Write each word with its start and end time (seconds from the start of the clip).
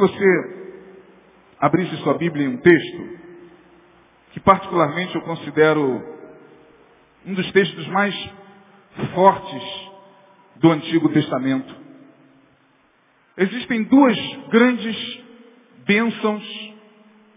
você 0.00 0.60
abrisse 1.60 1.96
sua 1.98 2.14
Bíblia 2.14 2.46
em 2.46 2.48
um 2.48 2.56
texto 2.56 3.18
que 4.32 4.40
particularmente 4.40 5.14
eu 5.14 5.22
considero 5.22 6.02
um 7.26 7.34
dos 7.34 7.50
textos 7.52 7.86
mais 7.88 8.14
fortes 9.14 9.90
do 10.56 10.70
Antigo 10.70 11.08
Testamento. 11.10 11.74
Existem 13.36 13.82
duas 13.84 14.16
grandes 14.48 15.24
bênçãos 15.86 16.74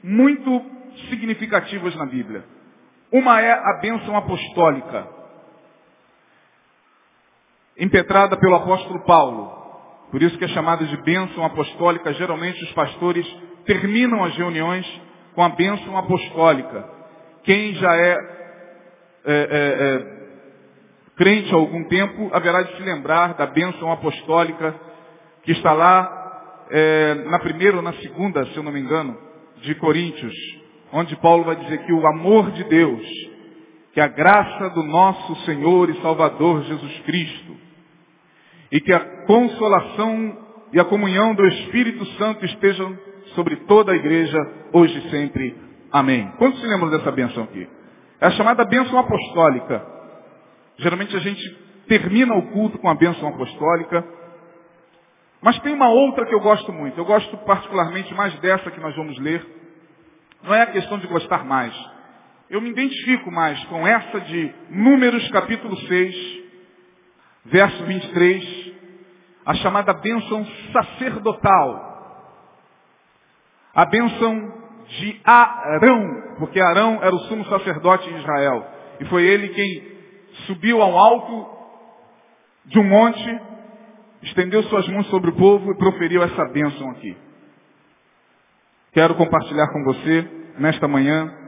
muito 0.04 0.62
significativas 1.10 1.96
na 1.96 2.06
Bíblia. 2.06 2.46
Uma 3.12 3.42
é 3.42 3.52
a 3.52 3.80
bênção 3.82 4.16
apostólica, 4.16 5.08
impetrada 7.78 8.38
pelo 8.38 8.56
apóstolo 8.56 9.02
Paulo. 9.06 9.63
Por 10.14 10.22
isso 10.22 10.38
que 10.38 10.46
é 10.46 10.50
chamada 10.50 10.86
de 10.86 10.96
bênção 10.98 11.44
apostólica. 11.44 12.14
Geralmente 12.14 12.64
os 12.64 12.72
pastores 12.74 13.26
terminam 13.66 14.24
as 14.24 14.38
reuniões 14.38 14.86
com 15.34 15.44
a 15.44 15.50
bênção 15.50 15.98
apostólica. 15.98 16.88
Quem 17.44 17.74
já 17.74 17.96
é, 17.96 18.12
é, 19.26 19.34
é, 19.34 19.34
é 19.34 20.14
crente 21.18 21.52
há 21.52 21.58
algum 21.58 21.86
tempo 21.86 22.30
haverá 22.32 22.62
de 22.62 22.78
se 22.78 22.84
lembrar 22.84 23.34
da 23.34 23.48
bênção 23.48 23.92
apostólica 23.92 24.76
que 25.42 25.52
está 25.52 25.74
lá 25.74 26.66
é, 26.70 27.16
na 27.32 27.40
primeira 27.40 27.78
ou 27.78 27.82
na 27.82 27.94
segunda, 27.94 28.46
se 28.46 28.56
eu 28.56 28.62
não 28.62 28.72
me 28.72 28.82
engano, 28.82 29.18
de 29.64 29.74
Coríntios, 29.74 30.36
onde 30.92 31.16
Paulo 31.16 31.44
vai 31.44 31.56
dizer 31.56 31.88
que 31.88 31.92
o 31.92 32.06
amor 32.06 32.52
de 32.52 32.64
Deus, 32.66 33.02
que 33.92 34.00
a 34.00 34.08
graça 34.10 34.70
do 34.70 34.84
nosso 34.84 35.36
Senhor 35.38 35.90
e 35.90 36.00
Salvador 36.04 36.62
Jesus 36.66 37.00
Cristo, 37.00 37.63
e 38.74 38.82
que 38.82 38.92
a 38.92 39.00
consolação 39.28 40.36
e 40.74 40.80
a 40.80 40.84
comunhão 40.84 41.36
do 41.36 41.46
Espírito 41.46 42.04
Santo 42.18 42.44
estejam 42.44 42.98
sobre 43.36 43.56
toda 43.68 43.92
a 43.92 43.96
igreja, 43.96 44.38
hoje 44.74 44.98
e 44.98 45.10
sempre. 45.12 45.56
Amém. 45.92 46.34
Quantos 46.40 46.60
se 46.60 46.66
lembram 46.66 46.90
dessa 46.90 47.12
bênção 47.12 47.44
aqui? 47.44 47.70
É 48.20 48.26
a 48.26 48.32
chamada 48.32 48.66
bênção 48.66 48.98
apostólica. 48.98 49.86
Geralmente 50.80 51.16
a 51.16 51.20
gente 51.20 51.64
termina 51.88 52.34
o 52.34 52.52
culto 52.52 52.80
com 52.80 52.90
a 52.90 52.96
bênção 52.96 53.30
apostólica. 53.30 54.04
Mas 55.40 55.60
tem 55.60 55.72
uma 55.72 55.90
outra 55.90 56.26
que 56.26 56.34
eu 56.34 56.40
gosto 56.40 56.74
muito. 56.74 56.98
Eu 56.98 57.06
gosto 57.06 57.38
particularmente 57.46 58.12
mais 58.16 58.34
dessa 58.40 58.72
que 58.72 58.80
nós 58.80 58.96
vamos 58.96 59.20
ler. 59.20 59.46
Não 60.42 60.52
é 60.52 60.64
a 60.64 60.72
questão 60.72 60.98
de 60.98 61.06
gostar 61.06 61.46
mais. 61.46 61.74
Eu 62.50 62.60
me 62.60 62.72
identifico 62.72 63.30
mais 63.30 63.64
com 63.66 63.88
essa 63.88 64.20
de 64.22 64.52
Números 64.72 65.30
capítulo 65.30 65.78
6, 65.78 66.44
verso 67.46 67.84
23, 67.84 68.63
a 69.46 69.54
chamada 69.56 69.94
bênção 69.94 70.46
sacerdotal. 70.72 71.92
A 73.74 73.86
bênção 73.86 74.54
de 74.88 75.20
Arão, 75.24 76.36
porque 76.38 76.60
Arão 76.60 77.00
era 77.02 77.14
o 77.14 77.20
sumo 77.22 77.46
sacerdote 77.46 78.08
de 78.08 78.20
Israel. 78.20 78.68
E 79.00 79.06
foi 79.06 79.24
ele 79.24 79.50
quem 79.50 79.94
subiu 80.46 80.82
ao 80.82 80.98
alto 80.98 81.54
de 82.66 82.80
um 82.80 82.84
monte, 82.84 83.42
estendeu 84.22 84.64
suas 84.64 84.88
mãos 84.88 85.08
sobre 85.08 85.30
o 85.32 85.36
povo 85.36 85.72
e 85.72 85.78
proferiu 85.78 86.24
essa 86.24 86.46
bênção 86.46 86.92
aqui. 86.92 87.18
Quero 88.94 89.16
compartilhar 89.16 89.68
com 89.70 89.84
você, 89.84 90.28
nesta 90.60 90.88
manhã, 90.88 91.40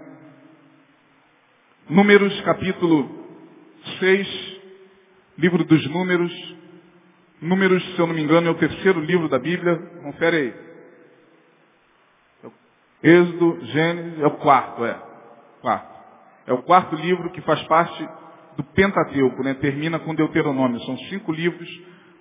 Números 1.88 2.42
capítulo 2.42 3.08
6, 4.00 4.62
livro 5.38 5.64
dos 5.64 5.88
Números. 5.92 6.34
Números, 7.42 7.84
se 7.96 8.00
eu 8.00 8.08
não 8.08 8.14
me 8.14 8.22
engano, 8.22 8.48
é 8.48 8.52
o 8.52 8.56
terceiro 8.56 9.00
livro 9.00 9.28
da 9.28 9.38
Bíblia. 9.38 9.78
Confere 10.04 10.38
aí. 10.38 10.66
Êxodo, 13.04 13.60
Gênesis, 13.66 14.20
é 14.20 14.26
o 14.26 14.38
quarto, 14.38 14.86
é. 14.86 15.00
Quarto. 15.62 15.96
É 16.48 16.54
o 16.54 16.64
quarto 16.64 16.96
livro 16.96 17.30
que 17.32 17.42
faz 17.42 17.62
parte 17.64 18.08
do 18.58 18.64
Pentateuco, 18.64 19.44
né? 19.44 19.54
Termina 19.56 20.00
com 20.00 20.16
Deuteronômio. 20.16 20.80
São 20.82 20.98
cinco 21.10 21.32
livros 21.32 21.70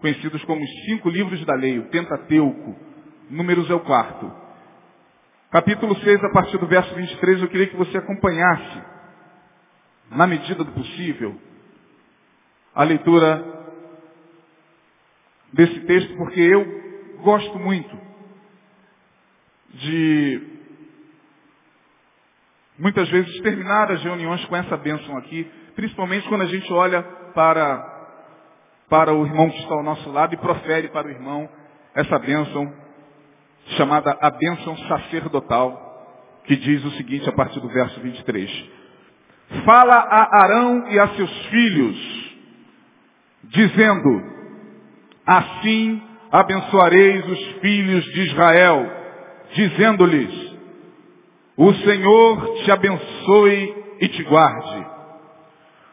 conhecidos 0.00 0.44
como 0.44 0.62
os 0.62 0.70
cinco 0.84 1.08
livros 1.08 1.44
da 1.46 1.54
lei, 1.54 1.78
o 1.78 1.88
Pentateuco. 1.88 2.76
Números 3.30 3.70
é 3.70 3.74
o 3.74 3.80
quarto. 3.80 4.30
Capítulo 5.50 5.96
6, 5.96 6.24
a 6.24 6.30
partir 6.30 6.58
do 6.58 6.66
verso 6.66 6.94
23, 6.94 7.40
eu 7.40 7.48
queria 7.48 7.68
que 7.68 7.76
você 7.76 7.96
acompanhasse, 7.96 8.82
na 10.10 10.26
medida 10.26 10.64
do 10.64 10.72
possível, 10.72 11.40
a 12.74 12.82
leitura 12.82 13.63
desse 15.54 15.80
texto, 15.80 16.16
porque 16.16 16.40
eu 16.40 16.64
gosto 17.22 17.58
muito 17.58 17.96
de 19.74 20.42
muitas 22.78 23.08
vezes 23.08 23.40
terminar 23.40 23.90
as 23.90 24.02
reuniões 24.02 24.44
com 24.46 24.56
essa 24.56 24.76
bênção 24.76 25.16
aqui, 25.16 25.48
principalmente 25.76 26.28
quando 26.28 26.42
a 26.42 26.46
gente 26.46 26.70
olha 26.72 27.02
para, 27.34 28.08
para 28.88 29.14
o 29.14 29.24
irmão 29.24 29.48
que 29.48 29.58
está 29.58 29.74
ao 29.74 29.82
nosso 29.82 30.10
lado 30.10 30.34
e 30.34 30.38
profere 30.38 30.88
para 30.88 31.06
o 31.06 31.10
irmão 31.10 31.48
essa 31.94 32.18
bênção 32.18 32.72
chamada 33.76 34.18
a 34.20 34.30
bênção 34.30 34.76
sacerdotal, 34.88 36.42
que 36.44 36.56
diz 36.56 36.84
o 36.84 36.90
seguinte 36.92 37.28
a 37.28 37.32
partir 37.32 37.60
do 37.60 37.68
verso 37.68 37.98
23. 38.00 38.70
Fala 39.64 39.94
a 39.94 40.42
Arão 40.42 40.88
e 40.88 40.98
a 40.98 41.08
seus 41.14 41.46
filhos, 41.46 42.36
dizendo, 43.44 44.33
assim 45.26 46.02
abençoareis 46.30 47.26
os 47.26 47.44
filhos 47.60 48.04
de 48.04 48.20
Israel, 48.22 48.90
dizendo-lhes, 49.54 50.54
o 51.56 51.72
Senhor 51.74 52.54
te 52.64 52.70
abençoe 52.70 53.74
e 54.00 54.08
te 54.08 54.22
guarde. 54.24 54.86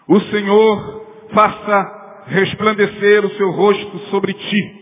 O 0.07 0.19
Senhor 0.19 1.05
faça 1.31 2.23
resplandecer 2.27 3.25
o 3.25 3.29
seu 3.35 3.51
rosto 3.51 3.99
sobre 4.09 4.33
ti 4.33 4.81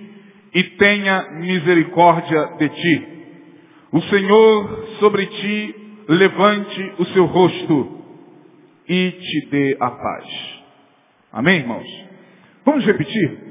e 0.54 0.64
tenha 0.64 1.32
misericórdia 1.34 2.46
de 2.58 2.70
ti. 2.70 3.08
O 3.92 4.02
Senhor 4.04 4.88
sobre 5.00 5.26
ti 5.26 5.76
levante 6.08 6.94
o 7.00 7.06
seu 7.06 7.26
rosto 7.26 8.00
e 8.88 9.12
te 9.12 9.50
dê 9.52 9.78
a 9.80 9.92
paz. 9.92 10.26
Amém, 11.32 11.60
irmãos? 11.60 11.88
Vamos 12.66 12.86
repetir? 12.86 13.49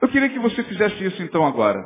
Eu 0.00 0.08
queria 0.08 0.28
que 0.28 0.38
você 0.38 0.62
fizesse 0.64 1.04
isso 1.04 1.22
então 1.22 1.46
agora. 1.46 1.82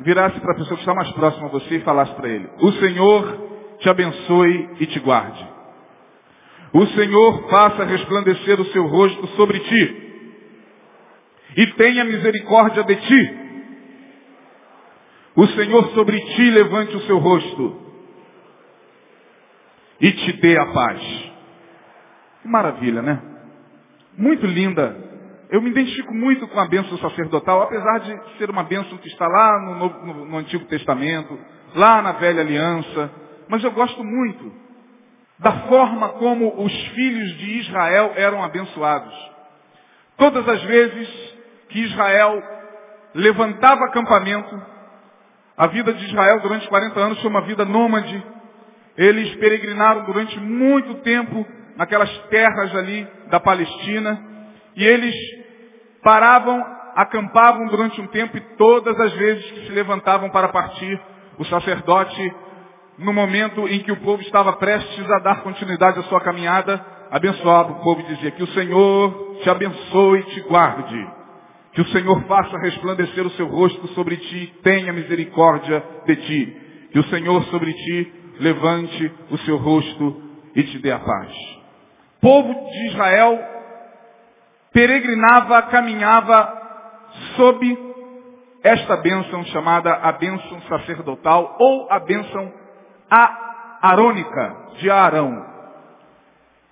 Virasse 0.00 0.40
para 0.40 0.52
a 0.52 0.56
pessoa 0.56 0.76
que 0.76 0.82
está 0.82 0.94
mais 0.94 1.10
próxima 1.12 1.46
a 1.46 1.50
você 1.50 1.76
e 1.76 1.80
falasse 1.80 2.14
para 2.14 2.28
ele. 2.28 2.48
O 2.60 2.72
Senhor 2.72 3.50
te 3.78 3.88
abençoe 3.88 4.70
e 4.80 4.86
te 4.86 4.98
guarde. 5.00 5.46
O 6.72 6.86
Senhor 6.86 7.48
faça 7.48 7.84
resplandecer 7.84 8.60
o 8.60 8.64
seu 8.66 8.86
rosto 8.86 9.26
sobre 9.28 9.58
ti. 9.58 10.10
E 11.56 11.66
tenha 11.74 12.04
misericórdia 12.04 12.84
de 12.84 12.96
ti. 12.96 13.40
O 15.36 15.46
Senhor 15.48 15.90
sobre 15.90 16.18
ti 16.18 16.50
levante 16.50 16.96
o 16.96 17.00
seu 17.02 17.18
rosto. 17.18 17.80
E 20.00 20.12
te 20.12 20.32
dê 20.34 20.58
a 20.58 20.66
paz. 20.66 21.00
Que 22.42 22.48
maravilha, 22.48 23.02
né? 23.02 23.20
Muito 24.16 24.46
linda 24.46 25.09
eu 25.50 25.60
me 25.60 25.70
identifico 25.70 26.14
muito 26.14 26.46
com 26.46 26.60
a 26.60 26.68
bênção 26.68 26.96
sacerdotal, 26.98 27.62
apesar 27.62 27.98
de 27.98 28.38
ser 28.38 28.48
uma 28.48 28.62
bênção 28.62 28.96
que 28.98 29.08
está 29.08 29.26
lá 29.26 29.60
no, 29.60 29.74
no, 29.74 30.26
no 30.26 30.38
Antigo 30.38 30.64
Testamento, 30.66 31.36
lá 31.74 32.00
na 32.00 32.12
Velha 32.12 32.40
Aliança. 32.40 33.10
Mas 33.48 33.64
eu 33.64 33.72
gosto 33.72 34.04
muito 34.04 34.52
da 35.40 35.52
forma 35.66 36.10
como 36.10 36.62
os 36.62 36.72
filhos 36.88 37.36
de 37.38 37.58
Israel 37.58 38.12
eram 38.14 38.44
abençoados. 38.44 39.12
Todas 40.16 40.48
as 40.48 40.62
vezes 40.62 41.08
que 41.70 41.80
Israel 41.80 42.40
levantava 43.14 43.86
acampamento, 43.86 44.62
a 45.56 45.66
vida 45.66 45.92
de 45.92 46.04
Israel 46.04 46.40
durante 46.40 46.68
40 46.68 47.00
anos 47.00 47.20
foi 47.20 47.28
uma 47.28 47.42
vida 47.42 47.64
nômade. 47.64 48.22
Eles 48.96 49.34
peregrinaram 49.36 50.04
durante 50.04 50.38
muito 50.38 50.94
tempo 51.02 51.44
naquelas 51.76 52.10
terras 52.28 52.76
ali 52.76 53.08
da 53.30 53.40
Palestina. 53.40 54.28
E 54.76 54.84
eles 54.84 55.39
paravam, 56.02 56.64
acampavam 56.94 57.66
durante 57.68 58.00
um 58.00 58.06
tempo 58.08 58.36
e 58.36 58.40
todas 58.56 58.98
as 58.98 59.12
vezes 59.12 59.50
que 59.50 59.66
se 59.66 59.72
levantavam 59.72 60.30
para 60.30 60.48
partir, 60.48 61.00
o 61.38 61.44
sacerdote, 61.44 62.34
no 62.98 63.12
momento 63.12 63.66
em 63.68 63.80
que 63.80 63.92
o 63.92 63.96
povo 63.96 64.22
estava 64.22 64.52
prestes 64.54 65.10
a 65.10 65.18
dar 65.20 65.42
continuidade 65.42 65.98
à 65.98 66.02
sua 66.04 66.20
caminhada, 66.20 66.84
abençoava 67.10 67.72
o 67.72 67.80
povo 67.82 68.00
e 68.02 68.14
dizia 68.14 68.30
que 68.30 68.42
o 68.42 68.48
Senhor 68.48 69.38
te 69.42 69.50
abençoe 69.50 70.20
e 70.20 70.24
te 70.24 70.40
guarde. 70.42 71.08
Que 71.72 71.80
o 71.80 71.88
Senhor 71.88 72.22
faça 72.24 72.58
resplandecer 72.58 73.24
o 73.24 73.30
seu 73.30 73.46
rosto 73.46 73.86
sobre 73.88 74.16
ti, 74.16 74.54
tenha 74.62 74.92
misericórdia 74.92 75.82
de 76.04 76.16
ti. 76.16 76.56
Que 76.92 76.98
o 76.98 77.04
Senhor 77.04 77.42
sobre 77.44 77.72
ti 77.72 78.12
levante 78.40 79.12
o 79.30 79.38
seu 79.38 79.56
rosto 79.56 80.22
e 80.54 80.62
te 80.64 80.78
dê 80.78 80.90
a 80.90 80.98
paz. 80.98 81.32
Povo 82.20 82.52
de 82.52 82.86
Israel 82.88 83.59
peregrinava, 84.80 85.60
caminhava 85.64 86.58
sob 87.36 87.78
esta 88.62 88.96
bênção 88.96 89.44
chamada 89.46 89.92
a 89.92 90.12
bênção 90.12 90.62
sacerdotal 90.62 91.54
ou 91.60 91.86
a 91.90 91.98
bênção 92.00 92.50
arônica 93.82 94.56
de 94.78 94.90
Arão. 94.90 95.46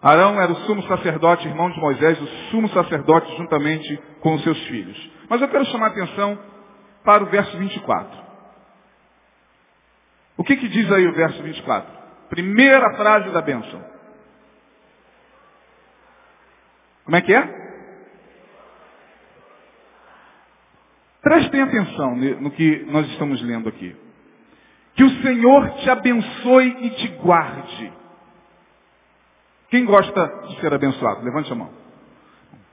Arão 0.00 0.40
era 0.40 0.50
o 0.50 0.56
sumo 0.60 0.82
sacerdote, 0.84 1.46
irmão 1.46 1.70
de 1.70 1.78
Moisés, 1.78 2.18
o 2.18 2.26
sumo 2.50 2.68
sacerdote 2.70 3.36
juntamente 3.36 4.02
com 4.20 4.36
os 4.36 4.42
seus 4.42 4.58
filhos. 4.68 5.10
Mas 5.28 5.42
eu 5.42 5.48
quero 5.48 5.66
chamar 5.66 5.88
a 5.88 5.90
atenção 5.90 6.38
para 7.04 7.24
o 7.24 7.26
verso 7.26 7.58
24. 7.58 8.26
O 10.38 10.44
que, 10.44 10.56
que 10.56 10.68
diz 10.68 10.90
aí 10.92 11.06
o 11.06 11.14
verso 11.14 11.42
24? 11.42 11.92
Primeira 12.30 12.94
frase 12.96 13.28
da 13.32 13.42
bênção. 13.42 13.84
Como 17.04 17.16
é 17.16 17.20
que 17.20 17.34
é? 17.34 17.67
Prestem 21.22 21.60
atenção 21.62 22.16
no 22.16 22.50
que 22.50 22.84
nós 22.90 23.06
estamos 23.08 23.42
lendo 23.42 23.68
aqui. 23.68 23.94
Que 24.94 25.04
o 25.04 25.22
Senhor 25.22 25.70
te 25.76 25.90
abençoe 25.90 26.76
e 26.80 26.90
te 26.90 27.08
guarde. 27.22 27.92
Quem 29.70 29.84
gosta 29.84 30.26
de 30.48 30.60
ser 30.60 30.72
abençoado? 30.72 31.24
Levante 31.24 31.52
a 31.52 31.54
mão. 31.54 31.70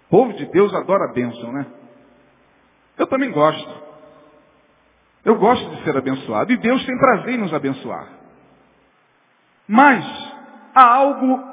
O 0.07 0.09
povo 0.09 0.33
de 0.33 0.45
Deus 0.47 0.73
adora 0.73 1.05
a 1.05 1.13
bênção, 1.13 1.51
né? 1.51 1.65
Eu 2.97 3.07
também 3.07 3.31
gosto. 3.31 3.83
Eu 5.25 5.35
gosto 5.35 5.69
de 5.75 5.83
ser 5.83 5.97
abençoado. 5.97 6.51
E 6.53 6.57
Deus 6.57 6.85
tem 6.85 6.97
prazer 6.97 7.33
em 7.33 7.37
nos 7.37 7.53
abençoar. 7.53 8.07
Mas 9.67 10.05
há 10.73 10.83
algo 10.83 11.43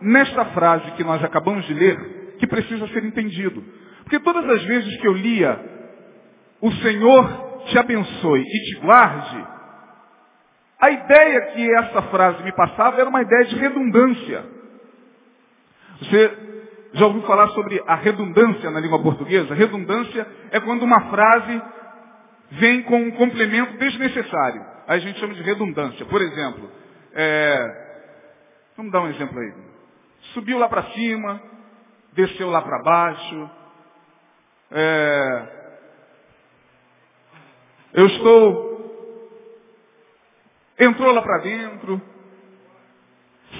nesta 0.00 0.44
frase 0.46 0.90
que 0.92 1.04
nós 1.04 1.22
acabamos 1.24 1.64
de 1.66 1.74
ler 1.74 2.36
que 2.38 2.46
precisa 2.46 2.86
ser 2.88 3.04
entendido. 3.04 3.64
Porque 4.02 4.20
todas 4.20 4.48
as 4.48 4.62
vezes 4.64 5.00
que 5.00 5.06
eu 5.06 5.14
lia 5.14 5.81
o 6.62 6.70
Senhor 6.74 7.62
te 7.66 7.76
abençoe 7.76 8.40
e 8.40 8.64
te 8.64 8.80
guarde, 8.80 9.46
a 10.80 10.90
ideia 10.90 11.40
que 11.52 11.74
essa 11.76 12.02
frase 12.02 12.42
me 12.44 12.52
passava 12.52 13.00
era 13.00 13.08
uma 13.10 13.20
ideia 13.20 13.44
de 13.46 13.56
redundância. 13.56 14.44
Você 15.98 16.38
já 16.94 17.06
ouviu 17.06 17.22
falar 17.22 17.48
sobre 17.48 17.82
a 17.86 17.96
redundância 17.96 18.70
na 18.70 18.80
língua 18.80 19.02
portuguesa? 19.02 19.54
Redundância 19.54 20.26
é 20.50 20.60
quando 20.60 20.82
uma 20.82 21.00
frase 21.10 21.62
vem 22.52 22.82
com 22.82 22.96
um 22.96 23.10
complemento 23.12 23.76
desnecessário. 23.78 24.64
Aí 24.86 24.98
a 24.98 25.00
gente 25.00 25.18
chama 25.18 25.34
de 25.34 25.42
redundância. 25.42 26.04
Por 26.06 26.20
exemplo, 26.20 26.70
é... 27.14 28.06
vamos 28.76 28.92
dar 28.92 29.00
um 29.00 29.08
exemplo 29.08 29.38
aí. 29.38 29.52
Subiu 30.34 30.58
lá 30.58 30.68
para 30.68 30.82
cima, 30.92 31.40
desceu 32.12 32.50
lá 32.50 32.62
para 32.62 32.82
baixo, 32.82 33.50
é... 34.70 35.61
Eu 37.94 38.06
estou. 38.06 38.72
Entrou 40.78 41.12
lá 41.12 41.22
para 41.22 41.38
dentro, 41.38 42.00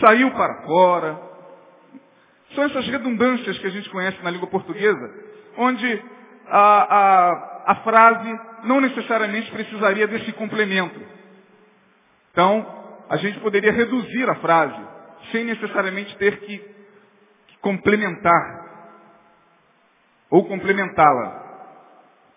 saiu 0.00 0.30
para 0.32 0.62
fora. 0.62 1.20
São 2.54 2.64
essas 2.64 2.86
redundâncias 2.86 3.58
que 3.58 3.66
a 3.66 3.70
gente 3.70 3.88
conhece 3.90 4.22
na 4.22 4.30
língua 4.30 4.48
portuguesa, 4.48 5.14
onde 5.56 6.02
a, 6.46 6.96
a, 6.96 7.72
a 7.72 7.74
frase 7.76 8.40
não 8.64 8.80
necessariamente 8.80 9.50
precisaria 9.50 10.06
desse 10.06 10.32
complemento. 10.32 11.00
Então, 12.32 12.66
a 13.08 13.16
gente 13.18 13.38
poderia 13.40 13.72
reduzir 13.72 14.28
a 14.28 14.36
frase, 14.36 14.80
sem 15.30 15.44
necessariamente 15.44 16.16
ter 16.16 16.40
que, 16.40 16.58
que 16.58 17.58
complementar 17.60 18.62
ou 20.30 20.46
complementá-la. 20.46 21.42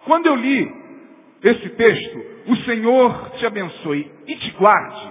Quando 0.06 0.27
eu 0.27 0.36
li 0.36 0.84
esse 1.45 1.69
texto, 1.69 2.25
o 2.47 2.56
Senhor 2.57 3.30
te 3.31 3.45
abençoe 3.45 4.12
e 4.25 4.36
te 4.36 4.51
guarde. 4.51 5.07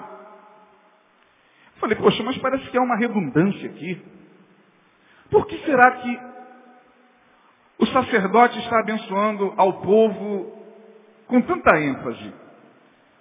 Eu 1.74 1.80
falei, 1.80 1.96
poxa, 1.96 2.22
mas 2.24 2.36
parece 2.38 2.68
que 2.70 2.76
há 2.76 2.82
uma 2.82 2.96
redundância 2.96 3.70
aqui. 3.70 4.02
Por 5.30 5.46
que 5.46 5.58
será 5.64 5.92
que 5.92 6.20
o 7.78 7.86
sacerdote 7.86 8.58
está 8.58 8.80
abençoando 8.80 9.54
ao 9.56 9.80
povo 9.80 10.64
com 11.28 11.40
tanta 11.42 11.78
ênfase? 11.80 12.32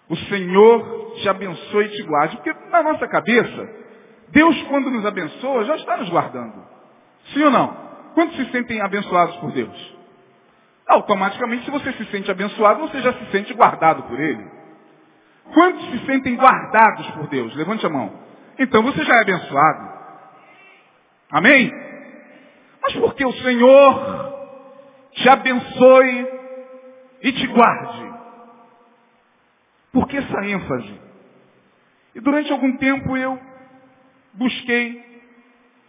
O 0.10 0.16
Senhor 0.16 1.14
te 1.18 1.30
abençoe 1.30 1.86
e 1.86 1.90
te 1.90 2.04
guarde. 2.04 2.38
Porque 2.38 2.54
na 2.70 2.82
nossa 2.82 3.08
cabeça, 3.08 3.70
Deus 4.30 4.60
quando 4.64 4.90
nos 4.90 5.06
abençoa 5.06 5.66
já 5.66 5.76
está 5.76 5.98
nos 5.98 6.10
guardando. 6.10 6.66
Sim 7.34 7.44
ou 7.44 7.52
não? 7.52 7.78
Quantos 8.16 8.36
se 8.38 8.52
sentem 8.52 8.82
abençoados 8.82 9.36
por 9.38 9.52
Deus? 9.52 9.93
Automaticamente, 10.88 11.66
se 11.66 11.72
você 11.72 11.94
se 11.94 12.06
sente 12.06 12.30
abençoado, 12.30 12.82
você 12.82 13.02
já 13.02 13.14
se 13.14 13.26
sente 13.32 13.54
guardado 13.54 14.04
por 14.04 14.20
Ele. 14.20 14.46
Quantos 15.54 15.92
se 15.92 16.06
sentem 16.06 16.36
guardados 16.36 17.10
por 17.12 17.28
Deus? 17.28 17.56
Levante 17.56 17.86
a 17.86 17.90
mão. 17.90 18.12
Então 18.60 18.84
você 18.84 19.04
já 19.04 19.16
é 19.16 19.22
abençoado. 19.22 19.94
Amém? 21.32 21.72
Mas 22.82 22.94
porque 22.96 23.26
o 23.26 23.34
Senhor 23.34 24.34
te 25.14 25.30
abençoe 25.30 26.28
e 27.22 27.32
te 27.32 27.48
guarde. 27.48 28.14
Por 29.92 30.08
que 30.08 30.18
essa 30.18 30.46
ênfase? 30.46 31.02
E 32.16 32.20
durante 32.20 32.52
algum 32.52 32.78
tempo 32.78 33.16
eu 33.18 33.40
busquei 34.34 35.13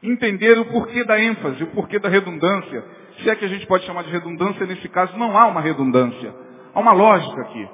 entender 0.04 0.58
o 0.58 0.66
porquê 0.66 1.04
da 1.04 1.18
ênfase, 1.20 1.64
o 1.64 1.68
porquê 1.68 1.98
da 1.98 2.08
redundância 2.08 2.84
se 3.22 3.30
é 3.30 3.36
que 3.36 3.44
a 3.44 3.48
gente 3.48 3.66
pode 3.66 3.84
chamar 3.84 4.02
de 4.04 4.10
redundância, 4.10 4.66
nesse 4.66 4.88
caso 4.88 5.16
não 5.16 5.36
há 5.38 5.46
uma 5.46 5.60
redundância. 5.60 6.34
Há 6.74 6.80
uma 6.80 6.92
lógica 6.92 7.42
aqui. 7.42 7.68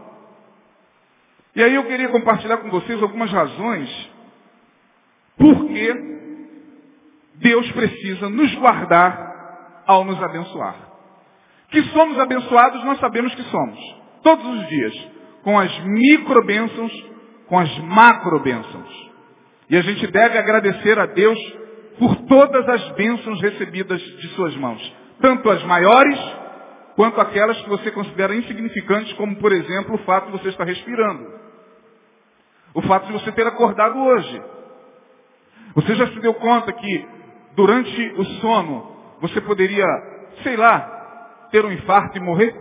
E 1.56 1.62
aí 1.62 1.74
eu 1.74 1.84
queria 1.84 2.08
compartilhar 2.08 2.58
com 2.58 2.70
vocês 2.70 3.02
algumas 3.02 3.30
razões 3.30 4.10
por 5.36 5.66
que 5.66 5.94
Deus 7.36 7.72
precisa 7.72 8.28
nos 8.28 8.54
guardar 8.56 9.82
ao 9.86 10.04
nos 10.04 10.22
abençoar. 10.22 10.76
Que 11.70 11.82
somos 11.84 12.18
abençoados, 12.18 12.84
nós 12.84 12.98
sabemos 12.98 13.34
que 13.34 13.42
somos. 13.44 13.78
Todos 14.22 14.44
os 14.44 14.68
dias. 14.68 15.08
Com 15.42 15.58
as 15.58 15.84
micro 15.84 16.44
bênçãos, 16.44 16.92
com 17.46 17.58
as 17.58 17.78
macro 17.78 18.40
bênçãos. 18.40 19.10
E 19.70 19.76
a 19.76 19.80
gente 19.80 20.06
deve 20.08 20.36
agradecer 20.36 20.98
a 20.98 21.06
Deus 21.06 21.38
por 21.98 22.16
todas 22.26 22.68
as 22.68 22.92
bênçãos 22.92 23.40
recebidas 23.40 24.00
de 24.00 24.28
suas 24.28 24.54
mãos 24.56 25.00
tanto 25.20 25.50
as 25.50 25.62
maiores 25.64 26.18
quanto 26.96 27.20
aquelas 27.20 27.60
que 27.62 27.68
você 27.68 27.90
considera 27.90 28.34
insignificantes, 28.34 29.12
como 29.14 29.36
por 29.36 29.52
exemplo 29.52 29.94
o 29.94 29.98
fato 29.98 30.26
de 30.26 30.32
você 30.32 30.48
estar 30.48 30.64
respirando. 30.64 31.40
O 32.74 32.82
fato 32.82 33.06
de 33.06 33.12
você 33.12 33.32
ter 33.32 33.46
acordado 33.46 33.98
hoje. 33.98 34.42
Você 35.74 35.94
já 35.94 36.06
se 36.08 36.20
deu 36.20 36.34
conta 36.34 36.72
que 36.72 37.08
durante 37.54 38.14
o 38.16 38.24
sono 38.40 38.96
você 39.20 39.40
poderia, 39.40 39.84
sei 40.42 40.56
lá, 40.56 41.48
ter 41.50 41.64
um 41.64 41.72
infarto 41.72 42.16
e 42.16 42.20
morrer? 42.20 42.54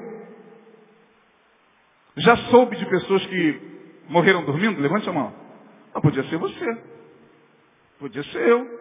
Já 2.18 2.36
soube 2.50 2.76
de 2.76 2.86
pessoas 2.86 3.26
que 3.26 3.62
morreram 4.10 4.44
dormindo? 4.44 4.82
Levante 4.82 5.08
a 5.10 5.14
mão. 5.14 5.34
Não, 5.94 6.02
podia 6.02 6.24
ser 6.24 6.38
você. 6.38 6.84
Podia 8.00 8.24
ser 8.24 8.48
eu. 8.48 8.79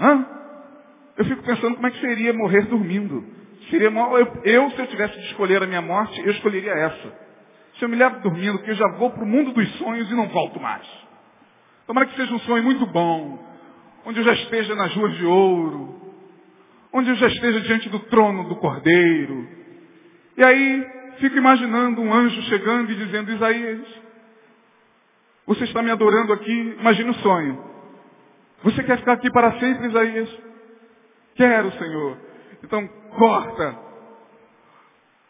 Hã? 0.00 0.26
Eu 1.16 1.24
fico 1.24 1.42
pensando 1.42 1.76
como 1.76 1.86
é 1.86 1.90
que 1.90 2.00
seria 2.00 2.32
morrer 2.32 2.62
dormindo. 2.62 3.24
Seria 3.70 3.90
mal, 3.90 4.18
eu, 4.18 4.40
eu, 4.44 4.70
se 4.70 4.78
eu 4.78 4.86
tivesse 4.88 5.18
de 5.18 5.26
escolher 5.26 5.62
a 5.62 5.66
minha 5.66 5.80
morte, 5.80 6.20
eu 6.20 6.30
escolheria 6.32 6.72
essa. 6.72 7.24
Se 7.78 7.84
eu 7.84 7.88
me 7.88 7.96
levo 7.96 8.20
dormindo, 8.20 8.58
que 8.58 8.70
eu 8.70 8.74
já 8.74 8.88
vou 8.98 9.10
para 9.10 9.24
o 9.24 9.26
mundo 9.26 9.52
dos 9.52 9.68
sonhos 9.76 10.10
e 10.10 10.14
não 10.14 10.28
volto 10.28 10.60
mais. 10.60 10.86
Tomara 11.86 12.06
que 12.06 12.16
seja 12.16 12.32
um 12.34 12.38
sonho 12.40 12.62
muito 12.62 12.86
bom, 12.86 13.38
onde 14.04 14.20
eu 14.20 14.24
já 14.24 14.32
esteja 14.32 14.74
nas 14.74 14.94
ruas 14.94 15.16
de 15.16 15.24
ouro, 15.24 16.00
onde 16.92 17.10
eu 17.10 17.16
já 17.16 17.26
esteja 17.26 17.60
diante 17.60 17.88
do 17.88 17.98
trono 18.00 18.48
do 18.48 18.56
Cordeiro. 18.56 19.48
E 20.36 20.44
aí, 20.44 20.86
fico 21.18 21.36
imaginando 21.36 22.00
um 22.00 22.12
anjo 22.12 22.42
chegando 22.42 22.90
e 22.92 22.96
dizendo, 22.96 23.32
Isaías, 23.32 23.86
você 25.46 25.64
está 25.64 25.82
me 25.82 25.90
adorando 25.90 26.32
aqui, 26.32 26.76
imagine 26.78 27.10
o 27.10 27.14
sonho. 27.14 27.73
Você 28.64 28.82
quer 28.82 28.98
ficar 28.98 29.12
aqui 29.12 29.30
para 29.30 29.58
sempre, 29.60 29.88
Isaías? 29.88 30.38
Quero, 31.34 31.70
Senhor. 31.72 32.16
Então, 32.62 32.88
corta 33.18 33.78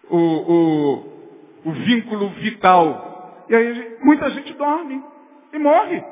o, 0.08 0.18
o, 0.18 1.62
o 1.64 1.72
vínculo 1.72 2.28
vital. 2.30 3.44
E 3.48 3.56
aí, 3.56 3.98
muita 4.02 4.30
gente 4.30 4.52
dorme 4.54 5.02
e 5.52 5.58
morre. 5.58 6.04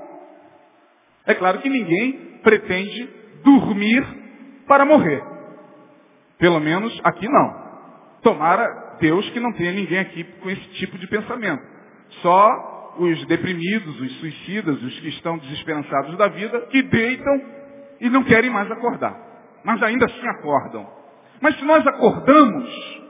É 1.25 1.35
claro 1.35 1.61
que 1.61 1.69
ninguém 1.69 2.41
pretende 2.43 3.09
dormir 3.45 4.05
para 4.67 4.85
morrer. 4.85 5.23
Pelo 6.39 6.59
menos 6.59 7.01
aqui 7.05 7.29
não. 7.29 7.63
Tomara 8.23 8.97
Deus 9.01 9.31
que 9.31 9.39
não 9.39 9.53
tenha 9.53 9.71
ninguém 9.71 10.01
aqui 10.01 10.25
com 10.25 10.51
esse 10.51 10.69
tipo 10.71 10.99
de 10.99 11.07
pensamento. 11.07 11.63
Só 12.21 12.72
os 12.99 13.27
deprimidos, 13.27 14.01
os 14.01 14.21
suicidas, 14.21 14.83
os 14.83 15.01
que 15.01 15.09
estão 15.09 15.39
desesperançados 15.39 16.17
da 16.17 16.29
vida, 16.29 16.61
que 16.71 16.83
deitam 16.83 17.41
e 18.01 18.11
não 18.11 18.23
querem 18.25 18.51
mais 18.51 18.71
acordar 18.71 19.33
mas 19.65 19.83
ainda 19.83 20.07
assim 20.07 20.27
acordam. 20.29 20.87
Mas 21.41 21.57
se 21.57 21.65
nós 21.65 21.87
acordamos, 21.87 23.03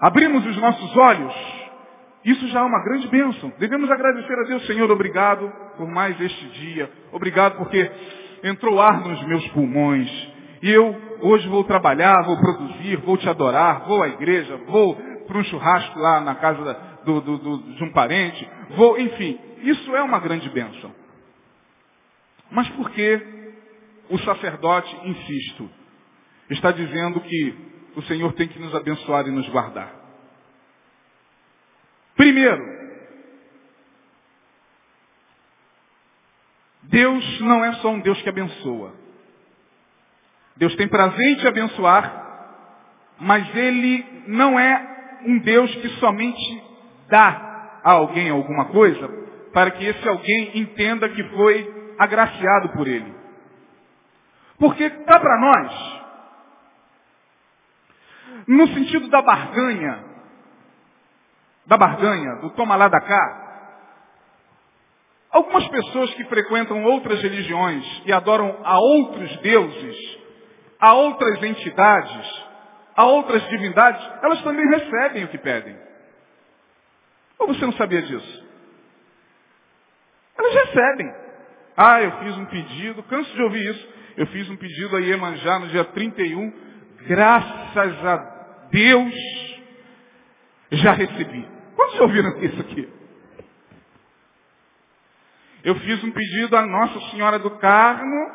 abrimos 0.00 0.44
os 0.46 0.56
nossos 0.56 0.96
olhos, 0.96 1.34
isso 2.24 2.48
já 2.48 2.60
é 2.60 2.62
uma 2.62 2.82
grande 2.82 3.08
bênção. 3.08 3.52
Devemos 3.58 3.90
agradecer 3.90 4.34
a 4.34 4.48
Deus, 4.48 4.66
Senhor, 4.66 4.90
obrigado 4.90 5.50
por 5.76 5.88
mais 5.88 6.20
este 6.20 6.46
dia. 6.60 6.90
Obrigado 7.12 7.56
porque 7.56 7.90
entrou 8.44 8.80
ar 8.80 9.00
nos 9.00 9.22
meus 9.26 9.46
pulmões. 9.48 10.10
E 10.62 10.70
eu 10.70 10.96
hoje 11.22 11.48
vou 11.48 11.62
trabalhar, 11.64 12.24
vou 12.24 12.36
produzir, 12.36 12.96
vou 12.98 13.16
te 13.16 13.28
adorar, 13.28 13.86
vou 13.86 14.02
à 14.02 14.08
igreja, 14.08 14.56
vou 14.66 14.96
para 15.26 15.38
um 15.38 15.44
churrasco 15.44 15.98
lá 15.98 16.20
na 16.20 16.34
casa 16.34 16.76
do, 17.08 17.20
do, 17.22 17.38
do, 17.38 17.58
de 17.74 17.84
um 17.84 17.92
parente, 17.92 18.46
vou, 18.76 18.98
enfim, 19.00 19.40
isso 19.62 19.96
é 19.96 20.02
uma 20.02 20.18
grande 20.18 20.48
bênção. 20.50 20.94
Mas 22.50 22.68
por 22.70 22.90
que 22.90 23.52
o 24.10 24.18
sacerdote, 24.18 24.94
insisto, 25.04 25.70
está 26.50 26.70
dizendo 26.70 27.20
que 27.20 27.54
o 27.96 28.02
Senhor 28.02 28.32
tem 28.34 28.46
que 28.46 28.58
nos 28.58 28.74
abençoar 28.74 29.26
e 29.26 29.30
nos 29.30 29.48
guardar? 29.48 29.94
Primeiro, 32.14 32.62
Deus 36.82 37.40
não 37.40 37.64
é 37.64 37.72
só 37.74 37.90
um 37.90 38.00
Deus 38.00 38.20
que 38.20 38.28
abençoa. 38.28 38.94
Deus 40.56 40.74
tem 40.76 40.88
prazer 40.88 41.24
em 41.24 41.36
te 41.36 41.46
abençoar, 41.46 42.26
mas 43.20 43.54
Ele 43.54 44.04
não 44.26 44.58
é 44.58 45.20
um 45.24 45.38
Deus 45.38 45.74
que 45.76 45.88
somente 46.00 46.68
dá 47.08 47.80
a 47.82 47.92
alguém 47.92 48.30
alguma 48.30 48.66
coisa 48.66 49.08
para 49.52 49.70
que 49.72 49.84
esse 49.84 50.08
alguém 50.08 50.58
entenda 50.58 51.08
que 51.08 51.22
foi 51.30 51.94
agraciado 51.98 52.70
por 52.70 52.86
Ele. 52.86 53.14
Porque 54.58 54.88
dá 54.88 55.20
para 55.20 55.40
nós, 55.40 56.02
no 58.46 58.66
sentido 58.68 59.08
da 59.08 59.22
barganha, 59.22 60.04
da 61.66 61.76
barganha, 61.76 62.36
do 62.36 62.50
toma 62.50 62.76
lá 62.76 62.88
da 62.88 63.00
cá, 63.00 63.48
algumas 65.30 65.66
pessoas 65.68 66.12
que 66.14 66.24
frequentam 66.24 66.84
outras 66.84 67.20
religiões 67.22 68.02
e 68.06 68.12
adoram 68.12 68.58
a 68.64 68.78
outros 68.78 69.36
deuses, 69.38 70.18
a 70.80 70.94
outras 70.94 71.42
entidades, 71.42 72.44
a 72.96 73.04
outras 73.04 73.46
divindades, 73.48 74.04
elas 74.22 74.42
também 74.42 74.66
recebem 74.68 75.24
o 75.24 75.28
que 75.28 75.38
pedem. 75.38 75.87
Ou 77.38 77.46
você 77.46 77.64
não 77.64 77.72
sabia 77.74 78.02
disso? 78.02 78.48
Elas 80.36 80.54
recebem. 80.54 81.14
Ah, 81.76 82.02
eu 82.02 82.12
fiz 82.18 82.36
um 82.36 82.44
pedido, 82.46 83.02
canso 83.04 83.32
de 83.34 83.42
ouvir 83.42 83.70
isso. 83.70 83.88
Eu 84.16 84.26
fiz 84.26 84.50
um 84.50 84.56
pedido 84.56 84.96
a 84.96 85.00
Iemanjá 85.00 85.58
no 85.60 85.68
dia 85.68 85.84
31. 85.84 86.52
Graças 87.06 88.04
a 88.04 88.16
Deus, 88.70 89.14
já 90.72 90.92
recebi. 90.92 91.48
Quantos 91.76 91.96
já 91.96 92.02
ouviram 92.02 92.38
isso 92.42 92.60
aqui? 92.60 92.88
Eu 95.62 95.74
fiz 95.76 96.02
um 96.02 96.10
pedido 96.10 96.56
à 96.56 96.66
Nossa 96.66 97.00
Senhora 97.10 97.38
do 97.38 97.50
Carmo, 97.58 98.30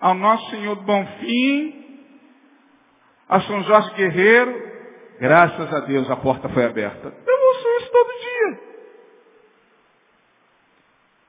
ao 0.00 0.14
Nosso 0.14 0.50
Senhor 0.50 0.76
do 0.76 0.82
Bonfim, 0.82 2.00
a 3.28 3.40
São 3.42 3.62
Jorge 3.64 3.94
Guerreiro. 3.94 4.72
Graças 5.20 5.72
a 5.72 5.80
Deus 5.80 6.10
a 6.10 6.16
porta 6.16 6.48
foi 6.48 6.64
aberta. 6.64 7.14
Eu 7.26 7.46
ouço 7.48 7.68
isso 7.80 7.92
todo 7.92 8.20
dia. 8.20 8.72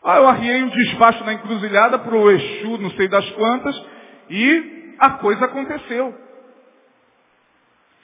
Ah, 0.03 0.17
eu 0.17 0.27
arriei 0.27 0.63
um 0.63 0.69
despacho 0.69 1.23
na 1.23 1.33
encruzilhada 1.33 1.97
para 1.97 2.15
o 2.15 2.29
Exu, 2.29 2.77
não 2.77 2.91
sei 2.91 3.07
das 3.07 3.29
quantas, 3.31 3.85
e 4.29 4.95
a 4.99 5.11
coisa 5.11 5.45
aconteceu. 5.45 6.13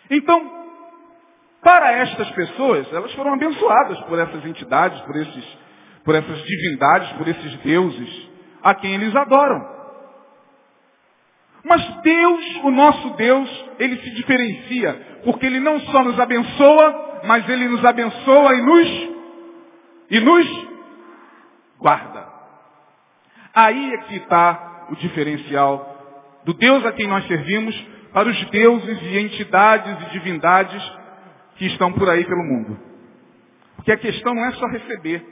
Então, 0.10 0.60
para 1.62 1.91
estas 1.91 2.29
pessoas, 2.32 2.91
elas 2.94 3.12
foram 3.13 3.34
abençoadas 3.34 4.00
por 4.01 4.18
essas 4.18 4.46
entidades, 4.46 5.00
por, 5.01 5.15
esses, 5.18 5.58
por 6.06 6.15
essas 6.15 6.41
divindades, 6.44 7.12
por 7.18 7.27
esses 7.27 7.56
deuses, 7.58 8.29
a 8.63 8.74
quem 8.75 8.96
eles 8.96 9.13
adoram. 9.13 9.79
Mas 11.65 11.86
Deus, 12.01 12.56
o 12.63 12.72
nosso 12.72 13.10
Deus, 13.12 13.65
ele 13.77 13.98
se 13.98 14.10
diferencia, 14.12 15.20
porque 15.25 15.46
ele 15.46 15.60
não 15.60 15.79
só 15.82 16.01
nos 16.01 16.18
abençoa, 16.18 17.22
mas 17.25 17.48
ele 17.50 17.68
nos 17.68 17.84
abençoa 17.84 18.56
e 18.56 18.62
nos, 18.62 19.10
e 20.12 20.20
nos 20.22 20.70
guarda. 21.79 22.27
Aí 23.53 23.93
é 23.93 23.98
que 24.00 24.15
está 24.17 24.88
o 24.89 24.95
diferencial 24.95 26.41
do 26.45 26.53
Deus 26.53 26.86
a 26.86 26.91
quem 26.91 27.07
nós 27.07 27.25
servimos 27.27 27.75
para 28.13 28.29
os 28.29 28.45
deuses 28.50 29.01
e 29.01 29.19
entidades 29.19 30.07
e 30.07 30.12
divindades 30.12 31.00
que 31.55 31.65
estão 31.67 31.91
por 31.91 32.09
aí 32.09 32.25
pelo 32.25 32.43
mundo. 32.43 32.79
Porque 33.75 33.91
a 33.91 33.98
questão 33.98 34.33
não 34.33 34.45
é 34.45 34.51
só 34.51 34.65
receber. 34.67 35.25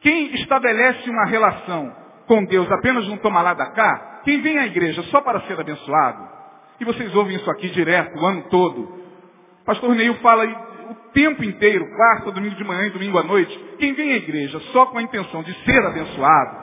Quem 0.00 0.34
estabelece 0.34 1.08
uma 1.08 1.26
relação 1.26 1.94
com 2.26 2.44
Deus 2.44 2.70
apenas 2.70 3.06
não 3.08 3.16
toma 3.18 3.42
lá 3.42 3.54
da 3.54 3.66
cá, 3.66 4.20
quem 4.24 4.40
vem 4.40 4.58
à 4.58 4.66
igreja 4.66 5.02
só 5.04 5.20
para 5.20 5.40
ser 5.42 5.58
abençoado, 5.58 6.28
e 6.78 6.84
vocês 6.84 7.14
ouvem 7.14 7.36
isso 7.36 7.50
aqui 7.50 7.68
direto, 7.70 8.16
o 8.18 8.24
ano 8.24 8.44
todo, 8.44 9.02
pastor 9.66 9.94
Neil 9.94 10.14
fala 10.16 10.44
o 10.90 10.94
tempo 11.12 11.44
inteiro, 11.44 11.88
quarta, 11.94 12.32
domingo 12.32 12.56
de 12.56 12.64
manhã 12.64 12.86
e 12.86 12.90
domingo 12.90 13.18
à 13.18 13.22
noite, 13.22 13.56
quem 13.78 13.92
vem 13.92 14.12
à 14.12 14.16
igreja 14.16 14.58
só 14.72 14.86
com 14.86 14.98
a 14.98 15.02
intenção 15.02 15.42
de 15.42 15.54
ser 15.64 15.84
abençoado, 15.86 16.56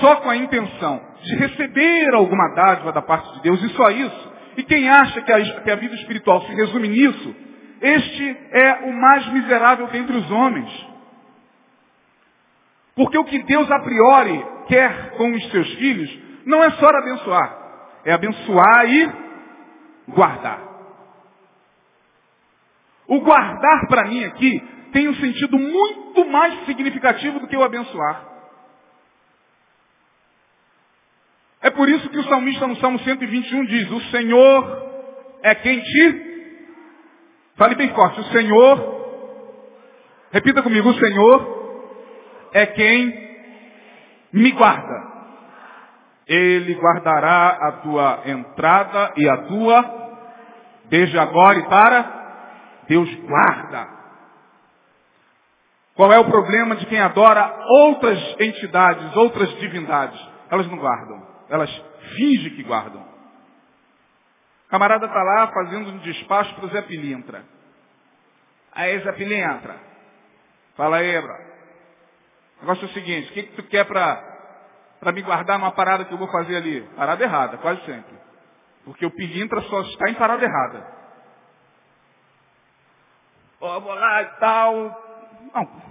só 0.00 0.16
com 0.16 0.30
a 0.30 0.36
intenção 0.36 1.00
de 1.22 1.36
receber 1.36 2.14
alguma 2.14 2.54
dádiva 2.54 2.92
da 2.92 3.02
parte 3.02 3.32
de 3.34 3.42
Deus, 3.42 3.62
e 3.62 3.68
só 3.70 3.90
isso, 3.90 4.32
e 4.56 4.62
quem 4.62 4.88
acha 4.88 5.20
que 5.20 5.32
a, 5.32 5.60
que 5.60 5.70
a 5.70 5.76
vida 5.76 5.94
espiritual 5.96 6.40
se 6.42 6.54
resume 6.54 6.88
nisso, 6.88 7.36
este 7.82 8.36
é 8.50 8.72
o 8.84 8.92
mais 8.92 9.26
miserável 9.32 9.86
dentre 9.88 10.16
os 10.16 10.30
homens. 10.30 10.86
Porque 12.94 13.18
o 13.18 13.24
que 13.24 13.42
Deus 13.42 13.70
a 13.70 13.80
priori 13.80 14.46
quer 14.68 15.10
com 15.16 15.32
os 15.32 15.50
seus 15.50 15.70
filhos 15.74 16.18
não 16.46 16.64
é 16.64 16.70
só 16.70 16.88
abençoar, 16.88 17.58
é 18.06 18.12
abençoar 18.12 18.86
e 18.86 19.12
guardar. 20.08 20.63
O 23.06 23.20
guardar 23.20 23.86
para 23.88 24.04
mim 24.08 24.24
aqui 24.24 24.62
tem 24.92 25.08
um 25.08 25.14
sentido 25.16 25.58
muito 25.58 26.24
mais 26.26 26.64
significativo 26.66 27.40
do 27.40 27.48
que 27.48 27.56
o 27.56 27.64
abençoar. 27.64 28.34
É 31.60 31.70
por 31.70 31.88
isso 31.88 32.08
que 32.10 32.18
o 32.18 32.24
salmista 32.24 32.66
no 32.66 32.76
Salmo 32.76 32.98
121 32.98 33.64
diz, 33.64 33.90
o 33.90 34.00
Senhor 34.10 34.90
é 35.42 35.54
quem 35.54 35.80
te... 35.80 36.34
Fale 37.56 37.74
bem 37.74 37.88
forte, 37.94 38.20
o 38.20 38.24
Senhor, 38.24 38.94
repita 40.30 40.62
comigo, 40.62 40.88
o 40.88 40.94
Senhor 40.94 41.88
é 42.52 42.66
quem 42.66 43.24
me 44.32 44.50
guarda. 44.52 45.12
Ele 46.26 46.74
guardará 46.74 47.48
a 47.48 47.72
tua 47.72 48.22
entrada 48.26 49.12
e 49.16 49.28
a 49.28 49.36
tua, 49.44 50.18
desde 50.86 51.18
agora 51.18 51.58
e 51.58 51.62
para, 51.68 52.23
Deus 52.88 53.12
guarda. 53.16 53.88
Qual 55.94 56.12
é 56.12 56.18
o 56.18 56.24
problema 56.24 56.74
de 56.76 56.86
quem 56.86 57.00
adora 57.00 57.56
outras 57.66 58.18
entidades, 58.40 59.16
outras 59.16 59.48
divindades? 59.58 60.20
Elas 60.50 60.66
não 60.66 60.76
guardam. 60.76 61.26
Elas 61.48 61.70
fingem 62.16 62.54
que 62.54 62.62
guardam. 62.62 63.02
O 64.66 64.70
camarada 64.70 65.06
está 65.06 65.22
lá 65.22 65.46
fazendo 65.48 65.90
um 65.90 65.98
despacho 65.98 66.54
para 66.56 66.66
o 66.66 66.68
Zé 66.68 66.82
Pilintra. 66.82 67.44
Aí 68.72 68.98
Zé 69.00 69.12
Pilintra. 69.12 69.76
Fala 70.76 70.96
aí, 70.96 71.20
bro. 71.20 71.34
O 72.58 72.60
negócio 72.62 72.86
é 72.86 72.90
o 72.90 72.92
seguinte, 72.92 73.30
o 73.30 73.34
que, 73.34 73.42
que 73.44 73.56
tu 73.56 73.62
quer 73.64 73.84
para 73.84 75.12
me 75.12 75.22
guardar 75.22 75.58
numa 75.58 75.72
parada 75.72 76.04
que 76.04 76.12
eu 76.12 76.18
vou 76.18 76.28
fazer 76.28 76.56
ali? 76.56 76.80
Parada 76.96 77.22
errada, 77.22 77.58
quase 77.58 77.84
sempre. 77.84 78.14
Porque 78.84 79.06
o 79.06 79.10
pilintra 79.10 79.60
só 79.62 79.80
está 79.82 80.10
em 80.10 80.14
parada 80.14 80.44
errada. 80.44 81.03
Oh, 83.66 83.80
vou 83.80 83.94
lá 83.94 84.20
e 84.20 84.26
tal. 84.40 84.74
Não. 85.54 85.82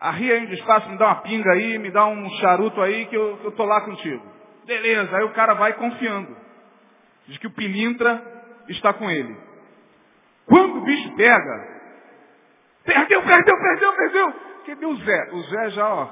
Arria 0.00 0.34
aí 0.34 0.46
um 0.46 0.52
espaço, 0.54 0.88
me 0.88 0.96
dá 0.96 1.04
uma 1.04 1.20
pinga 1.20 1.52
aí, 1.52 1.78
me 1.78 1.90
dá 1.90 2.06
um 2.06 2.30
charuto 2.40 2.80
aí 2.80 3.04
que 3.04 3.14
eu, 3.14 3.36
que 3.36 3.44
eu 3.44 3.52
tô 3.52 3.66
lá 3.66 3.82
contigo. 3.82 4.24
Beleza, 4.64 5.14
aí 5.14 5.22
o 5.24 5.34
cara 5.34 5.52
vai 5.52 5.74
confiando. 5.74 6.34
De 7.26 7.38
que 7.38 7.46
o 7.46 7.50
pilintra 7.50 8.22
está 8.70 8.94
com 8.94 9.10
ele. 9.10 9.36
Quando 10.46 10.78
o 10.78 10.80
bicho 10.80 11.14
pega, 11.14 11.80
perdeu, 12.84 13.22
perdeu, 13.22 13.58
perdeu, 13.58 13.92
perdeu. 13.92 14.32
Cadê 14.64 14.86
o 14.86 14.96
Zé? 14.96 15.30
O 15.32 15.42
Zé 15.42 15.70
já, 15.70 15.86
ó. 15.86 16.08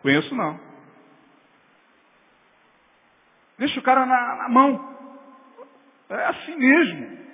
Conheço 0.00 0.34
não. 0.34 0.58
Deixa 3.58 3.78
o 3.78 3.82
cara 3.82 4.06
na, 4.06 4.36
na 4.36 4.48
mão. 4.48 4.96
É 6.08 6.24
assim 6.24 6.56
mesmo. 6.56 7.27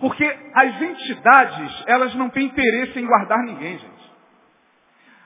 Porque 0.00 0.24
as 0.54 0.82
entidades, 0.82 1.84
elas 1.86 2.14
não 2.14 2.28
têm 2.30 2.46
interesse 2.46 2.98
em 2.98 3.06
guardar 3.06 3.42
ninguém, 3.44 3.78
gente. 3.78 3.96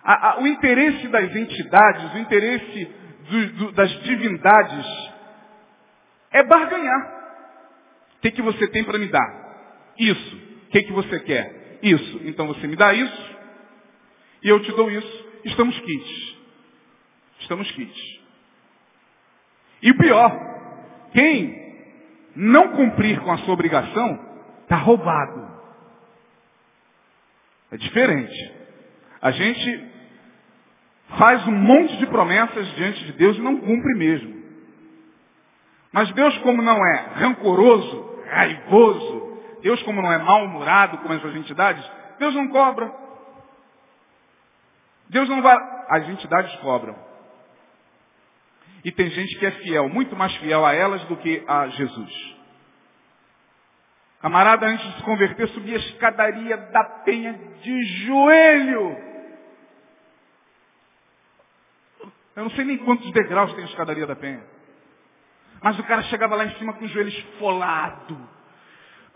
A, 0.03 0.31
a, 0.31 0.41
o 0.41 0.47
interesse 0.47 1.09
das 1.09 1.35
entidades, 1.35 2.15
o 2.15 2.19
interesse 2.19 2.85
do, 3.29 3.47
do, 3.53 3.73
das 3.73 3.91
divindades 4.03 4.87
é 6.31 6.43
barganhar. 6.45 7.21
O 8.17 8.21
que, 8.21 8.31
que 8.31 8.43
você 8.43 8.67
tem 8.69 8.85
para 8.85 8.99
me 8.99 9.09
dar? 9.09 9.93
Isso. 9.99 10.37
O 10.67 10.71
que, 10.71 10.83
que 10.85 10.93
você 10.93 11.21
quer? 11.21 11.79
Isso. 11.83 12.21
Então 12.25 12.47
você 12.47 12.67
me 12.67 12.77
dá 12.77 12.95
isso 12.95 13.37
e 14.43 14.49
eu 14.49 14.61
te 14.61 14.71
dou 14.73 14.91
isso. 14.91 15.29
Estamos 15.45 15.79
quites. 15.81 16.37
Estamos 17.41 17.71
quites. 17.73 18.21
E 19.83 19.91
o 19.91 19.97
pior, 19.97 20.31
quem 21.13 21.59
não 22.37 22.69
cumprir 22.69 23.21
com 23.21 23.33
a 23.33 23.39
sua 23.39 23.55
obrigação, 23.55 24.30
está 24.71 24.77
roubado. 24.77 25.51
É 27.73 27.77
diferente. 27.77 28.55
A 29.21 29.33
gente 29.33 29.91
faz 31.19 31.45
um 31.49 31.53
monte 31.53 31.97
de 31.97 32.07
promessas 32.07 32.69
diante 32.77 33.05
de 33.05 33.13
Deus 33.15 33.37
e 33.37 33.41
não 33.41 33.59
cumpre 33.59 33.95
mesmo. 33.97 34.41
Mas 35.93 36.13
Deus, 36.13 36.39
como 36.39 36.63
não 36.63 36.79
é 36.87 36.97
rancoroso, 37.15 38.23
raivoso, 38.31 39.41
Deus, 39.61 39.83
como 39.83 40.01
não 40.01 40.13
é 40.13 40.19
mal-humorado 40.19 40.99
como 40.99 41.15
essas 41.15 41.35
entidades, 41.35 41.85
Deus 42.21 42.33
não 42.37 42.47
cobra. 42.49 42.95
Deus 45.09 45.29
não 45.29 45.43
vai. 45.43 45.59
As 45.89 46.09
entidades 46.09 46.55
cobram. 46.61 46.97
E 48.85 48.93
tem 48.93 49.11
gente 49.11 49.37
que 49.37 49.47
é 49.47 49.51
fiel, 49.51 49.89
muito 49.89 50.15
mais 50.15 50.35
fiel 50.37 50.65
a 50.65 50.73
elas 50.73 51.03
do 51.05 51.17
que 51.17 51.45
a 51.49 51.67
Jesus. 51.69 52.40
Camarada, 54.21 54.67
antes 54.67 54.87
de 54.87 54.97
se 54.99 55.03
converter, 55.03 55.49
subia 55.49 55.77
a 55.77 55.81
escadaria 55.81 56.57
da 56.57 56.85
penha 57.05 57.33
de 57.63 57.83
joelho. 58.05 58.97
Eu 62.37 62.45
não 62.45 62.51
sei 62.51 62.65
nem 62.65 62.79
quantos 62.79 63.11
degraus 63.13 63.53
tem 63.55 63.65
a 63.65 63.69
escadaria 63.69 64.07
da 64.07 64.15
penha. 64.15 64.43
Mas 65.63 65.79
o 65.79 65.85
cara 65.85 66.03
chegava 66.05 66.37
lá 66.37 66.45
em 66.45 66.55
cima 66.57 66.75
com 66.75 66.85
o 66.85 66.89
joelho 66.89 67.09
esfolado. 67.09 68.29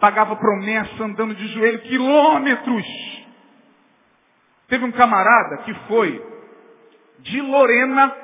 Pagava 0.00 0.36
promessa 0.36 1.04
andando 1.04 1.34
de 1.34 1.48
joelho 1.48 1.80
quilômetros. 1.82 2.86
Teve 4.68 4.84
um 4.84 4.92
camarada 4.92 5.58
que 5.58 5.74
foi 5.86 6.34
de 7.20 7.40
Lorena 7.40 8.14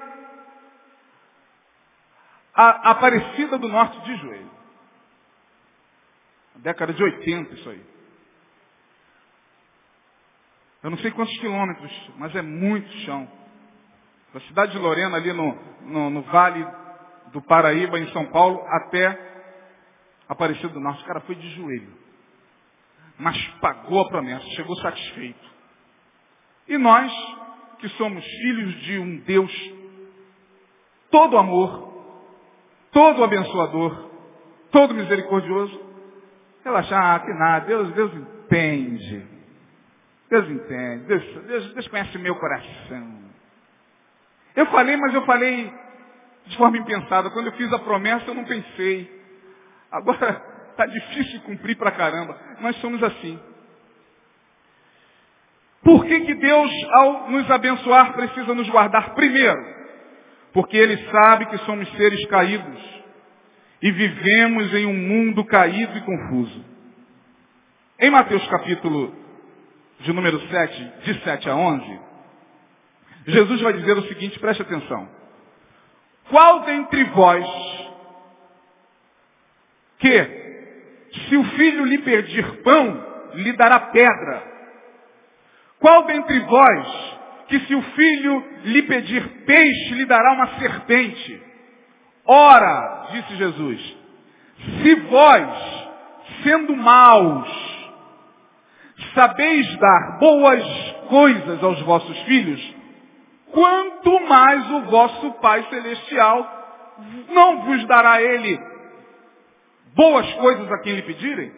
a 2.54 2.90
Aparecida 2.90 3.58
do 3.58 3.68
Norte 3.68 4.00
de 4.00 4.16
joelho. 4.16 4.59
Década 6.56 6.92
de 6.92 7.02
80 7.02 7.54
isso 7.54 7.70
aí. 7.70 7.82
Eu 10.82 10.90
não 10.90 10.98
sei 10.98 11.10
quantos 11.10 11.36
quilômetros, 11.38 12.10
mas 12.16 12.34
é 12.34 12.42
muito 12.42 12.90
chão. 13.04 13.30
Da 14.32 14.40
cidade 14.40 14.72
de 14.72 14.78
Lorena, 14.78 15.16
ali 15.16 15.32
no, 15.32 15.54
no, 15.82 16.10
no 16.10 16.22
Vale 16.22 16.66
do 17.32 17.42
Paraíba, 17.42 17.98
em 17.98 18.10
São 18.12 18.26
Paulo, 18.26 18.64
até 18.66 19.28
Aparecido 20.28 20.74
do 20.74 20.80
Norte. 20.80 21.02
O 21.02 21.06
cara 21.06 21.20
foi 21.22 21.34
de 21.34 21.50
joelho. 21.50 21.92
Mas 23.18 23.36
pagou 23.60 24.00
a 24.00 24.08
promessa, 24.08 24.46
chegou 24.50 24.76
satisfeito. 24.76 25.50
E 26.68 26.78
nós, 26.78 27.12
que 27.80 27.88
somos 27.90 28.24
filhos 28.24 28.74
de 28.82 28.98
um 28.98 29.16
Deus 29.18 29.52
todo 31.10 31.36
amor, 31.36 31.92
todo 32.92 33.24
abençoador, 33.24 34.08
todo 34.70 34.94
misericordioso, 34.94 35.89
relaxar, 36.64 37.24
que 37.24 37.32
nada, 37.32 37.66
Deus, 37.66 37.92
Deus 37.92 38.12
entende. 38.14 39.26
Deus 40.28 40.48
entende, 40.48 41.04
Deus, 41.06 41.24
Deus, 41.46 41.74
Deus 41.74 41.88
conhece 41.88 42.16
meu 42.18 42.36
coração. 42.36 43.20
Eu 44.54 44.66
falei, 44.66 44.96
mas 44.96 45.12
eu 45.14 45.22
falei 45.26 45.72
de 46.46 46.56
forma 46.56 46.78
impensada. 46.78 47.30
Quando 47.30 47.46
eu 47.46 47.52
fiz 47.52 47.72
a 47.72 47.78
promessa, 47.78 48.26
eu 48.28 48.34
não 48.34 48.44
pensei. 48.44 49.10
Agora 49.90 50.42
está 50.70 50.86
difícil 50.86 51.40
de 51.40 51.46
cumprir 51.46 51.76
para 51.76 51.90
caramba. 51.90 52.38
Nós 52.60 52.76
somos 52.76 53.02
assim. 53.02 53.40
Por 55.82 56.04
que, 56.04 56.20
que 56.20 56.34
Deus, 56.34 56.70
ao 56.92 57.30
nos 57.30 57.50
abençoar, 57.50 58.12
precisa 58.12 58.54
nos 58.54 58.68
guardar? 58.68 59.14
Primeiro, 59.14 59.64
porque 60.52 60.76
Ele 60.76 60.96
sabe 61.10 61.46
que 61.46 61.58
somos 61.58 61.90
seres 61.96 62.24
caídos 62.26 63.00
e 63.82 63.90
vivemos 63.90 64.74
em 64.74 64.86
um 64.86 64.94
mundo 64.94 65.44
caído 65.44 65.96
e 65.96 66.00
confuso. 66.02 66.64
Em 67.98 68.10
Mateus 68.10 68.46
capítulo 68.48 69.14
de 70.00 70.12
número 70.12 70.40
7, 70.48 70.92
de 71.04 71.22
7 71.22 71.48
a 71.48 71.56
11, 71.56 72.00
Jesus 73.26 73.60
vai 73.60 73.72
dizer 73.74 73.96
o 73.96 74.08
seguinte, 74.08 74.38
preste 74.38 74.62
atenção. 74.62 75.08
Qual 76.28 76.60
dentre 76.60 77.04
vós 77.04 77.46
que, 79.98 80.24
se 81.28 81.36
o 81.36 81.44
filho 81.44 81.84
lhe 81.84 81.98
pedir 81.98 82.62
pão, 82.62 83.06
lhe 83.34 83.52
dará 83.52 83.80
pedra? 83.80 84.50
Qual 85.78 86.04
dentre 86.04 86.38
vós 86.40 87.18
que, 87.48 87.60
se 87.60 87.74
o 87.74 87.82
filho 87.82 88.44
lhe 88.64 88.82
pedir 88.82 89.26
peixe, 89.44 89.94
lhe 89.94 90.06
dará 90.06 90.32
uma 90.32 90.58
serpente? 90.58 91.49
Ora, 92.26 93.08
disse 93.12 93.36
Jesus, 93.36 93.96
se 94.82 94.94
vós, 94.94 95.90
sendo 96.42 96.76
maus, 96.76 97.48
sabeis 99.14 99.76
dar 99.78 100.18
boas 100.18 100.64
coisas 101.08 101.62
aos 101.62 101.80
vossos 101.82 102.18
filhos, 102.20 102.74
quanto 103.52 104.20
mais 104.20 104.70
o 104.70 104.80
vosso 104.82 105.32
Pai 105.34 105.66
Celestial 105.70 106.58
não 107.30 107.62
vos 107.62 107.86
dará 107.86 108.22
Ele 108.22 108.60
boas 109.94 110.30
coisas 110.34 110.70
a 110.70 110.78
quem 110.78 110.94
lhe 110.94 111.02
pedirem? 111.02 111.52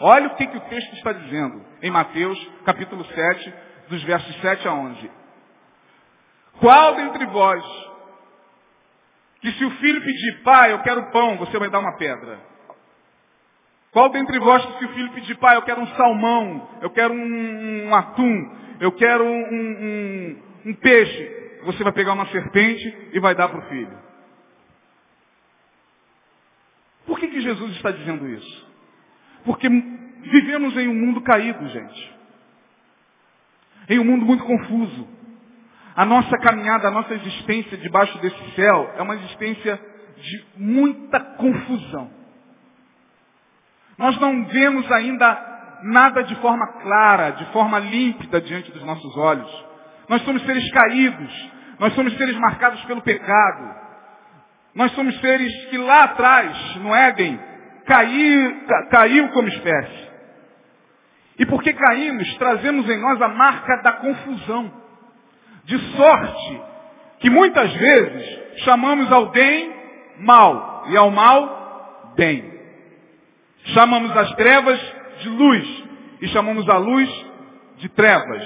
Olha 0.00 0.28
o 0.28 0.36
que, 0.36 0.46
que 0.46 0.56
o 0.56 0.60
texto 0.60 0.94
está 0.94 1.12
dizendo 1.12 1.64
em 1.82 1.90
Mateus, 1.90 2.38
capítulo 2.64 3.04
7, 3.04 3.54
dos 3.88 4.02
versos 4.04 4.40
7 4.40 4.68
a 4.68 4.72
11. 4.72 5.10
Qual 6.60 6.94
dentre 6.94 7.26
vós, 7.26 7.64
que 9.40 9.52
se 9.52 9.64
o 9.64 9.70
filho 9.72 10.00
pedir, 10.02 10.42
pai, 10.42 10.72
eu 10.72 10.80
quero 10.80 11.10
pão, 11.10 11.36
você 11.36 11.58
vai 11.58 11.70
dar 11.70 11.78
uma 11.78 11.96
pedra? 11.96 12.40
Qual 13.92 14.10
dentre 14.10 14.38
vós, 14.38 14.64
que 14.64 14.78
se 14.78 14.84
o 14.84 14.94
filho 14.94 15.12
pedir, 15.12 15.36
pai, 15.36 15.56
eu 15.56 15.62
quero 15.62 15.80
um 15.80 15.86
salmão, 15.88 16.68
eu 16.82 16.90
quero 16.90 17.14
um, 17.14 17.86
um 17.86 17.94
atum, 17.94 18.56
eu 18.80 18.92
quero 18.92 19.24
um, 19.24 19.54
um, 19.54 20.42
um 20.66 20.74
peixe, 20.74 21.58
você 21.64 21.82
vai 21.82 21.92
pegar 21.92 22.12
uma 22.12 22.26
serpente 22.26 23.10
e 23.12 23.20
vai 23.20 23.34
dar 23.34 23.48
para 23.48 23.58
o 23.58 23.68
filho. 23.68 23.98
Por 27.06 27.18
que, 27.18 27.28
que 27.28 27.40
Jesus 27.40 27.76
está 27.76 27.90
dizendo 27.90 28.28
isso? 28.28 28.68
Porque 29.44 29.68
vivemos 29.68 30.76
em 30.76 30.88
um 30.88 30.94
mundo 30.94 31.22
caído, 31.22 31.66
gente. 31.68 32.14
Em 33.88 33.98
um 33.98 34.04
mundo 34.04 34.26
muito 34.26 34.44
confuso. 34.44 35.08
A 35.98 36.04
nossa 36.04 36.38
caminhada, 36.38 36.86
a 36.86 36.90
nossa 36.92 37.12
existência 37.12 37.76
debaixo 37.76 38.16
desse 38.18 38.54
céu 38.54 38.94
é 38.96 39.02
uma 39.02 39.16
existência 39.16 39.80
de 40.16 40.46
muita 40.56 41.18
confusão. 41.18 42.08
Nós 43.98 44.16
não 44.20 44.44
vemos 44.44 44.88
ainda 44.92 45.80
nada 45.82 46.22
de 46.22 46.36
forma 46.36 46.64
clara, 46.80 47.30
de 47.32 47.44
forma 47.46 47.80
límpida 47.80 48.40
diante 48.40 48.70
dos 48.70 48.84
nossos 48.84 49.16
olhos. 49.16 49.66
Nós 50.08 50.22
somos 50.22 50.40
seres 50.46 50.70
caídos, 50.70 51.50
nós 51.80 51.92
somos 51.94 52.16
seres 52.16 52.36
marcados 52.36 52.80
pelo 52.84 53.02
pecado. 53.02 53.74
Nós 54.76 54.92
somos 54.92 55.18
seres 55.20 55.52
que 55.64 55.78
lá 55.78 56.04
atrás, 56.04 56.76
no 56.76 56.94
Éden, 56.94 57.40
caiu, 57.86 58.66
caiu 58.88 59.28
como 59.30 59.48
espécie. 59.48 60.08
E 61.40 61.46
porque 61.46 61.72
caímos, 61.72 62.36
trazemos 62.36 62.88
em 62.88 62.98
nós 62.98 63.20
a 63.20 63.28
marca 63.30 63.82
da 63.82 63.94
confusão. 63.94 64.86
De 65.68 65.78
sorte 65.96 66.62
que 67.20 67.28
muitas 67.28 67.70
vezes 67.74 68.62
chamamos 68.64 69.12
ao 69.12 69.26
bem 69.26 69.70
mal 70.18 70.84
e 70.88 70.96
ao 70.96 71.10
mal 71.10 72.14
bem. 72.16 72.42
Chamamos 73.66 74.16
as 74.16 74.34
trevas 74.34 74.80
de 75.20 75.28
luz 75.28 75.84
e 76.22 76.28
chamamos 76.28 76.66
a 76.70 76.78
luz 76.78 77.26
de 77.76 77.88
trevas. 77.90 78.42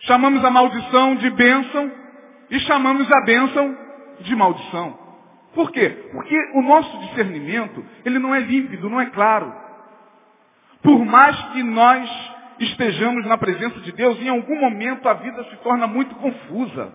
Chamamos 0.00 0.44
a 0.44 0.50
maldição 0.50 1.14
de 1.14 1.30
bênção 1.30 1.92
e 2.50 2.58
chamamos 2.58 3.08
a 3.10 3.24
bênção 3.24 3.78
de 4.22 4.34
maldição. 4.34 4.98
Por 5.54 5.70
quê? 5.70 6.08
Porque 6.10 6.36
o 6.54 6.62
nosso 6.62 6.98
discernimento, 7.02 7.84
ele 8.04 8.18
não 8.18 8.34
é 8.34 8.40
límpido, 8.40 8.90
não 8.90 9.00
é 9.00 9.06
claro. 9.06 9.54
Por 10.82 11.04
mais 11.04 11.40
que 11.52 11.62
nós 11.62 12.35
estejamos 12.58 13.26
na 13.26 13.36
presença 13.36 13.80
de 13.80 13.92
Deus, 13.92 14.18
em 14.20 14.28
algum 14.28 14.58
momento 14.60 15.08
a 15.08 15.14
vida 15.14 15.44
se 15.44 15.56
torna 15.58 15.86
muito 15.86 16.14
confusa. 16.16 16.92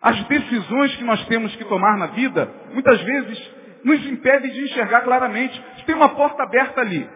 As 0.00 0.22
decisões 0.24 0.96
que 0.96 1.04
nós 1.04 1.24
temos 1.26 1.54
que 1.56 1.64
tomar 1.64 1.96
na 1.96 2.06
vida, 2.08 2.52
muitas 2.72 3.00
vezes 3.00 3.52
nos 3.84 4.04
impede 4.06 4.50
de 4.50 4.64
enxergar 4.64 5.02
claramente. 5.02 5.62
Se 5.78 5.84
tem 5.84 5.94
uma 5.94 6.10
porta 6.10 6.42
aberta 6.42 6.80
ali, 6.80 7.08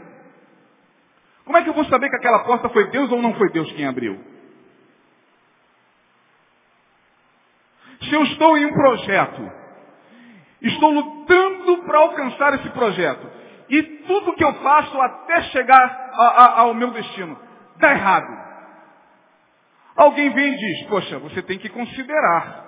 como 1.44 1.56
é 1.58 1.62
que 1.62 1.68
eu 1.68 1.74
vou 1.74 1.84
saber 1.86 2.08
que 2.10 2.16
aquela 2.16 2.40
porta 2.40 2.68
foi 2.68 2.90
Deus 2.90 3.10
ou 3.10 3.22
não 3.22 3.34
foi 3.34 3.50
Deus 3.50 3.70
quem 3.72 3.86
abriu? 3.86 4.20
Se 8.02 8.12
eu 8.12 8.22
estou 8.24 8.58
em 8.58 8.66
um 8.66 8.72
projeto, 8.72 9.52
estou 10.60 10.90
lutando 10.90 11.78
para 11.84 11.98
alcançar 11.98 12.54
esse 12.54 12.68
projeto. 12.70 13.35
E 13.68 13.82
tudo 13.82 14.34
que 14.34 14.44
eu 14.44 14.54
faço 14.54 15.00
até 15.00 15.42
chegar 15.44 16.10
a, 16.12 16.22
a, 16.22 16.60
ao 16.60 16.74
meu 16.74 16.90
destino 16.90 17.38
dá 17.78 17.90
errado. 17.90 18.46
Alguém 19.96 20.30
vem 20.30 20.52
e 20.52 20.56
diz, 20.56 20.86
poxa, 20.88 21.18
você 21.18 21.42
tem 21.42 21.58
que 21.58 21.68
considerar. 21.68 22.64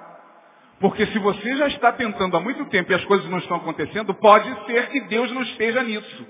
Porque 0.81 1.07
se 1.07 1.19
você 1.19 1.57
já 1.57 1.67
está 1.69 1.93
tentando 1.93 2.37
há 2.37 2.41
muito 2.41 2.65
tempo 2.67 2.91
e 2.91 2.95
as 2.95 3.05
coisas 3.05 3.29
não 3.29 3.39
estão 3.39 3.59
acontecendo, 3.59 4.15
pode 4.15 4.49
ser 4.67 4.89
que 4.89 5.01
Deus 5.03 5.31
não 5.33 5.43
esteja 5.43 5.83
nisso. 5.83 6.27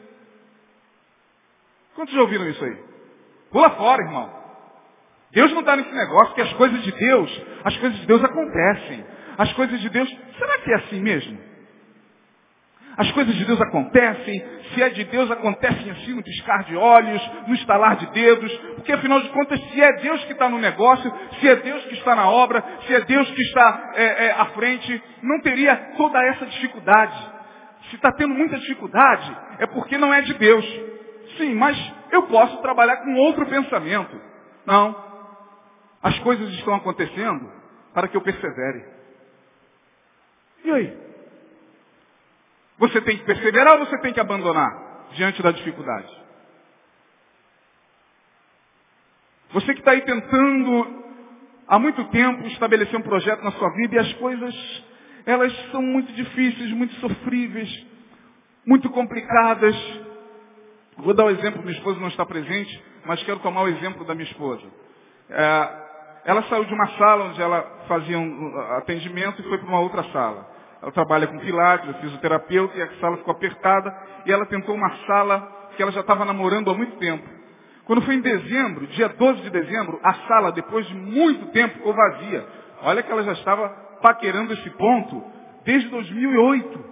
Quantos 1.95 2.15
já 2.15 2.21
ouviram 2.21 2.49
isso 2.49 2.65
aí? 2.65 2.77
Pula 3.51 3.71
fora, 3.71 4.03
irmão. 4.03 4.39
Deus 5.31 5.53
não 5.53 5.61
está 5.61 5.77
nesse 5.77 5.93
negócio 5.93 6.35
que 6.35 6.41
as 6.41 6.53
coisas 6.55 6.83
de 6.83 6.93
Deus, 6.93 7.43
as 7.65 7.77
coisas 7.77 8.01
de 8.01 8.07
Deus 8.07 8.25
acontecem. 8.25 9.05
As 9.37 9.53
coisas 9.53 9.81
de 9.81 9.89
Deus, 9.89 10.09
será 10.37 10.59
que 10.59 10.73
é 10.73 10.75
assim 10.77 11.01
mesmo? 11.01 11.39
As 12.99 13.13
coisas 13.13 13.33
de 13.37 13.45
Deus 13.45 13.61
acontecem, 13.61 14.45
se 14.75 14.83
é 14.83 14.89
de 14.89 15.05
Deus, 15.05 15.31
acontecem 15.31 15.89
assim 15.89 16.15
no 16.15 16.23
piscar 16.23 16.65
de 16.65 16.77
olhos, 16.77 17.31
no 17.47 17.55
estalar 17.55 17.95
de 17.95 18.11
dedos, 18.11 18.53
porque 18.75 18.91
afinal 18.91 19.21
de 19.21 19.29
contas, 19.29 19.61
se 19.71 19.81
é 19.81 19.93
Deus 20.01 20.25
que 20.25 20.33
está 20.33 20.49
no 20.49 20.59
negócio, 20.59 21.09
se 21.39 21.49
é 21.49 21.55
Deus 21.55 21.85
que 21.85 21.95
está 21.95 22.17
na 22.17 22.29
obra, 22.29 22.61
se 22.89 22.93
é 22.93 23.01
Deus 23.03 23.31
que 23.31 23.41
está 23.41 23.93
é, 23.95 24.27
é, 24.27 24.31
à 24.33 24.47
frente, 24.47 25.01
não 25.23 25.41
teria 25.43 25.77
toda 25.97 26.21
essa 26.25 26.45
dificuldade. 26.47 27.17
Se 27.89 27.95
está 27.95 28.11
tendo 28.11 28.35
muita 28.35 28.59
dificuldade, 28.59 29.37
é 29.61 29.67
porque 29.69 29.97
não 29.97 30.13
é 30.13 30.21
de 30.23 30.35
Deus. 30.35 30.65
Sim, 31.37 31.55
mas 31.55 31.79
eu 32.11 32.25
posso 32.25 32.61
trabalhar 32.63 32.97
com 32.97 33.15
outro 33.15 33.47
pensamento. 33.47 34.21
Não. 34.67 34.97
As 36.03 36.19
coisas 36.19 36.49
estão 36.55 36.75
acontecendo 36.75 37.49
para 37.95 38.09
que 38.09 38.17
eu 38.17 38.23
persevere. 38.23 38.85
E 40.65 40.71
aí? 40.73 41.08
Você 42.79 43.01
tem 43.01 43.17
que 43.19 43.25
perseverar 43.25 43.79
ou 43.79 43.87
você 43.87 43.99
tem 43.99 44.13
que 44.13 44.21
abandonar 44.21 45.09
diante 45.13 45.43
da 45.43 45.51
dificuldade? 45.51 46.09
Você 49.51 49.73
que 49.73 49.81
está 49.81 49.93
aí 49.93 50.03
tentando 50.03 51.05
há 51.67 51.79
muito 51.79 52.05
tempo 52.07 52.47
estabelecer 52.49 52.99
um 52.99 53.03
projeto 53.03 53.43
na 53.43 53.53
sua 53.53 53.71
vida 53.71 53.97
e 53.97 53.99
as 53.99 54.13
coisas, 54.15 54.85
elas 55.27 55.53
são 55.71 55.83
muito 55.83 56.13
difíceis, 56.13 56.71
muito 56.73 56.95
sofríveis, 56.97 57.69
muito 58.65 58.89
complicadas. 58.91 59.75
Vou 60.99 61.15
dar 61.15 61.25
o 61.25 61.29
um 61.29 61.31
exemplo, 61.31 61.63
minha 61.63 61.77
esposa 61.77 61.99
não 61.99 62.09
está 62.09 62.25
presente, 62.27 62.83
mas 63.05 63.23
quero 63.25 63.41
tomar 63.41 63.63
o 63.63 63.69
exemplo 63.69 64.05
da 64.05 64.15
minha 64.15 64.29
esposa. 64.29 64.67
É, 65.31 65.89
ela 66.27 66.43
saiu 66.45 66.65
de 66.65 66.75
uma 66.75 66.87
sala 66.99 67.25
onde 67.25 67.41
ela 67.41 67.63
fazia 67.89 68.19
um 68.19 68.61
atendimento 68.77 69.41
e 69.41 69.49
foi 69.49 69.59
para 69.59 69.69
uma 69.69 69.81
outra 69.81 70.05
sala. 70.13 70.58
Ela 70.81 70.93
trabalha 70.93 71.27
com 71.27 71.39
pilates, 71.39 71.97
fisioterapeuta, 71.99 72.77
e 72.77 72.83
a 72.83 72.91
sala 73.01 73.17
ficou 73.17 73.33
apertada, 73.33 73.95
e 74.25 74.33
ela 74.33 74.47
tentou 74.47 74.75
uma 74.75 74.91
sala 75.07 75.71
que 75.77 75.83
ela 75.83 75.91
já 75.91 76.01
estava 76.01 76.25
namorando 76.25 76.71
há 76.71 76.75
muito 76.75 76.97
tempo. 76.99 77.29
Quando 77.85 78.03
foi 78.03 78.15
em 78.15 78.21
dezembro, 78.21 78.87
dia 78.89 79.09
12 79.09 79.43
de 79.43 79.51
dezembro, 79.51 79.99
a 80.03 80.15
sala, 80.27 80.53
depois 80.53 80.87
de 80.87 80.95
muito 80.95 81.47
tempo, 81.53 81.75
ficou 81.75 81.95
vazia. 81.95 82.47
Olha 82.83 83.03
que 83.03 83.11
ela 83.11 83.23
já 83.23 83.33
estava 83.33 83.69
paquerando 84.03 84.53
esse 84.53 84.71
ponto 84.71 85.25
desde 85.65 85.89
2008. 85.89 86.85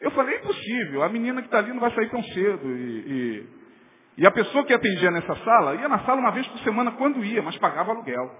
Eu 0.00 0.10
falei, 0.10 0.34
é 0.34 0.38
impossível, 0.40 1.02
a 1.02 1.08
menina 1.08 1.40
que 1.40 1.46
está 1.46 1.58
ali 1.58 1.72
não 1.72 1.80
vai 1.80 1.90
sair 1.94 2.10
tão 2.10 2.22
cedo. 2.22 2.68
E, 2.68 2.82
e, 3.06 3.48
e 4.18 4.26
a 4.26 4.30
pessoa 4.30 4.64
que 4.64 4.74
atendia 4.74 5.10
nessa 5.10 5.34
sala, 5.36 5.76
ia 5.76 5.88
na 5.88 6.00
sala 6.00 6.20
uma 6.20 6.32
vez 6.32 6.46
por 6.48 6.58
semana 6.58 6.92
quando 6.92 7.24
ia, 7.24 7.40
mas 7.40 7.56
pagava 7.58 7.92
aluguel. 7.92 8.30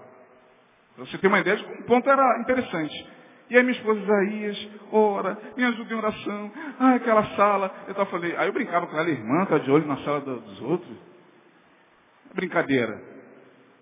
Pra 0.95 1.05
você 1.05 1.17
ter 1.17 1.27
uma 1.27 1.39
ideia 1.39 1.57
de 1.57 1.63
o 1.63 1.83
ponto 1.83 2.09
era 2.09 2.39
interessante. 2.39 3.07
E 3.49 3.57
aí 3.57 3.63
minha 3.63 3.77
esposa 3.77 3.99
Isaías, 3.99 4.69
ora, 4.91 5.37
me 5.55 5.63
ajuda 5.63 5.93
em 5.93 5.97
oração. 5.97 6.51
Ah, 6.79 6.95
aquela 6.95 7.23
sala. 7.35 7.71
Eu 7.87 7.93
tava 7.93 8.09
falei, 8.09 8.35
aí 8.37 8.47
eu 8.47 8.53
brincava 8.53 8.87
com 8.87 8.97
ela, 8.97 9.09
irmã, 9.09 9.45
tá 9.45 9.57
de 9.57 9.69
olho 9.69 9.85
na 9.85 9.97
sala 9.97 10.21
dos 10.21 10.61
outros. 10.61 10.97
Brincadeira. 12.33 13.01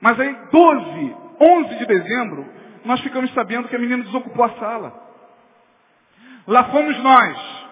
Mas 0.02 0.19
aí, 0.19 0.36
12, 0.52 1.15
11 1.39 1.78
de 1.78 1.86
dezembro, 1.86 2.45
nós 2.84 2.99
ficamos 3.02 3.34
sabendo 3.34 3.69
que 3.69 3.76
a 3.76 3.80
menina 3.80 4.04
desocupou 4.04 4.43
a 4.43 4.49
sala. 4.56 5.04
Lá 6.45 6.65
fomos 6.65 7.02
nós. 7.02 7.63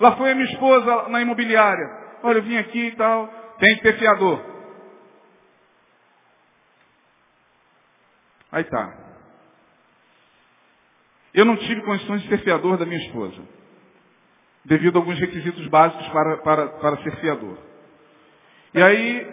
Lá 0.00 0.12
foi 0.16 0.32
a 0.32 0.34
minha 0.34 0.50
esposa 0.50 1.08
na 1.08 1.20
imobiliária. 1.20 1.86
Olha, 2.22 2.38
eu 2.38 2.42
vim 2.42 2.56
aqui 2.56 2.86
e 2.86 2.96
tal. 2.96 3.26
Tem 3.58 3.76
que 3.76 3.82
ter 3.82 3.98
fiador. 3.98 4.49
Aí 8.52 8.64
tá. 8.64 8.94
Eu 11.32 11.44
não 11.44 11.56
tive 11.56 11.82
condições 11.82 12.22
de 12.22 12.28
ser 12.28 12.38
fiador 12.38 12.76
da 12.76 12.84
minha 12.84 13.00
esposa, 13.00 13.40
devido 14.64 14.96
a 14.96 15.00
alguns 15.00 15.18
requisitos 15.18 15.66
básicos 15.68 16.06
para, 16.08 16.36
para, 16.38 16.66
para 16.66 16.96
ser 16.98 17.16
fiador. 17.16 17.56
E 18.74 18.82
aí, 18.82 19.26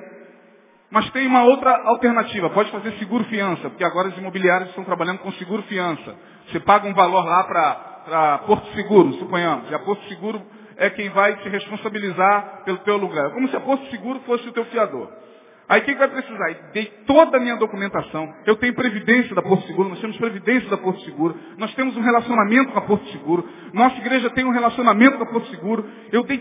mas 0.91 1.09
tem 1.09 1.25
uma 1.27 1.43
outra 1.43 1.71
alternativa, 1.85 2.49
pode 2.51 2.71
fazer 2.71 2.91
seguro-fiança, 2.93 3.69
porque 3.69 3.83
agora 3.83 4.09
as 4.09 4.17
imobiliárias 4.17 4.69
estão 4.69 4.83
trabalhando 4.83 5.19
com 5.19 5.31
seguro-fiança. 5.33 6.15
Você 6.47 6.59
paga 6.59 6.87
um 6.87 6.93
valor 6.93 7.25
lá 7.25 7.43
para 7.43 8.37
Porto 8.39 8.67
Seguro, 8.73 9.13
suponhamos, 9.13 9.69
e 9.69 9.73
a 9.73 9.79
Porto 9.79 10.07
Seguro 10.07 10.41
é 10.77 10.91
quem 10.91 11.09
vai 11.09 11.35
te 11.37 11.49
responsabilizar 11.49 12.61
pelo 12.63 12.77
teu 12.79 12.97
lugar. 12.97 13.31
Como 13.31 13.49
se 13.49 13.55
a 13.55 13.59
Porto 13.59 13.89
Seguro 13.89 14.19
fosse 14.21 14.47
o 14.47 14.51
teu 14.51 14.65
fiador. 14.65 15.11
Aí 15.69 15.81
o 15.81 15.83
que, 15.83 15.95
vai 15.95 16.07
precisar? 16.07 16.53
Dei 16.71 16.85
toda 17.05 17.37
a 17.37 17.39
minha 17.39 17.57
documentação. 17.57 18.33
Eu 18.45 18.55
tenho 18.55 18.73
previdência 18.73 19.35
da 19.35 19.41
Porto 19.41 19.67
Seguro, 19.67 19.89
nós 19.89 19.99
temos 19.99 20.17
previdência 20.17 20.69
da 20.69 20.77
Porto 20.77 21.01
Seguro, 21.01 21.37
nós 21.57 21.73
temos 21.75 21.97
um 21.97 22.01
relacionamento 22.01 22.71
com 22.71 22.79
a 22.79 22.83
Porto 22.83 23.05
Seguro, 23.11 23.47
nossa 23.73 23.97
igreja 23.97 24.29
tem 24.29 24.45
um 24.45 24.51
relacionamento 24.51 25.17
com 25.17 25.23
a 25.23 25.27
Porto 25.27 25.49
Seguro. 25.49 25.89
Eu 26.11 26.23
dei 26.23 26.39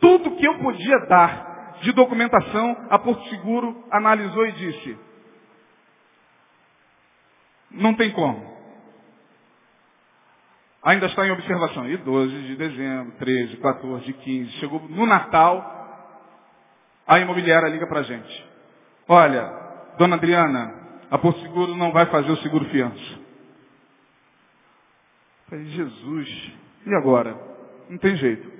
tudo 0.00 0.36
que 0.36 0.46
eu 0.46 0.58
podia 0.58 0.98
dar 1.08 1.78
de 1.82 1.90
documentação, 1.92 2.86
a 2.88 2.98
Porto 3.00 3.28
Seguro 3.30 3.84
analisou 3.90 4.46
e 4.46 4.52
disse, 4.52 4.98
não 7.72 7.94
tem 7.94 8.12
como. 8.12 8.52
Ainda 10.84 11.06
está 11.06 11.26
em 11.26 11.30
observação. 11.30 11.88
E 11.88 11.96
12 11.96 12.42
de 12.42 12.56
dezembro, 12.56 13.12
13, 13.18 13.56
14, 13.56 14.12
15, 14.12 14.50
chegou 14.52 14.80
no 14.88 15.06
Natal, 15.06 15.80
a 17.06 17.18
imobiliária 17.18 17.68
liga 17.68 17.86
para 17.88 18.00
a 18.00 18.04
gente. 18.04 18.51
Olha, 19.08 19.52
dona 19.98 20.16
Adriana, 20.16 20.74
a 21.10 21.18
Porto 21.18 21.40
Seguro 21.40 21.74
não 21.74 21.92
vai 21.92 22.06
fazer 22.06 22.30
o 22.30 22.36
seguro 22.38 22.64
fiança. 22.66 23.20
Falei, 25.48 25.66
Jesus, 25.66 26.52
e 26.86 26.94
agora? 26.94 27.36
Não 27.90 27.98
tem 27.98 28.16
jeito. 28.16 28.50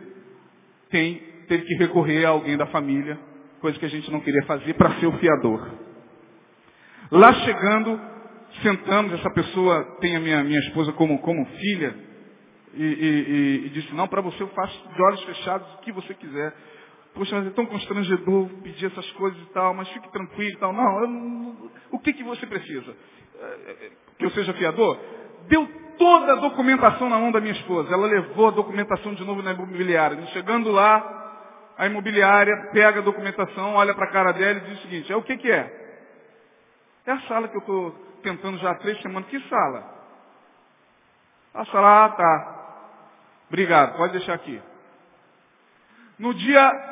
Tem, 0.90 1.14
teve 1.48 1.64
que 1.64 1.74
recorrer 1.76 2.26
a 2.26 2.30
alguém 2.30 2.56
da 2.56 2.66
família, 2.66 3.18
coisa 3.60 3.78
que 3.78 3.86
a 3.86 3.88
gente 3.88 4.10
não 4.10 4.20
queria 4.20 4.44
fazer, 4.44 4.74
para 4.74 5.00
ser 5.00 5.06
o 5.06 5.18
fiador. 5.18 5.70
Lá 7.10 7.32
chegando, 7.32 7.98
sentamos, 8.62 9.12
essa 9.14 9.30
pessoa 9.30 9.96
tem 10.00 10.16
a 10.16 10.20
minha, 10.20 10.44
minha 10.44 10.60
esposa 10.60 10.92
como, 10.92 11.18
como 11.20 11.46
filha, 11.46 11.94
e, 12.74 12.82
e, 12.82 13.66
e 13.66 13.68
disse, 13.70 13.94
não, 13.94 14.08
para 14.08 14.20
você 14.20 14.42
eu 14.42 14.48
faço 14.48 14.88
de 14.94 15.02
olhos 15.02 15.22
fechados 15.24 15.74
o 15.74 15.78
que 15.78 15.92
você 15.92 16.14
quiser. 16.14 16.54
Poxa, 17.14 17.36
mas 17.36 17.46
é 17.46 17.50
tão 17.50 17.66
constrangedor 17.66 18.48
pedir 18.62 18.86
essas 18.86 19.10
coisas 19.12 19.40
e 19.42 19.46
tal, 19.52 19.74
mas 19.74 19.88
fique 19.88 20.10
tranquilo 20.10 20.50
e 20.50 20.58
tal. 20.58 20.72
Não, 20.72 21.06
não 21.06 21.70
o 21.90 21.98
que, 21.98 22.12
que 22.12 22.24
você 22.24 22.46
precisa? 22.46 22.96
É, 23.38 23.44
é, 23.44 23.90
que 24.18 24.24
eu 24.24 24.30
seja 24.30 24.54
fiador? 24.54 24.98
Deu 25.48 25.68
toda 25.98 26.32
a 26.32 26.36
documentação 26.36 27.10
na 27.10 27.18
mão 27.18 27.30
da 27.30 27.40
minha 27.40 27.52
esposa. 27.52 27.92
Ela 27.92 28.06
levou 28.06 28.48
a 28.48 28.52
documentação 28.52 29.12
de 29.14 29.24
novo 29.24 29.42
na 29.42 29.52
imobiliária. 29.52 30.26
Chegando 30.28 30.70
lá, 30.70 31.22
a 31.76 31.86
imobiliária 31.86 32.70
pega 32.72 33.00
a 33.00 33.02
documentação, 33.02 33.74
olha 33.74 33.94
para 33.94 34.06
a 34.06 34.12
cara 34.12 34.32
dela 34.32 34.58
e 34.58 34.62
diz 34.62 34.78
o 34.78 34.82
seguinte, 34.82 35.12
é 35.12 35.16
o 35.16 35.22
que, 35.22 35.36
que 35.36 35.50
é? 35.50 35.80
É 37.06 37.12
a 37.12 37.20
sala 37.22 37.48
que 37.48 37.56
eu 37.56 37.60
estou 37.60 37.90
tentando 38.22 38.58
já 38.58 38.70
há 38.70 38.74
três 38.76 39.00
semanas. 39.02 39.28
Que 39.28 39.40
sala? 39.48 39.84
A 41.52 41.64
sala, 41.66 42.04
ah, 42.04 42.08
tá. 42.10 42.58
Obrigado, 43.48 43.96
pode 43.96 44.12
deixar 44.12 44.34
aqui. 44.34 44.62
No 46.18 46.32
dia 46.32 46.91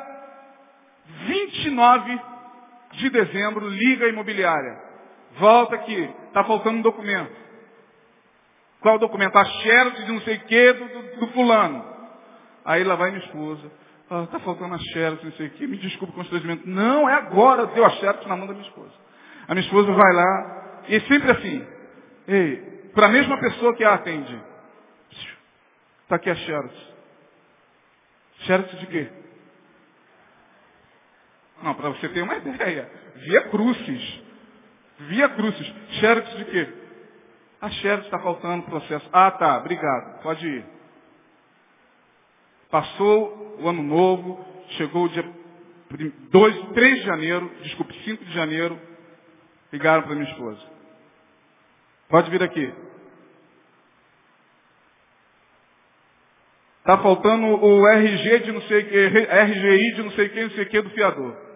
29 1.05 2.19
de 2.93 3.09
dezembro, 3.09 3.67
liga 3.69 4.05
a 4.05 4.09
imobiliária. 4.09 4.79
Volta 5.37 5.75
aqui, 5.75 6.09
está 6.27 6.43
faltando 6.43 6.77
um 6.77 6.81
documento. 6.81 7.41
Qual 8.81 8.97
documento? 8.97 9.37
A 9.37 9.45
xerox 9.45 10.05
de 10.05 10.11
não 10.11 10.21
sei 10.21 10.37
o 10.37 10.39
que 10.41 10.73
do, 10.73 11.19
do, 11.19 11.27
fulano. 11.33 11.85
Aí 12.65 12.83
lá 12.83 12.95
vai 12.95 13.11
minha 13.11 13.23
esposa. 13.23 13.71
Ah, 14.09 14.27
faltando 14.39 14.73
a 14.73 14.79
xerox, 14.79 15.23
não 15.23 15.31
sei 15.33 15.47
o 15.47 15.51
que. 15.51 15.67
Me 15.67 15.77
desculpe 15.77 16.13
o 16.13 16.15
constrangimento. 16.15 16.67
Não, 16.67 17.07
é 17.07 17.13
agora. 17.13 17.67
Deu 17.67 17.85
a 17.85 17.91
xerox 17.91 18.25
na 18.25 18.35
mão 18.35 18.47
da 18.47 18.53
minha 18.53 18.67
esposa. 18.67 18.91
A 19.47 19.53
minha 19.53 19.65
esposa 19.65 19.91
vai 19.91 20.13
lá. 20.13 20.81
E 20.89 20.99
sempre 21.01 21.31
assim. 21.31 21.67
Ei, 22.27 22.89
para 22.93 23.05
a 23.05 23.09
mesma 23.09 23.39
pessoa 23.39 23.75
que 23.75 23.83
a 23.83 23.93
atende. 23.93 24.41
Está 26.03 26.15
aqui 26.15 26.29
a 26.29 26.35
xerox. 26.35 26.73
Xerox 28.39 28.79
de 28.79 28.87
quê? 28.87 29.09
Não, 31.63 31.73
para 31.75 31.89
você 31.89 32.09
ter 32.09 32.21
uma 32.21 32.35
ideia. 32.35 32.89
Via 33.15 33.41
Crucis. 33.49 34.21
Via 34.99 35.29
Crucis. 35.29 35.73
Xerox 35.99 36.37
de 36.37 36.45
quê? 36.45 36.73
A 37.61 37.69
Sherry 37.69 38.01
está 38.01 38.17
faltando 38.17 38.63
processo. 38.63 39.07
Ah, 39.13 39.29
tá, 39.29 39.57
obrigado. 39.59 40.23
Pode 40.23 40.47
ir. 40.47 40.65
Passou 42.71 43.57
o 43.59 43.69
ano 43.69 43.83
novo, 43.83 44.43
chegou 44.77 45.05
o 45.05 45.09
dia 45.09 45.23
2, 46.31 46.69
3 46.73 46.95
de 46.99 47.05
janeiro, 47.05 47.51
desculpe, 47.61 47.93
5 48.03 48.25
de 48.25 48.33
janeiro, 48.33 48.79
ligaram 49.71 50.03
para 50.03 50.15
minha 50.15 50.29
esposa. 50.31 50.61
Pode 52.09 52.31
vir 52.31 52.41
aqui. 52.41 52.73
Está 56.79 56.97
faltando 56.97 57.45
o 57.45 57.87
RG 57.87 58.39
de 58.39 58.51
não 58.51 58.61
sei 58.63 58.83
que, 58.83 59.07
RGI 59.07 59.95
de 59.95 60.03
não 60.03 60.11
sei 60.11 60.25
o 60.25 60.29
que, 60.31 60.43
não 60.43 60.51
sei 60.51 60.65
que 60.65 60.81
do 60.81 60.89
fiador. 60.91 61.50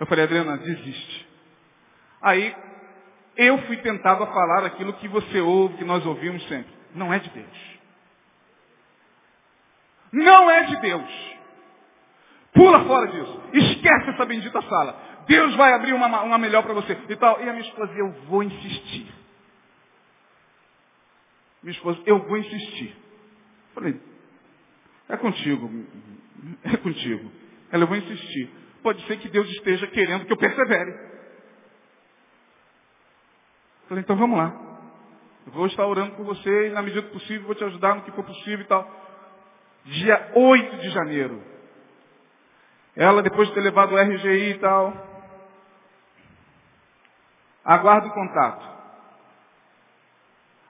Eu 0.00 0.06
falei, 0.06 0.24
Adriana, 0.24 0.56
desiste. 0.58 1.28
Aí, 2.22 2.54
eu 3.36 3.58
fui 3.66 3.76
tentado 3.78 4.24
a 4.24 4.26
falar 4.26 4.64
aquilo 4.64 4.92
que 4.94 5.08
você 5.08 5.40
ouve, 5.40 5.76
que 5.78 5.84
nós 5.84 6.04
ouvimos 6.04 6.46
sempre. 6.48 6.72
Não 6.94 7.12
é 7.12 7.18
de 7.18 7.30
Deus. 7.30 7.78
Não 10.12 10.50
é 10.50 10.64
de 10.64 10.76
Deus. 10.80 11.36
Pula 12.52 12.84
fora 12.84 13.06
disso. 13.08 13.42
Esquece 13.52 14.10
essa 14.10 14.24
bendita 14.24 14.60
sala. 14.62 15.24
Deus 15.26 15.54
vai 15.54 15.72
abrir 15.74 15.92
uma, 15.92 16.22
uma 16.22 16.38
melhor 16.38 16.62
para 16.62 16.74
você. 16.74 16.98
E 17.08 17.16
tal. 17.16 17.40
E 17.40 17.48
a 17.48 17.52
minha 17.52 17.64
esposa, 17.68 17.92
eu 17.92 18.10
vou 18.26 18.42
insistir. 18.42 19.14
Minha 21.62 21.72
esposa, 21.72 22.00
eu 22.06 22.18
vou 22.26 22.38
insistir. 22.38 22.96
Falei, 23.74 24.00
é 25.08 25.16
contigo. 25.16 25.70
É 26.64 26.76
contigo. 26.76 27.30
Ela, 27.70 27.82
eu 27.82 27.88
vou 27.88 27.96
insistir. 27.96 28.50
Pode 28.82 29.04
ser 29.06 29.18
que 29.18 29.28
Deus 29.28 29.48
esteja 29.50 29.86
querendo 29.88 30.24
que 30.24 30.32
eu 30.32 30.36
persevere. 30.36 30.92
Falei, 33.88 34.02
então 34.02 34.16
vamos 34.16 34.38
lá. 34.38 34.54
Eu 35.46 35.52
vou 35.52 35.66
estar 35.66 35.86
orando 35.86 36.14
por 36.14 36.26
você 36.26 36.68
e 36.68 36.70
na 36.70 36.82
medida 36.82 37.02
do 37.02 37.12
possível 37.12 37.46
vou 37.46 37.54
te 37.54 37.64
ajudar 37.64 37.94
no 37.94 38.02
que 38.02 38.12
for 38.12 38.24
possível 38.24 38.60
e 38.60 38.68
tal. 38.68 38.88
Dia 39.84 40.32
8 40.34 40.76
de 40.76 40.90
janeiro. 40.90 41.42
Ela, 42.94 43.22
depois 43.22 43.48
de 43.48 43.54
ter 43.54 43.60
levado 43.60 43.92
o 43.92 43.98
RGI 43.98 44.50
e 44.50 44.58
tal, 44.58 44.92
aguarda 47.64 48.08
o 48.08 48.12
contato. 48.12 48.68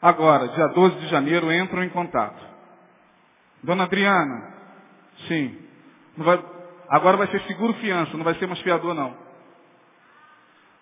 Agora, 0.00 0.46
dia 0.48 0.68
12 0.68 0.96
de 1.00 1.08
janeiro, 1.08 1.52
entram 1.52 1.82
em 1.82 1.88
contato. 1.88 2.40
Dona 3.62 3.84
Adriana, 3.84 4.54
sim. 5.26 5.58
Vai, 6.16 6.38
agora 6.88 7.16
vai 7.16 7.26
ser 7.28 7.40
seguro 7.42 7.74
fiança, 7.74 8.16
não 8.16 8.24
vai 8.24 8.34
ser 8.34 8.46
mais 8.46 8.60
fiador 8.60 8.94
não. 8.94 9.16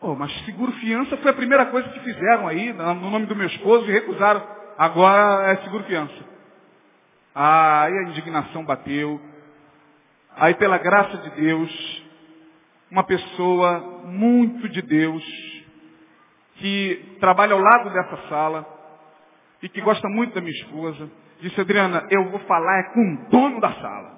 Oh, 0.01 0.15
mas 0.15 0.31
seguro 0.45 0.73
fiança 0.73 1.17
foi 1.19 1.31
a 1.31 1.35
primeira 1.35 1.67
coisa 1.67 1.89
que 1.89 2.01
fizeram 2.01 2.47
aí, 2.47 2.73
no 2.73 3.11
nome 3.11 3.27
do 3.27 3.35
meu 3.35 3.47
esposo, 3.47 3.87
e 3.87 3.93
recusaram. 3.93 4.43
Agora 4.77 5.51
é 5.53 5.57
seguro 5.59 5.85
fiança. 5.85 6.25
Ah, 7.35 7.83
aí 7.83 7.93
a 7.93 8.03
indignação 8.11 8.65
bateu. 8.65 9.21
Aí 10.37 10.55
pela 10.55 10.77
graça 10.77 11.17
de 11.17 11.31
Deus, 11.31 12.03
uma 12.91 13.05
pessoa 13.05 13.81
muito 14.05 14.69
de 14.69 14.83
Deus, 14.83 15.25
que 16.57 17.17
trabalha 17.21 17.55
ao 17.55 17.61
lado 17.61 17.91
dessa 17.91 18.29
sala, 18.29 18.67
e 19.63 19.69
que 19.69 19.81
gosta 19.81 20.09
muito 20.09 20.35
da 20.35 20.41
minha 20.41 20.53
esposa, 20.53 21.11
disse, 21.41 21.61
Adriana, 21.61 22.07
eu 22.11 22.31
vou 22.31 22.41
falar 22.41 22.81
é 22.81 22.83
com 22.93 23.01
o 23.01 23.31
dono 23.31 23.61
da 23.61 23.73
sala. 23.73 24.16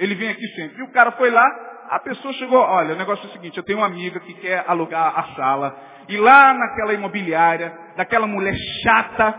Ele 0.00 0.14
vem 0.14 0.30
aqui 0.30 0.46
sempre. 0.48 0.80
E 0.80 0.82
o 0.82 0.90
cara 0.90 1.12
foi 1.12 1.30
lá, 1.30 1.46
a 1.90 1.98
pessoa 1.98 2.32
chegou, 2.34 2.58
olha, 2.58 2.94
o 2.94 2.98
negócio 2.98 3.26
é 3.26 3.28
o 3.28 3.32
seguinte, 3.32 3.58
eu 3.58 3.62
tenho 3.62 3.78
uma 3.78 3.86
amiga 3.86 4.18
que 4.20 4.32
quer 4.34 4.64
alugar 4.66 5.12
a 5.14 5.34
sala, 5.34 5.76
e 6.08 6.16
lá 6.16 6.54
naquela 6.54 6.94
imobiliária, 6.94 7.72
daquela 7.96 8.26
mulher 8.26 8.54
chata, 8.82 9.38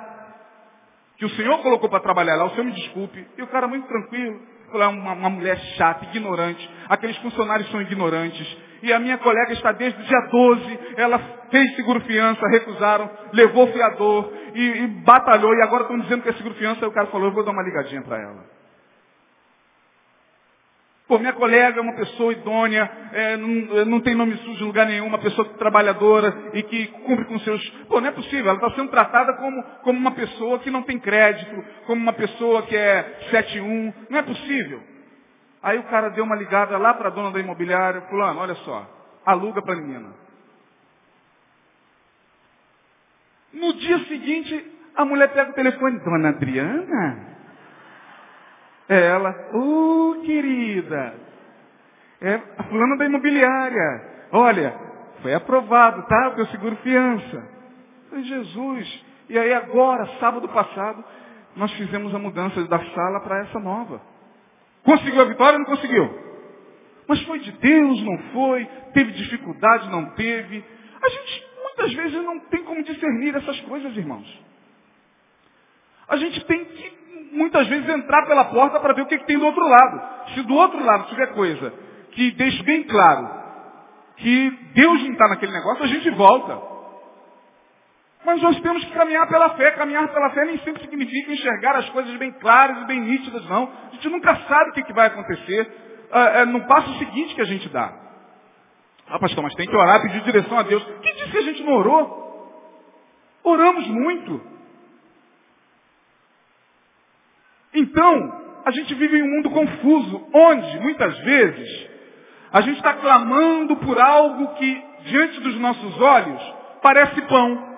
que 1.17 1.26
o 1.26 1.30
senhor 1.30 1.58
colocou 1.63 1.89
para 1.89 2.00
trabalhar 2.00 2.36
lá, 2.36 2.45
o 2.45 2.52
senhor 2.52 2.65
me 2.65 2.74
desculpe, 2.74 3.26
e 3.38 3.41
o 3.41 3.47
cara 3.47 3.67
muito 3.67 3.88
tranquilo, 3.88 4.39
falou, 4.71 4.84
é 4.84 4.88
uma, 4.88 5.13
uma 5.13 5.30
mulher 5.32 5.58
chata, 5.78 6.06
ignorante, 6.06 6.69
aqueles 6.88 7.17
funcionários 7.17 7.69
são 7.71 7.82
ignorantes, 7.82 8.58
e 8.84 8.93
a 8.93 9.00
minha 9.00 9.17
colega 9.17 9.54
está 9.54 9.71
desde 9.71 10.00
o 10.00 10.06
dia 10.06 10.21
12, 10.32 10.80
ela 10.97 11.19
fez 11.50 11.76
seguro 11.76 12.02
fiança, 12.02 12.47
recusaram, 12.50 13.10
levou 13.34 13.65
fiador 13.67 14.32
e, 14.54 14.62
e 14.62 14.88
batalhou, 15.04 15.56
e 15.56 15.62
agora 15.63 15.84
estão 15.84 16.00
dizendo 16.00 16.21
que 16.21 16.30
é 16.30 16.34
seguro 16.34 16.54
fiança, 16.56 16.86
e 16.86 16.88
o 16.88 16.91
cara 16.91 17.08
falou, 17.08 17.30
eu 17.30 17.34
vou 17.34 17.43
dar 17.43 17.52
uma 17.52 17.63
ligadinha 17.63 18.04
para 18.04 18.21
ela. 18.21 18.61
Pô, 21.12 21.19
minha 21.19 21.34
colega 21.34 21.78
é 21.78 21.82
uma 21.82 21.91
pessoa 21.91 22.32
idônea, 22.32 22.89
é, 23.12 23.36
não, 23.36 23.86
não, 23.86 24.00
tem 24.00 24.15
nome 24.15 24.38
sujo 24.38 24.63
em 24.63 24.67
lugar 24.67 24.86
nenhum, 24.86 25.08
uma 25.08 25.17
pessoa 25.17 25.45
trabalhadora 25.56 26.52
e 26.54 26.63
que 26.63 26.88
cumpre 26.88 27.26
com 27.26 27.38
seus. 27.39 27.69
Pô, 27.89 28.00
não 28.00 28.08
é 28.08 28.12
possível, 28.13 28.45
ela 28.50 28.54
está 28.54 28.71
sendo 28.78 28.89
tratada 28.89 29.34
como, 29.34 29.62
como 29.84 30.00
uma 30.00 30.12
pessoa 30.12 30.60
que 30.60 30.71
não 30.71 30.84
tem 30.84 30.97
crédito, 30.97 31.65
como 31.86 32.02
uma 32.02 32.13
pessoa 32.13 32.62
que 32.62 32.78
é 32.78 33.28
7-1. 33.30 33.93
Não 34.10 34.19
é 34.19 34.21
possível. 34.21 34.82
Aí 35.62 35.80
o 35.80 35.84
cara 35.84 36.12
deu 36.12 36.24
uma 36.24 36.38
ligada 36.38 36.78
lá 36.78 36.93
para 36.93 37.10
a 37.10 37.12
dona 37.12 37.32
da 37.32 37.41
imobiliária, 37.41 38.04
fulano, 38.04 38.39
olha 38.39 38.56
só, 38.56 38.89
aluga 39.26 39.62
para 39.62 39.74
a 39.74 39.82
menina. 39.82 40.13
No 43.52 43.74
dia 43.74 44.00
seguinte, 44.06 44.65
a 44.95 45.04
mulher 45.04 45.28
pega 45.34 45.52
o 45.52 45.56
telefone, 45.56 46.00
dona 46.00 46.30
Adriana? 46.30 47.32
É 48.91 49.06
ela, 49.06 49.34
oh, 49.54 50.21
querida, 50.25 51.15
é 52.19 52.41
a 52.58 52.63
fulana 52.63 52.97
da 52.97 53.06
imobiliária. 53.06 54.27
Olha, 54.34 54.75
foi 55.21 55.34
aprovado, 55.34 56.06
tá? 56.08 56.27
O 56.27 56.36
teu 56.36 56.45
seguro 56.47 56.75
fiança. 56.84 57.41
Falei, 58.10 58.25
Jesus. 58.25 59.06
E 59.30 59.39
aí 59.39 59.54
agora, 59.54 60.06
sábado 60.19 60.49
passado, 60.49 61.01
nós 61.56 61.71
fizemos 61.75 62.13
a 62.13 62.19
mudança 62.19 62.62
da 62.65 62.80
sala 62.80 63.21
para 63.21 63.39
essa 63.43 63.62
nova. 63.62 64.01
Conseguiu 64.84 65.21
a 65.21 65.25
vitória 65.25 65.54
ou 65.54 65.60
não 65.60 65.65
conseguiu? 65.67 66.13
Mas 67.08 67.21
foi 67.23 67.39
de 67.39 67.51
Deus, 67.54 68.04
não 68.04 68.17
foi? 68.34 68.65
Teve 68.93 69.13
dificuldade, 69.13 69.89
não 69.89 70.10
teve? 70.15 70.65
A 71.01 71.08
gente 71.08 71.45
muitas 71.63 71.93
vezes 71.93 72.25
não 72.25 72.39
tem 72.41 72.62
como 72.65 72.84
discernir 72.84 73.38
essas 73.38 73.58
coisas, 73.62 73.95
irmãos. 73.95 74.41
A 76.10 76.17
gente 76.17 76.43
tem 76.43 76.65
que 76.65 77.00
muitas 77.31 77.67
vezes 77.67 77.87
entrar 77.89 78.25
pela 78.25 78.45
porta 78.45 78.79
para 78.79 78.93
ver 78.93 79.01
o 79.01 79.05
que, 79.05 79.17
que 79.17 79.25
tem 79.25 79.37
do 79.37 79.45
outro 79.45 79.67
lado. 79.67 80.01
Se 80.33 80.41
do 80.43 80.53
outro 80.53 80.83
lado 80.83 81.07
tiver 81.07 81.33
coisa 81.33 81.73
que 82.11 82.31
deixe 82.31 82.61
bem 82.63 82.83
claro 82.83 83.41
que 84.17 84.49
Deus 84.73 85.03
não 85.03 85.11
está 85.11 85.27
naquele 85.27 85.51
negócio, 85.51 85.83
a 85.83 85.87
gente 85.87 86.09
volta. 86.11 86.71
Mas 88.23 88.41
nós 88.41 88.59
temos 88.61 88.83
que 88.85 88.91
caminhar 88.91 89.27
pela 89.27 89.49
fé. 89.51 89.71
Caminhar 89.71 90.07
pela 90.09 90.29
fé 90.29 90.45
nem 90.45 90.59
sempre 90.59 90.81
significa 90.81 91.31
enxergar 91.31 91.75
as 91.77 91.89
coisas 91.89 92.15
bem 92.17 92.31
claras 92.33 92.83
e 92.83 92.85
bem 92.85 92.99
nítidas, 93.01 93.43
não. 93.49 93.71
A 93.91 93.95
gente 93.95 94.09
nunca 94.09 94.35
sabe 94.47 94.69
o 94.69 94.73
que, 94.73 94.83
que 94.83 94.93
vai 94.93 95.07
acontecer 95.07 96.07
é, 96.11 96.41
é, 96.41 96.45
no 96.45 96.67
passo 96.67 96.93
seguinte 96.99 97.33
que 97.33 97.41
a 97.41 97.45
gente 97.45 97.67
dá. 97.69 97.91
Ah, 99.07 99.19
pastor, 99.19 99.43
mas 99.43 99.55
tem 99.55 99.67
que 99.67 99.75
orar, 99.75 100.01
pedir 100.01 100.21
direção 100.21 100.57
a 100.57 100.63
Deus. 100.63 100.83
Quem 101.01 101.15
disse 101.15 101.31
que 101.31 101.37
a 101.37 101.41
gente 101.41 101.63
não 101.63 101.73
orou? 101.73 102.21
Oramos 103.43 103.87
muito. 103.87 104.50
Então, 107.73 108.41
a 108.65 108.71
gente 108.71 108.93
vive 108.95 109.17
em 109.17 109.23
um 109.23 109.36
mundo 109.36 109.49
confuso, 109.49 110.27
onde, 110.34 110.79
muitas 110.79 111.17
vezes, 111.19 111.89
a 112.51 112.62
gente 112.62 112.77
está 112.77 112.93
clamando 112.93 113.77
por 113.77 113.99
algo 113.99 114.55
que, 114.55 114.84
diante 115.05 115.39
dos 115.39 115.55
nossos 115.60 116.01
olhos, 116.01 116.53
parece 116.81 117.21
pão. 117.21 117.71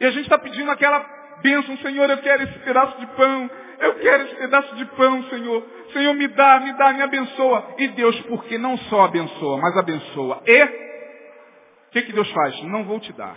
E 0.00 0.06
a 0.06 0.10
gente 0.10 0.24
está 0.24 0.38
pedindo 0.38 0.70
aquela 0.70 1.04
bênção, 1.42 1.76
Senhor, 1.78 2.10
eu 2.10 2.18
quero 2.18 2.42
esse 2.42 2.58
pedaço 2.60 2.98
de 2.98 3.06
pão, 3.08 3.50
eu 3.78 3.94
quero 3.94 4.24
esse 4.24 4.34
pedaço 4.36 4.74
de 4.74 4.84
pão, 4.86 5.22
Senhor. 5.24 5.64
Senhor, 5.92 6.14
me 6.14 6.28
dá, 6.28 6.60
me 6.60 6.72
dá, 6.72 6.92
me 6.92 7.02
abençoa. 7.02 7.74
E 7.78 7.88
Deus, 7.88 8.18
porque 8.22 8.58
não 8.58 8.76
só 8.78 9.04
abençoa, 9.04 9.58
mas 9.58 9.76
abençoa. 9.76 10.42
E 10.46 10.64
o 10.64 11.90
que, 11.92 12.02
que 12.02 12.12
Deus 12.12 12.30
faz? 12.32 12.62
Não 12.64 12.84
vou 12.84 12.98
te 13.00 13.12
dar. 13.12 13.36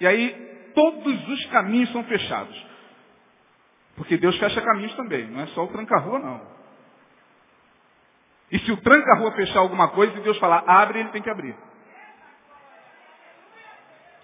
E 0.00 0.06
aí, 0.06 0.53
todos 0.74 1.28
os 1.28 1.46
caminhos 1.46 1.90
são 1.92 2.04
fechados. 2.04 2.66
Porque 3.96 4.16
Deus 4.16 4.36
fecha 4.38 4.60
caminhos 4.60 4.94
também, 4.94 5.26
não 5.28 5.40
é 5.40 5.46
só 5.48 5.64
o 5.64 5.68
tranca-rua, 5.68 6.18
não. 6.18 6.54
E 8.50 8.58
se 8.58 8.72
o 8.72 8.76
tranca-rua 8.78 9.32
fechar 9.32 9.60
alguma 9.60 9.88
coisa 9.88 10.16
e 10.16 10.22
Deus 10.22 10.38
falar, 10.38 10.64
abre, 10.66 11.00
ele 11.00 11.08
tem 11.10 11.22
que 11.22 11.30
abrir. 11.30 11.56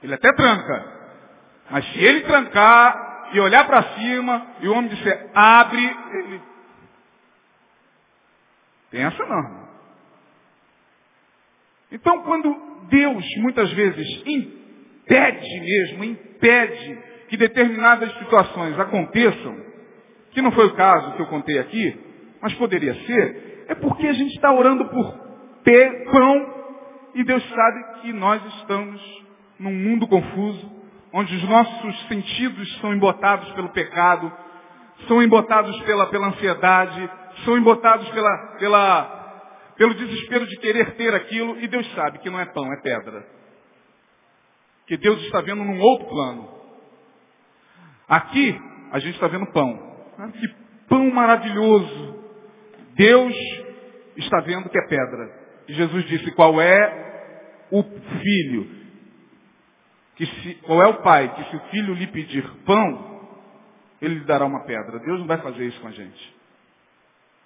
Ele 0.02 0.14
até 0.14 0.32
tranca. 0.32 1.00
Mas 1.70 1.84
se 1.92 1.98
ele 1.98 2.22
trancar 2.22 3.30
e 3.32 3.40
olhar 3.40 3.66
para 3.66 3.94
cima 3.94 4.46
e 4.60 4.68
o 4.68 4.72
homem 4.72 4.88
disser 4.90 5.30
abre, 5.34 5.84
ele. 5.84 6.42
Essa 8.92 9.24
não. 9.24 9.68
Então 11.92 12.22
quando 12.22 12.86
Deus 12.88 13.24
muitas 13.38 13.70
vezes 13.72 14.22
impede 14.26 15.60
mesmo, 15.60 16.04
impede 16.04 16.29
que 17.28 17.36
determinadas 17.36 18.12
situações 18.18 18.78
aconteçam, 18.78 19.56
que 20.32 20.42
não 20.42 20.50
foi 20.52 20.66
o 20.66 20.74
caso 20.74 21.12
que 21.12 21.22
eu 21.22 21.26
contei 21.26 21.58
aqui, 21.58 21.98
mas 22.40 22.52
poderia 22.54 22.94
ser, 23.06 23.64
é 23.68 23.74
porque 23.74 24.06
a 24.06 24.12
gente 24.12 24.34
está 24.34 24.52
orando 24.52 24.84
por 24.86 25.14
ter 25.62 26.10
pão 26.10 26.60
e 27.14 27.24
Deus 27.24 27.46
sabe 27.48 28.00
que 28.00 28.12
nós 28.12 28.44
estamos 28.56 29.00
num 29.58 29.72
mundo 29.72 30.08
confuso, 30.08 30.80
onde 31.12 31.34
os 31.36 31.48
nossos 31.48 32.08
sentidos 32.08 32.80
são 32.80 32.94
embotados 32.94 33.50
pelo 33.52 33.68
pecado, 33.70 34.32
são 35.06 35.22
embotados 35.22 35.78
pela, 35.82 36.06
pela 36.06 36.28
ansiedade, 36.28 37.10
são 37.44 37.58
embotados 37.58 38.08
pela, 38.10 38.36
pela, 38.58 39.72
pelo 39.76 39.94
desespero 39.94 40.46
de 40.46 40.56
querer 40.56 40.92
ter 40.92 41.14
aquilo, 41.14 41.58
e 41.60 41.68
Deus 41.68 41.90
sabe 41.94 42.18
que 42.18 42.30
não 42.30 42.40
é 42.40 42.46
pão, 42.46 42.72
é 42.72 42.80
pedra. 42.80 43.39
Que 44.90 44.96
Deus 44.96 45.22
está 45.22 45.40
vendo 45.40 45.62
num 45.62 45.78
outro 45.78 46.08
plano. 46.08 46.48
Aqui, 48.08 48.60
a 48.90 48.98
gente 48.98 49.14
está 49.14 49.28
vendo 49.28 49.46
pão. 49.52 50.04
Que 50.32 50.48
pão 50.88 51.08
maravilhoso. 51.12 52.24
Deus 52.96 53.32
está 54.16 54.40
vendo 54.40 54.68
que 54.68 54.76
é 54.76 54.88
pedra. 54.88 55.32
E 55.68 55.74
Jesus 55.74 56.04
disse, 56.06 56.32
qual 56.32 56.60
é 56.60 57.68
o 57.70 57.84
filho 57.84 58.68
que 60.16 60.26
se, 60.26 60.54
qual 60.62 60.82
é 60.82 60.88
o 60.88 61.02
pai 61.02 61.36
que 61.36 61.44
se 61.50 61.56
o 61.56 61.60
filho 61.70 61.94
lhe 61.94 62.08
pedir 62.08 62.44
pão, 62.66 63.28
ele 64.02 64.14
lhe 64.14 64.24
dará 64.24 64.44
uma 64.44 64.64
pedra. 64.64 64.98
Deus 64.98 65.20
não 65.20 65.26
vai 65.28 65.38
fazer 65.40 65.66
isso 65.66 65.80
com 65.80 65.86
a 65.86 65.92
gente. 65.92 66.36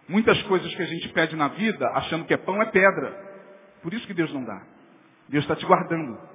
Muitas 0.09 0.41
coisas 0.45 0.75
que 0.75 0.83
a 0.83 0.87
gente 0.87 1.11
pede 1.11 1.37
na 1.37 1.49
vida, 1.49 1.87
achando 1.91 2.25
que 2.25 2.33
é 2.33 2.39
pão, 2.39 2.63
é 2.63 2.71
pedra. 2.71 3.13
Por 3.83 3.93
isso 3.93 4.07
que 4.07 4.15
Deus 4.15 4.33
não 4.33 4.45
dá. 4.45 4.63
Deus 5.29 5.45
está 5.45 5.55
te 5.55 5.67
guardando. 5.67 6.33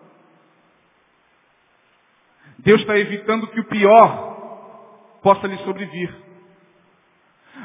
Deus 2.63 2.81
está 2.81 2.97
evitando 2.97 3.47
que 3.47 3.59
o 3.59 3.65
pior 3.65 5.19
possa 5.21 5.47
lhe 5.47 5.57
sobrevir. 5.59 6.13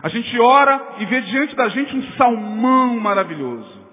A 0.03 0.09
gente 0.09 0.39
ora 0.41 0.97
e 0.99 1.07
vê 1.07 1.21
diante 1.23 1.55
da 1.55 1.69
gente 1.69 1.97
um 1.97 2.03
salmão 2.13 2.99
maravilhoso 2.99 3.85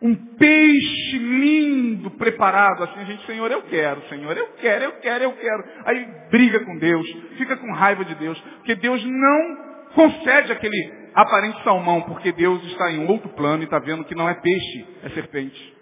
um 0.00 0.14
peixe 0.14 1.18
lindo 1.18 2.10
preparado, 2.12 2.84
assim, 2.84 3.04
gente, 3.06 3.26
Senhor, 3.26 3.50
eu 3.50 3.62
quero, 3.62 4.02
Senhor, 4.08 4.36
eu 4.36 4.48
quero, 4.60 4.84
eu 4.84 4.92
quero, 5.00 5.24
eu 5.24 5.32
quero. 5.32 5.64
Aí 5.84 6.06
briga 6.30 6.60
com 6.64 6.76
Deus, 6.76 7.06
fica 7.38 7.56
com 7.56 7.72
raiva 7.72 8.04
de 8.04 8.14
Deus, 8.16 8.38
porque 8.58 8.74
Deus 8.74 9.02
não 9.04 9.56
concede 9.94 10.52
aquele 10.52 11.08
aparente 11.14 11.62
salmão, 11.64 12.02
porque 12.02 12.30
Deus 12.32 12.62
está 12.64 12.92
em 12.92 13.06
outro 13.08 13.30
plano 13.30 13.62
e 13.62 13.64
está 13.64 13.78
vendo 13.78 14.04
que 14.04 14.14
não 14.14 14.28
é 14.28 14.34
peixe, 14.34 14.86
é 15.02 15.08
serpente. 15.10 15.74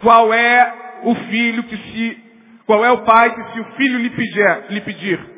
Qual 0.00 0.32
é 0.32 0.91
o 1.04 1.14
filho 1.14 1.62
que 1.64 1.76
se, 1.76 2.20
qual 2.66 2.84
é 2.84 2.90
o 2.90 3.04
pai 3.04 3.34
que 3.34 3.52
se 3.52 3.60
o 3.60 3.64
filho 3.76 3.98
lhe 3.98 4.10
pedir, 4.10 4.64
lhe 4.70 4.80
pedir 4.80 5.32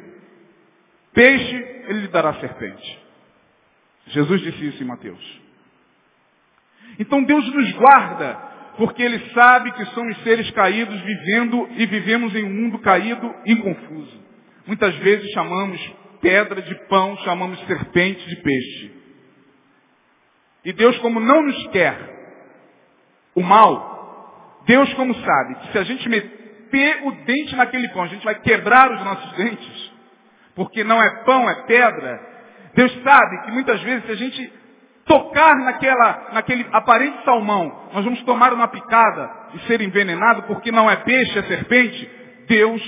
peixe, 1.15 1.55
ele 1.87 2.01
lhe 2.01 2.09
dará 2.09 2.35
serpente. 2.35 2.99
Jesus 4.09 4.41
disse 4.43 4.67
isso 4.67 4.83
em 4.83 4.87
Mateus. 4.87 5.41
Então 6.99 7.23
Deus 7.23 7.47
nos 7.55 7.73
guarda, 7.73 8.35
porque 8.77 9.03
Ele 9.03 9.19
sabe 9.31 9.73
que 9.73 9.85
somos 9.87 10.17
seres 10.23 10.51
caídos 10.51 11.01
vivendo 11.01 11.69
e 11.77 11.87
vivemos 11.87 12.35
em 12.35 12.45
um 12.45 12.53
mundo 12.53 12.79
caído 12.81 13.33
e 13.47 13.57
confuso. 13.57 14.23
Muitas 14.67 14.95
vezes 14.97 15.31
chamamos 15.31 15.81
pedra 16.21 16.61
de 16.61 16.75
pão, 16.87 17.17
chamamos 17.19 17.59
serpente 17.67 18.29
de 18.29 18.37
peixe. 18.37 18.93
E 20.65 20.73
Deus, 20.73 20.99
como 20.99 21.21
não 21.21 21.43
nos 21.43 21.67
quer 21.69 22.13
o 23.35 23.43
mal, 23.43 23.94
Deus, 24.67 24.93
como 24.95 25.15
sabe 25.15 25.55
que 25.57 25.73
se 25.73 25.79
a 25.79 25.83
gente 25.85 26.09
meter 26.09 27.01
o 27.05 27.13
dente 27.25 27.55
naquele 27.57 27.89
pão, 27.89 28.03
a 28.03 28.09
gente 28.09 28.25
vai 28.25 28.35
quebrar 28.37 28.91
os 28.91 29.05
nossos 29.05 29.33
dentes, 29.33 29.93
porque 30.55 30.83
não 30.83 31.03
é 31.03 31.11
pão, 31.25 31.49
é 31.49 31.55
pedra. 31.67 32.21
Deus 32.75 32.93
sabe 33.03 33.43
que 33.45 33.53
muitas 33.53 33.81
vezes 33.83 34.05
se 34.07 34.13
a 34.13 34.17
gente 34.17 34.53
tocar 35.05 35.57
naquela, 35.57 36.31
naquele 36.33 36.67
aparente 36.73 37.25
salmão, 37.25 37.89
nós 37.93 38.05
vamos 38.05 38.23
tomar 38.23 38.53
uma 38.53 38.69
picada 38.69 39.31
e 39.55 39.59
ser 39.67 39.81
envenenado 39.81 40.45
porque 40.45 40.73
não 40.73 40.91
é 40.91 40.97
peixe, 40.97 41.39
é 41.39 41.43
serpente, 41.43 42.11
Deus 42.49 42.83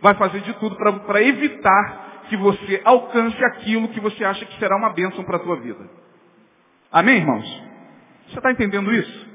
vai 0.00 0.14
fazer 0.14 0.40
de 0.40 0.52
tudo 0.54 0.76
para 0.76 1.22
evitar 1.22 2.06
que 2.28 2.36
você 2.36 2.80
alcance 2.84 3.42
aquilo 3.44 3.88
que 3.88 4.00
você 4.00 4.24
acha 4.24 4.44
que 4.44 4.58
será 4.58 4.76
uma 4.76 4.90
bênção 4.90 5.24
para 5.24 5.36
a 5.36 5.40
tua 5.40 5.56
vida. 5.56 5.88
Amém, 6.90 7.16
irmãos? 7.16 7.62
Você 8.28 8.38
está 8.38 8.50
entendendo 8.50 8.92
isso? 8.92 9.25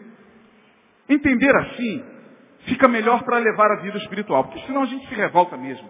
Entender 1.11 1.53
assim 1.55 2.03
fica 2.65 2.87
melhor 2.87 3.23
para 3.23 3.37
levar 3.37 3.71
a 3.71 3.81
vida 3.81 3.97
espiritual, 3.97 4.45
porque 4.45 4.65
senão 4.65 4.83
a 4.83 4.85
gente 4.85 5.07
se 5.07 5.15
revolta 5.15 5.57
mesmo. 5.57 5.89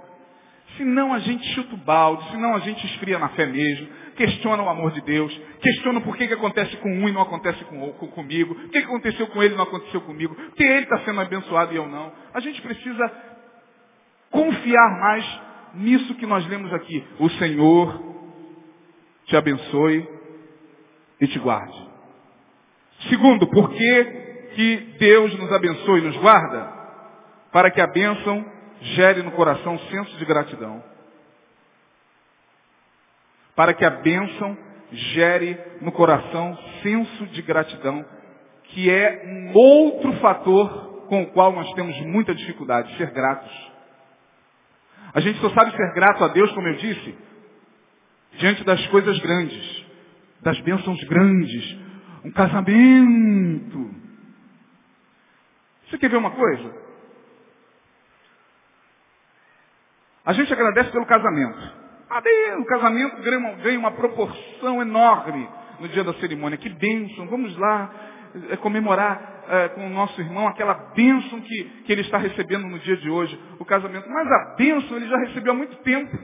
Senão 0.77 1.13
a 1.13 1.19
gente 1.19 1.45
chuta 1.53 1.75
o 1.75 1.77
balde, 1.77 2.31
senão 2.31 2.55
a 2.55 2.60
gente 2.60 2.86
esfria 2.88 3.19
na 3.19 3.29
fé 3.29 3.45
mesmo, 3.45 3.88
questiona 4.15 4.63
o 4.63 4.69
amor 4.69 4.91
de 4.91 5.01
Deus, 5.01 5.38
questiona 5.62 5.99
por 6.01 6.15
que, 6.15 6.27
que 6.27 6.34
acontece 6.34 6.75
com 6.77 6.89
um 6.89 7.10
e 7.10 7.12
não 7.12 7.21
acontece 7.21 7.63
com, 7.65 7.91
com 7.93 8.07
comigo, 8.07 8.53
o 8.53 8.69
que, 8.69 8.79
que 8.79 8.86
aconteceu 8.86 9.27
com 9.27 9.43
ele 9.43 9.53
e 9.53 9.57
não 9.57 9.65
aconteceu 9.65 10.01
comigo, 10.01 10.34
porque 10.34 10.63
ele 10.63 10.84
está 10.84 10.99
sendo 10.99 11.19
abençoado 11.19 11.73
e 11.73 11.75
eu 11.75 11.88
não. 11.88 12.12
A 12.34 12.39
gente 12.39 12.62
precisa 12.62 13.12
confiar 14.31 14.99
mais 15.01 15.41
nisso 15.75 16.15
que 16.15 16.25
nós 16.25 16.47
lemos 16.47 16.73
aqui. 16.73 17.05
O 17.19 17.29
Senhor 17.31 18.01
te 19.25 19.36
abençoe 19.36 20.07
e 21.19 21.27
te 21.27 21.38
guarde. 21.38 21.91
Segundo, 23.10 23.45
por 23.47 23.69
que, 24.55 24.95
Deus 24.99 25.37
nos 25.37 25.51
abençoe 25.51 26.01
e 26.01 26.07
nos 26.07 26.17
guarda? 26.17 26.71
Para 27.51 27.69
que 27.69 27.81
a 27.81 27.87
bênção 27.87 28.45
gere 28.81 29.21
no 29.21 29.31
coração 29.31 29.77
senso 29.89 30.17
de 30.17 30.25
gratidão 30.25 30.83
para 33.55 33.73
que 33.73 33.85
a 33.85 33.89
bênção 33.89 34.57
gere 34.91 35.57
no 35.81 35.91
coração 35.91 36.57
senso 36.81 37.27
de 37.27 37.41
gratidão, 37.41 38.05
que 38.65 38.89
é 38.89 39.23
um 39.25 39.55
outro 39.55 40.13
fator 40.13 41.05
com 41.07 41.23
o 41.23 41.27
qual 41.27 41.51
nós 41.53 41.71
temos 41.73 41.95
muita 42.07 42.33
dificuldade, 42.33 42.95
ser 42.97 43.11
gratos. 43.11 43.51
A 45.13 45.19
gente 45.19 45.39
só 45.39 45.49
sabe 45.51 45.75
ser 45.75 45.93
grato 45.93 46.23
a 46.23 46.29
Deus, 46.29 46.51
como 46.53 46.67
eu 46.67 46.75
disse, 46.75 47.15
diante 48.37 48.63
das 48.63 48.85
coisas 48.87 49.19
grandes, 49.19 49.85
das 50.41 50.59
bênçãos 50.61 51.03
grandes, 51.03 51.77
um 52.23 52.31
casamento. 52.31 53.91
Você 55.91 55.97
quer 55.97 56.10
ver 56.10 56.15
uma 56.15 56.32
coisa? 56.32 56.73
A 60.23 60.31
gente 60.31 60.54
agradece 60.54 60.89
pelo 60.89 61.06
casamento. 61.06 61.60
Ah, 62.10 62.21
o 62.60 62.65
casamento 62.65 63.21
ganha 63.21 63.77
uma 63.77 63.92
proporção 63.92 64.81
enorme 64.81 65.50
no 65.81 65.89
dia 65.89 66.06
da 66.06 66.13
cerimônia. 66.13 66.58
Que 66.58 66.69
bênção! 66.69 67.27
Vamos 67.27 67.58
lá 67.58 67.94
é, 68.52 68.58
comemorar 68.58 69.44
é, 69.50 69.69
com 69.69 69.85
o 69.85 69.89
nosso 69.89 70.19
irmão 70.21 70.48
aquela 70.48 70.73
bênção 70.96 71.42
que, 71.42 71.63
que 71.83 71.92
ele 71.92 72.02
está 72.02 72.17
recebendo 72.17 72.67
no 72.67 72.79
dia 72.79 72.96
de 72.96 73.10
hoje, 73.10 73.37
o 73.60 73.65
casamento. 73.65 74.10
Mas 74.10 74.31
a 74.31 74.56
bênção 74.56 74.96
ele 74.96 75.10
já 75.10 75.17
recebeu 75.17 75.52
há 75.52 75.56
muito 75.56 75.75
tempo. 75.77 76.17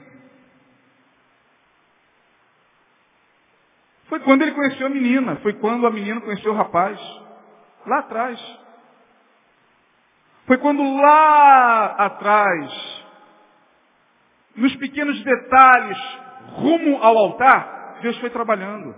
Foi 4.06 4.22
quando 4.22 4.44
ele 4.44 4.54
conheceu 4.54 4.88
a 4.88 4.90
menina, 4.90 5.36
foi 5.38 5.52
quando 5.56 5.86
a 5.86 5.92
menina 5.92 6.22
conheceu 6.22 6.54
o 6.54 6.56
rapaz. 6.56 6.98
Lá 7.86 8.00
atrás. 8.00 8.67
Foi 10.48 10.58
quando 10.58 10.82
lá 10.82 11.96
atrás 11.98 13.06
nos 14.56 14.76
pequenos 14.78 15.22
detalhes, 15.24 15.98
rumo 16.54 16.98
ao 17.04 17.18
altar, 17.18 18.00
Deus 18.02 18.18
foi 18.20 18.30
trabalhando. 18.30 18.96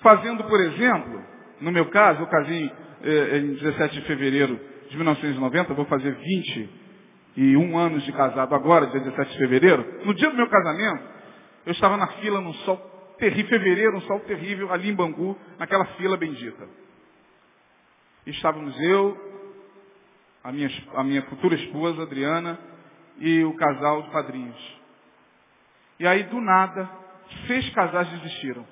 Fazendo, 0.00 0.44
por 0.44 0.60
exemplo, 0.60 1.22
no 1.60 1.70
meu 1.70 1.86
caso, 1.90 2.22
eu 2.22 2.26
casei 2.26 2.72
eh, 3.02 3.38
em 3.38 3.54
17 3.54 4.00
de 4.00 4.06
fevereiro 4.06 4.58
de 4.88 4.96
1990, 4.96 5.74
vou 5.74 5.84
fazer 5.84 6.16
21 7.36 7.78
anos 7.78 8.02
de 8.04 8.12
casado 8.12 8.54
agora, 8.54 8.86
dia 8.86 9.00
17 9.00 9.32
de 9.32 9.38
fevereiro. 9.38 10.00
No 10.04 10.14
dia 10.14 10.30
do 10.30 10.36
meu 10.36 10.48
casamento, 10.48 11.04
eu 11.66 11.72
estava 11.72 11.96
na 11.96 12.06
fila 12.14 12.40
num 12.40 12.54
sol 12.54 12.76
terrível, 13.18 13.50
fevereiro, 13.50 13.96
um 13.96 14.00
sol 14.02 14.20
terrível, 14.20 14.72
ali 14.72 14.88
em 14.88 14.94
Bangu, 14.94 15.36
naquela 15.58 15.84
fila 15.96 16.16
bendita. 16.16 16.66
Estávamos 18.30 18.78
eu, 18.80 19.16
a 20.44 20.52
minha, 20.52 20.68
a 20.94 21.04
minha 21.04 21.22
futura 21.22 21.54
esposa, 21.54 22.02
Adriana, 22.02 22.58
e 23.18 23.42
o 23.42 23.56
casal 23.56 24.02
de 24.02 24.10
padrinhos. 24.10 24.78
E 25.98 26.06
aí, 26.06 26.24
do 26.24 26.40
nada, 26.40 26.88
seis 27.46 27.68
casais 27.70 28.08
desistiram. 28.10 28.66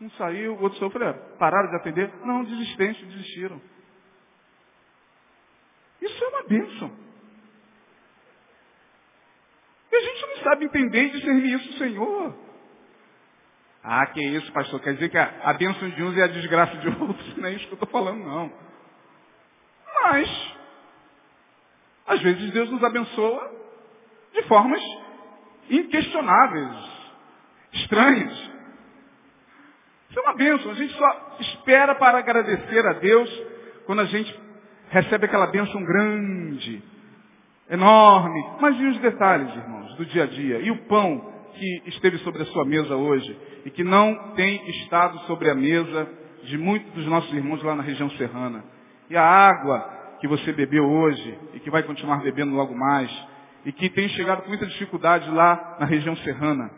Um 0.00 0.10
saiu, 0.10 0.54
o 0.54 0.62
outro 0.62 0.78
saiu. 0.78 0.88
Eu 0.88 0.92
falei, 0.92 1.08
ah, 1.08 1.14
pararam 1.38 1.70
de 1.70 1.76
atender? 1.76 2.12
Não, 2.24 2.44
desistentes, 2.44 3.06
desistiram. 3.08 3.60
Isso 6.02 6.24
é 6.24 6.28
uma 6.28 6.42
bênção. 6.44 6.92
E 9.90 9.96
a 9.96 10.00
gente 10.00 10.26
não 10.26 10.36
sabe 10.44 10.64
entender 10.66 11.02
e 11.04 11.10
discernir 11.10 11.54
isso, 11.54 11.78
Senhor. 11.78 12.45
Ah, 13.88 14.04
que 14.06 14.20
isso, 14.20 14.50
pastor. 14.50 14.80
Quer 14.80 14.94
dizer 14.94 15.08
que 15.10 15.16
a, 15.16 15.52
bênção 15.52 15.88
de 15.88 16.02
uns 16.02 16.18
é 16.18 16.24
a 16.24 16.26
desgraça 16.26 16.76
de 16.78 16.88
outros. 16.88 17.34
Não 17.38 17.46
é 17.46 17.52
isso 17.52 17.66
que 17.68 17.72
eu 17.72 17.76
estou 17.76 17.88
falando, 17.88 18.18
não. 18.18 18.52
Mas, 20.02 20.54
às 22.04 22.20
vezes 22.20 22.50
Deus 22.50 22.68
nos 22.68 22.82
abençoa 22.82 23.52
de 24.34 24.42
formas 24.42 24.82
inquestionáveis, 25.70 26.76
estranhas. 27.74 28.32
Isso 30.10 30.18
é 30.18 30.22
uma 30.22 30.34
bênção. 30.34 30.72
A 30.72 30.74
gente 30.74 30.92
só 30.94 31.36
espera 31.38 31.94
para 31.94 32.18
agradecer 32.18 32.84
a 32.88 32.94
Deus 32.94 33.42
quando 33.86 34.00
a 34.00 34.06
gente 34.06 34.36
recebe 34.90 35.26
aquela 35.26 35.46
bênção 35.46 35.80
grande, 35.84 36.82
enorme. 37.70 38.44
Mas 38.60 38.80
e 38.80 38.86
os 38.86 38.98
detalhes, 38.98 39.54
irmãos, 39.54 39.94
do 39.94 40.04
dia 40.06 40.24
a 40.24 40.26
dia? 40.26 40.58
E 40.58 40.72
o 40.72 40.78
pão 40.86 41.35
que 41.56 41.82
esteve 41.86 42.18
sobre 42.18 42.42
a 42.42 42.46
sua 42.46 42.64
mesa 42.64 42.94
hoje 42.96 43.36
e 43.64 43.70
que 43.70 43.82
não 43.82 44.34
tem 44.34 44.68
estado 44.70 45.18
sobre 45.20 45.50
a 45.50 45.54
mesa 45.54 46.08
de 46.44 46.56
muitos 46.56 46.92
dos 46.92 47.06
nossos 47.06 47.32
irmãos 47.32 47.62
lá 47.62 47.74
na 47.74 47.82
região 47.82 48.10
serrana? 48.10 48.64
E 49.10 49.16
a 49.16 49.22
água 49.22 50.16
que 50.20 50.28
você 50.28 50.52
bebeu 50.52 50.84
hoje 50.84 51.38
e 51.54 51.60
que 51.60 51.70
vai 51.70 51.82
continuar 51.82 52.22
bebendo 52.22 52.54
logo 52.54 52.74
mais 52.74 53.10
e 53.64 53.72
que 53.72 53.88
tem 53.90 54.08
chegado 54.10 54.42
com 54.42 54.48
muita 54.48 54.66
dificuldade 54.66 55.28
lá 55.30 55.76
na 55.80 55.86
região 55.86 56.16
serrana? 56.18 56.70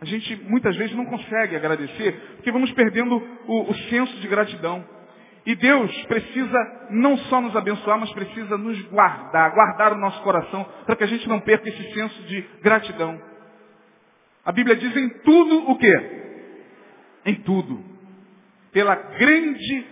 A 0.00 0.04
gente 0.04 0.34
muitas 0.48 0.74
vezes 0.76 0.96
não 0.96 1.04
consegue 1.04 1.56
agradecer 1.56 2.12
porque 2.36 2.50
vamos 2.50 2.72
perdendo 2.72 3.16
o, 3.46 3.70
o 3.70 3.74
senso 3.90 4.16
de 4.20 4.28
gratidão. 4.28 4.84
E 5.44 5.54
Deus 5.54 5.90
precisa 6.06 6.86
não 6.90 7.16
só 7.16 7.40
nos 7.40 7.56
abençoar, 7.56 7.98
mas 7.98 8.12
precisa 8.12 8.56
nos 8.56 8.80
guardar, 8.88 9.52
guardar 9.52 9.92
o 9.92 9.98
nosso 9.98 10.22
coração, 10.22 10.66
para 10.86 10.96
que 10.96 11.04
a 11.04 11.06
gente 11.06 11.28
não 11.28 11.40
perca 11.40 11.68
esse 11.68 11.94
senso 11.94 12.22
de 12.24 12.42
gratidão. 12.62 13.29
A 14.44 14.52
Bíblia 14.52 14.76
diz 14.76 14.96
em 14.96 15.08
tudo 15.20 15.70
o 15.70 15.78
quê? 15.78 16.10
Em 17.26 17.34
tudo. 17.36 17.84
Pela 18.72 18.94
grande 18.94 19.86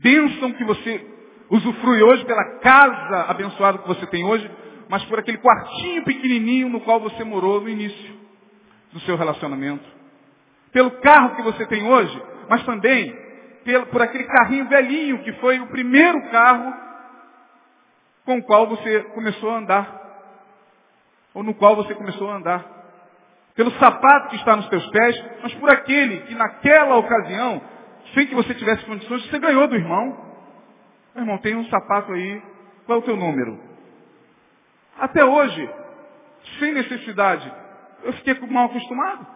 bênção 0.00 0.52
que 0.52 0.64
você 0.64 1.06
usufrui 1.50 2.02
hoje, 2.02 2.24
pela 2.24 2.58
casa 2.58 3.30
abençoada 3.30 3.78
que 3.78 3.88
você 3.88 4.06
tem 4.06 4.24
hoje, 4.24 4.50
mas 4.88 5.04
por 5.04 5.18
aquele 5.18 5.38
quartinho 5.38 6.04
pequenininho 6.04 6.68
no 6.68 6.80
qual 6.80 6.98
você 6.98 7.22
morou 7.24 7.60
no 7.60 7.68
início 7.68 8.14
do 8.92 9.00
seu 9.00 9.16
relacionamento. 9.16 9.84
Pelo 10.72 10.90
carro 11.02 11.36
que 11.36 11.42
você 11.42 11.66
tem 11.66 11.86
hoje, 11.86 12.22
mas 12.48 12.64
também 12.64 13.14
pelo, 13.64 13.86
por 13.86 14.02
aquele 14.02 14.24
carrinho 14.24 14.68
velhinho 14.68 15.22
que 15.22 15.32
foi 15.34 15.60
o 15.60 15.68
primeiro 15.68 16.20
carro 16.30 16.74
com 18.24 18.38
o 18.38 18.42
qual 18.42 18.66
você 18.66 19.00
começou 19.14 19.50
a 19.50 19.58
andar. 19.58 20.02
Ou 21.34 21.42
no 21.42 21.54
qual 21.54 21.76
você 21.76 21.94
começou 21.94 22.30
a 22.30 22.36
andar. 22.36 22.81
Pelo 23.54 23.70
sapato 23.72 24.30
que 24.30 24.36
está 24.36 24.56
nos 24.56 24.68
teus 24.68 24.86
pés, 24.90 25.24
mas 25.42 25.54
por 25.54 25.70
aquele 25.70 26.20
que 26.20 26.34
naquela 26.34 26.96
ocasião, 26.96 27.60
sem 28.14 28.26
que 28.26 28.34
você 28.34 28.54
tivesse 28.54 28.84
condições, 28.86 29.26
você 29.26 29.38
ganhou 29.38 29.66
do 29.68 29.76
irmão. 29.76 30.32
Meu 31.14 31.24
irmão, 31.24 31.38
tem 31.38 31.54
um 31.54 31.66
sapato 31.66 32.12
aí, 32.12 32.42
qual 32.86 32.98
é 32.98 33.02
o 33.02 33.04
teu 33.04 33.16
número? 33.16 33.60
Até 34.98 35.24
hoje, 35.24 35.70
sem 36.58 36.72
necessidade, 36.72 37.52
eu 38.04 38.12
fiquei 38.14 38.34
mal 38.48 38.66
acostumado. 38.66 39.26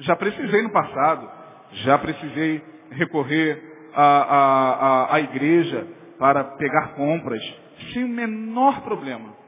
Já 0.00 0.16
precisei 0.16 0.62
no 0.62 0.70
passado, 0.70 1.30
já 1.72 1.98
precisei 1.98 2.64
recorrer 2.90 3.90
à, 3.94 4.02
à, 4.02 5.14
à, 5.14 5.20
igreja 5.20 5.86
para 6.18 6.42
pegar 6.42 6.94
compras, 6.94 7.40
sem 7.92 8.04
o 8.04 8.08
menor 8.08 8.80
problema. 8.82 9.43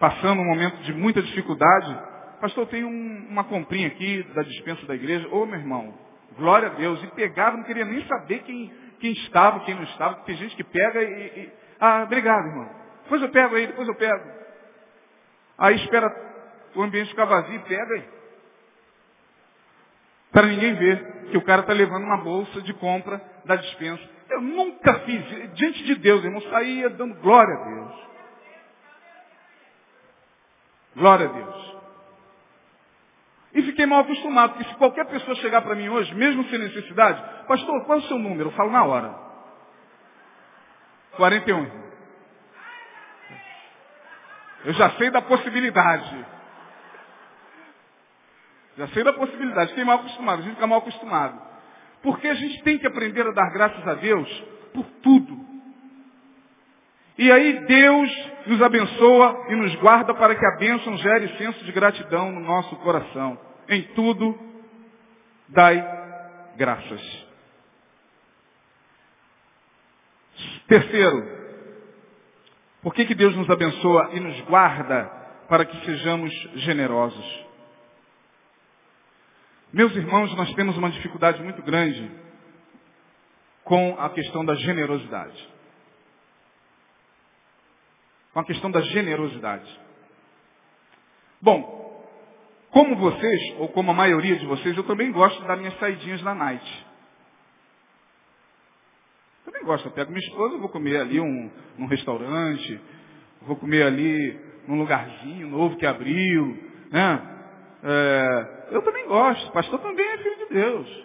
Passando 0.00 0.40
um 0.40 0.46
momento 0.46 0.78
de 0.78 0.94
muita 0.94 1.20
dificuldade, 1.20 1.94
pastor, 2.40 2.66
tem 2.68 2.82
um, 2.84 3.26
uma 3.28 3.44
comprinha 3.44 3.86
aqui 3.88 4.22
da 4.34 4.42
dispensa 4.42 4.86
da 4.86 4.94
igreja. 4.94 5.28
Ô 5.28 5.44
meu 5.44 5.60
irmão, 5.60 5.94
glória 6.38 6.68
a 6.68 6.72
Deus. 6.72 7.02
E 7.04 7.06
pegava, 7.08 7.58
não 7.58 7.64
queria 7.64 7.84
nem 7.84 8.02
saber 8.06 8.38
quem, 8.44 8.72
quem 8.98 9.12
estava, 9.12 9.60
quem 9.60 9.74
não 9.74 9.82
estava. 9.82 10.14
Tem 10.24 10.34
gente 10.36 10.56
que 10.56 10.64
pega 10.64 11.02
e, 11.02 11.26
e. 11.26 11.52
Ah, 11.78 12.04
obrigado, 12.04 12.46
irmão. 12.46 12.70
Depois 13.02 13.20
eu 13.20 13.28
pego 13.28 13.54
aí, 13.54 13.66
depois 13.66 13.86
eu 13.86 13.94
pego. 13.94 14.24
Aí 15.58 15.76
espera 15.76 16.08
o 16.74 16.82
ambiente 16.82 17.10
ficar 17.10 17.26
vazio 17.26 17.56
e 17.56 17.58
pega 17.58 17.94
aí. 17.94 18.04
Para 20.32 20.46
ninguém 20.46 20.74
ver 20.76 21.26
que 21.30 21.36
o 21.36 21.42
cara 21.42 21.60
está 21.60 21.74
levando 21.74 22.04
uma 22.04 22.22
bolsa 22.22 22.62
de 22.62 22.72
compra 22.72 23.20
da 23.44 23.56
dispensa. 23.56 24.02
Eu 24.30 24.40
nunca 24.40 24.94
fiz, 25.00 25.52
diante 25.54 25.84
de 25.84 25.96
Deus, 25.96 26.24
irmão, 26.24 26.40
saía 26.42 26.88
dando 26.88 27.16
glória 27.16 27.52
a 27.52 27.64
Deus. 27.64 28.09
Glória 31.00 31.30
a 31.30 31.32
Deus. 31.32 31.76
E 33.54 33.62
fiquei 33.62 33.86
mal 33.86 34.00
acostumado, 34.00 34.52
porque 34.52 34.68
se 34.68 34.76
qualquer 34.76 35.06
pessoa 35.06 35.34
chegar 35.36 35.62
para 35.62 35.74
mim 35.74 35.88
hoje, 35.88 36.14
mesmo 36.14 36.44
sem 36.50 36.58
necessidade, 36.58 37.46
pastor, 37.48 37.86
qual 37.86 37.98
é 37.98 38.02
o 38.02 38.04
seu 38.04 38.18
número? 38.18 38.50
Eu 38.50 38.52
falo 38.52 38.70
na 38.70 38.84
hora. 38.84 39.14
41. 41.16 41.80
Eu 44.66 44.74
já 44.74 44.90
sei 44.90 45.10
da 45.10 45.22
possibilidade. 45.22 46.26
Já 48.76 48.88
sei 48.88 49.02
da 49.02 49.14
possibilidade. 49.14 49.70
Fiquei 49.70 49.84
mal 49.84 50.00
acostumado. 50.00 50.40
A 50.40 50.42
gente 50.42 50.54
fica 50.54 50.66
mal 50.66 50.80
acostumado. 50.80 51.40
Porque 52.02 52.28
a 52.28 52.34
gente 52.34 52.62
tem 52.62 52.78
que 52.78 52.86
aprender 52.86 53.26
a 53.26 53.32
dar 53.32 53.50
graças 53.52 53.88
a 53.88 53.94
Deus 53.94 54.28
por 54.74 54.84
tudo. 55.02 55.49
E 57.20 57.30
aí 57.30 57.66
Deus 57.66 58.30
nos 58.46 58.62
abençoa 58.62 59.44
e 59.50 59.54
nos 59.54 59.74
guarda 59.76 60.14
para 60.14 60.34
que 60.34 60.46
a 60.46 60.56
bênção 60.56 60.96
gere 60.96 61.36
senso 61.36 61.62
de 61.66 61.70
gratidão 61.70 62.32
no 62.32 62.40
nosso 62.40 62.74
coração. 62.76 63.38
Em 63.68 63.82
tudo, 63.94 64.38
dai 65.46 65.84
graças. 66.56 67.26
Terceiro, 70.66 71.28
por 72.80 72.94
que, 72.94 73.04
que 73.04 73.14
Deus 73.14 73.36
nos 73.36 73.50
abençoa 73.50 74.12
e 74.14 74.20
nos 74.20 74.40
guarda 74.46 75.04
para 75.46 75.66
que 75.66 75.84
sejamos 75.84 76.32
generosos? 76.54 77.46
Meus 79.74 79.94
irmãos, 79.94 80.34
nós 80.36 80.50
temos 80.54 80.74
uma 80.78 80.88
dificuldade 80.88 81.42
muito 81.42 81.60
grande 81.60 82.10
com 83.62 83.94
a 84.00 84.08
questão 84.08 84.42
da 84.42 84.54
generosidade. 84.54 85.49
Com 88.32 88.40
a 88.40 88.44
questão 88.44 88.70
da 88.70 88.80
generosidade. 88.80 89.80
Bom, 91.40 91.80
como 92.70 92.96
vocês, 92.96 93.54
ou 93.58 93.68
como 93.68 93.90
a 93.90 93.94
maioria 93.94 94.36
de 94.36 94.46
vocês, 94.46 94.76
eu 94.76 94.84
também 94.84 95.10
gosto 95.10 95.42
dar 95.44 95.56
minhas 95.56 95.76
saidinhas 95.78 96.22
na 96.22 96.34
night. 96.34 96.86
Também 99.44 99.64
gosto. 99.64 99.88
Eu 99.88 99.92
pego 99.92 100.12
minha 100.12 100.24
esposa, 100.24 100.58
vou 100.58 100.68
comer 100.68 101.00
ali 101.00 101.20
um, 101.20 101.50
num 101.76 101.86
restaurante, 101.86 102.80
vou 103.42 103.56
comer 103.56 103.82
ali 103.82 104.40
num 104.68 104.78
lugarzinho 104.78 105.48
novo 105.48 105.76
que 105.76 105.86
abriu, 105.86 106.58
né? 106.90 107.38
É, 107.82 108.66
eu 108.70 108.82
também 108.82 109.06
gosto. 109.06 109.50
Pastor 109.52 109.80
também 109.80 110.06
é 110.06 110.18
filho 110.18 110.36
de 110.36 110.54
Deus. 110.54 111.04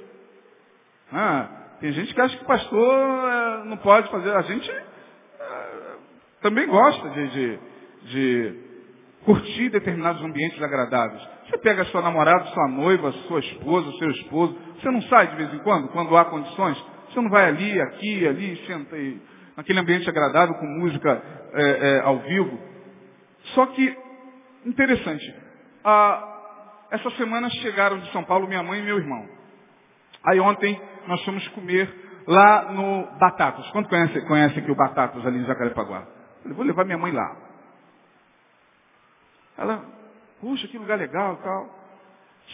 Ah, 1.12 1.50
tem 1.80 1.92
gente 1.94 2.14
que 2.14 2.22
acha 2.22 2.38
que 2.38 2.46
pastor 2.46 3.30
é, 3.30 3.64
não 3.66 3.78
pode 3.78 4.10
fazer. 4.12 4.36
A 4.36 4.42
gente 4.44 4.72
também 6.46 6.68
gosta 6.68 7.10
de, 7.10 7.28
de, 7.30 7.60
de 8.04 8.60
curtir 9.26 9.70
determinados 9.70 10.22
ambientes 10.24 10.62
agradáveis. 10.62 11.20
Você 11.48 11.58
pega 11.58 11.84
sua 11.86 12.04
namorada, 12.04 12.46
sua 12.46 12.68
noiva, 12.68 13.12
sua 13.28 13.40
esposa, 13.40 13.92
seu 13.98 14.12
esposo. 14.12 14.56
Você 14.80 14.92
não 14.92 15.02
sai 15.04 15.26
de 15.30 15.38
vez 15.38 15.52
em 15.52 15.58
quando, 15.64 15.88
quando 15.88 16.16
há 16.16 16.26
condições? 16.26 16.78
Você 17.10 17.20
não 17.20 17.32
vai 17.32 17.46
ali, 17.46 17.82
aqui, 17.82 18.28
ali, 18.28 18.58
senta 18.68 18.96
aí, 18.96 19.20
naquele 19.58 19.80
ambiente 19.80 20.08
agradável 20.08 20.54
com 20.54 20.68
música 20.68 21.24
é, 21.54 21.64
é, 21.64 22.00
ao 22.02 22.20
vivo. 22.20 22.60
Só 23.56 23.66
que, 23.66 23.98
interessante, 24.68 25.36
a, 25.84 26.88
essa 26.92 27.10
semana 27.12 27.50
chegaram 27.50 27.98
de 27.98 28.12
São 28.12 28.24
Paulo 28.24 28.48
minha 28.48 28.62
mãe 28.62 28.82
e 28.82 28.84
meu 28.84 29.00
irmão. 29.00 29.28
Aí 30.28 30.40
ontem 30.40 30.80
nós 31.08 31.24
fomos 31.26 31.48
comer 31.50 31.92
lá 32.28 32.72
no 32.72 33.18
Batatas. 33.18 33.68
Quanto 33.72 33.90
conhece, 33.90 34.22
conhece 34.28 34.60
aqui 34.60 34.72
o 34.72 34.76
Batatas 34.76 35.26
ali 35.26 35.40
em 35.40 35.46
Jacarepaguá? 35.46 36.15
Falei, 36.46 36.56
vou 36.56 36.66
levar 36.66 36.86
minha 36.86 36.98
mãe 36.98 37.12
lá. 37.12 37.36
Ela, 39.58 39.84
puxa, 40.40 40.68
que 40.68 40.78
lugar 40.78 40.96
legal 40.96 41.34
e 41.34 41.44
tal. 41.44 41.70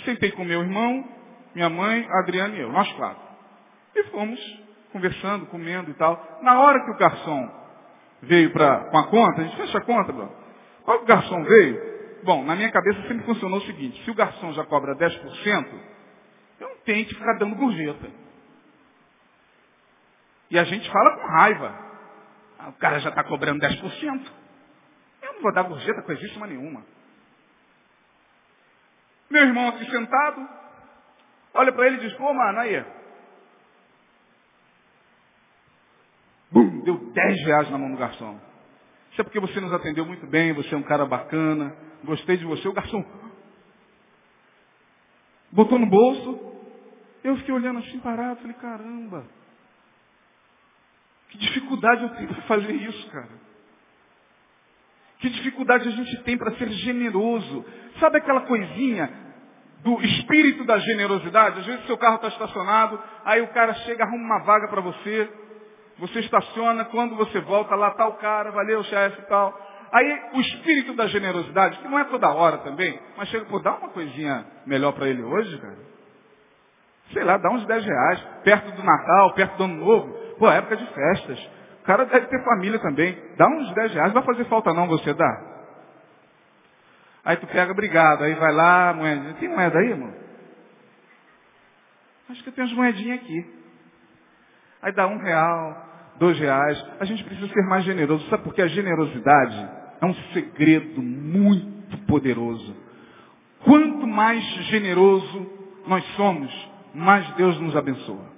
Sentei 0.05 0.31
com 0.31 0.45
meu 0.45 0.61
irmão, 0.61 1.05
minha 1.53 1.69
mãe, 1.69 2.07
Adriana 2.09 2.55
e 2.55 2.61
eu, 2.61 2.71
nós 2.71 2.89
quatro. 2.93 3.21
E 3.93 4.03
fomos 4.05 4.39
conversando, 4.93 5.45
comendo 5.47 5.91
e 5.91 5.93
tal. 5.95 6.39
Na 6.41 6.61
hora 6.61 6.85
que 6.85 6.91
o 6.91 6.97
garçom 6.97 7.51
veio 8.21 8.53
pra, 8.53 8.85
com 8.85 8.97
a 8.97 9.07
conta, 9.07 9.41
a 9.41 9.43
gente 9.43 9.57
fecha 9.57 9.77
a 9.77 9.81
conta, 9.81 10.13
bro. 10.13 10.31
Qual 10.85 11.01
o 11.01 11.05
garçom 11.05 11.43
veio? 11.43 11.91
Bom, 12.23 12.45
na 12.45 12.55
minha 12.55 12.71
cabeça 12.71 13.01
sempre 13.01 13.25
funcionou 13.25 13.59
o 13.59 13.63
seguinte, 13.63 14.01
se 14.05 14.11
o 14.11 14.15
garçom 14.15 14.53
já 14.53 14.63
cobra 14.63 14.95
10%, 14.95 15.65
eu 16.61 16.69
não 16.69 16.75
tenho 16.85 17.05
que 17.05 17.15
ficar 17.15 17.33
dando 17.33 17.55
gorjeta. 17.57 18.09
E 20.49 20.57
a 20.57 20.63
gente 20.63 20.89
fala 20.89 21.17
com 21.17 21.27
raiva. 21.27 21.90
Ah, 22.62 22.70
o 22.70 22.74
cara 22.74 22.99
já 22.99 23.09
está 23.09 23.24
cobrando 23.24 23.59
10%. 23.59 24.32
Eu 25.24 25.34
não 25.34 25.41
vou 25.41 25.51
dar 25.51 25.64
gorjeta 25.64 26.03
coisíssima 26.03 26.45
nenhuma. 26.45 26.86
Meu 29.32 29.43
irmão 29.43 29.70
aqui 29.70 29.89
sentado, 29.89 30.47
olha 31.55 31.72
para 31.74 31.88
ele 31.88 31.97
e 31.97 31.99
diz, 32.01 32.14
pô, 32.18 32.32
mano, 32.32 32.59
aí. 32.59 32.86
Bum, 36.51 36.82
deu 36.84 36.97
10 37.12 37.45
reais 37.45 37.72
na 37.72 37.78
mão 37.80 37.91
do 37.91 37.97
garçom. 37.97 38.39
Isso 39.12 39.22
é 39.22 39.24
porque 39.24 39.39
você 39.39 39.59
nos 39.59 39.74
atendeu 39.74 40.05
muito 40.05 40.28
bem, 40.28 40.53
você 40.53 40.76
é 40.76 40.78
um 40.78 40.84
cara 40.84 41.05
bacana, 41.05 41.76
gostei 42.03 42.38
de 42.38 42.45
você. 42.45 42.68
O 42.68 42.74
garçom 42.74 43.03
botou 45.51 45.80
no 45.80 45.89
bolso, 45.89 46.51
Eu 47.24 47.38
fiquei 47.38 47.53
olhando 47.53 47.80
assim 47.80 47.99
parado, 47.99 48.41
falei, 48.41 48.55
caramba, 48.55 49.26
que 51.32 51.38
dificuldade 51.38 52.03
eu 52.03 52.09
tenho 52.09 52.27
para 52.27 52.41
fazer 52.43 52.73
isso, 52.73 53.09
cara. 53.09 53.29
Que 55.19 55.29
dificuldade 55.29 55.88
a 55.88 55.91
gente 55.91 56.23
tem 56.23 56.38
para 56.38 56.51
ser 56.55 56.69
generoso. 56.69 57.65
Sabe 57.99 58.17
aquela 58.17 58.41
coisinha 58.41 59.09
do 59.82 60.01
espírito 60.01 60.65
da 60.65 60.77
generosidade? 60.77 61.59
Às 61.59 61.65
vezes 61.65 61.86
seu 61.86 61.97
carro 61.97 62.15
está 62.15 62.27
estacionado, 62.27 62.99
aí 63.23 63.41
o 63.41 63.47
cara 63.49 63.73
chega, 63.75 64.03
arruma 64.03 64.36
uma 64.36 64.43
vaga 64.43 64.67
para 64.67 64.82
você, 64.82 65.29
você 65.97 66.19
estaciona, 66.19 66.86
quando 66.86 67.15
você 67.15 67.39
volta, 67.39 67.75
lá 67.75 67.89
está 67.89 68.07
o 68.07 68.13
cara, 68.13 68.51
valeu, 68.51 68.84
chefe 68.84 69.21
e 69.21 69.25
tal. 69.25 69.57
Aí 69.93 70.21
o 70.34 70.41
espírito 70.41 70.93
da 70.93 71.07
generosidade, 71.07 71.79
que 71.79 71.88
não 71.88 71.99
é 71.99 72.03
toda 72.05 72.29
hora 72.34 72.57
também, 72.59 72.99
mas 73.15 73.29
chega, 73.29 73.45
pô, 73.45 73.59
dá 73.59 73.75
uma 73.75 73.89
coisinha 73.89 74.45
melhor 74.65 74.91
para 74.91 75.07
ele 75.07 75.21
hoje, 75.23 75.57
cara. 75.59 75.77
Sei 77.13 77.23
lá, 77.23 77.38
dá 77.38 77.49
uns 77.51 77.65
10 77.65 77.86
reais, 77.86 78.19
perto 78.43 78.71
do 78.71 78.84
Natal, 78.84 79.34
perto 79.34 79.57
do 79.57 79.63
Ano 79.63 79.75
Novo. 79.75 80.20
Pô, 80.41 80.49
é 80.49 80.57
época 80.57 80.75
de 80.75 80.87
festas. 80.87 81.39
O 81.81 81.83
cara 81.83 82.03
deve 82.03 82.25
ter 82.25 82.43
família 82.43 82.79
também. 82.79 83.15
Dá 83.37 83.47
uns 83.47 83.71
10 83.75 83.93
reais, 83.93 84.11
não 84.11 84.23
vai 84.23 84.23
fazer 84.23 84.49
falta 84.49 84.73
não 84.73 84.87
você 84.87 85.13
dá. 85.13 85.41
Aí 87.23 87.37
tu 87.37 87.45
pega, 87.45 87.71
obrigado. 87.71 88.23
Aí 88.23 88.33
vai 88.33 88.51
lá, 88.51 88.91
moeda. 88.91 89.35
Tem 89.35 89.47
moeda 89.47 89.77
aí, 89.77 89.89
irmão? 89.89 90.11
Acho 92.27 92.41
que 92.41 92.49
eu 92.49 92.53
tenho 92.53 92.65
as 92.65 92.73
moedinhas 92.73 93.19
aqui. 93.19 93.53
Aí 94.81 94.91
dá 94.93 95.05
um 95.05 95.19
real, 95.19 95.85
dois 96.17 96.39
reais. 96.39 96.83
A 96.99 97.05
gente 97.05 97.23
precisa 97.23 97.47
ser 97.53 97.61
mais 97.67 97.83
generoso. 97.83 98.27
Sabe 98.27 98.41
por 98.41 98.55
que 98.55 98.63
a 98.63 98.67
generosidade 98.67 99.69
é 100.01 100.05
um 100.07 100.15
segredo 100.33 101.03
muito 101.03 101.99
poderoso. 102.07 102.75
Quanto 103.63 104.07
mais 104.07 104.43
generoso 104.71 105.51
nós 105.85 106.03
somos, 106.15 106.71
mais 106.95 107.29
Deus 107.35 107.59
nos 107.59 107.75
abençoa. 107.75 108.30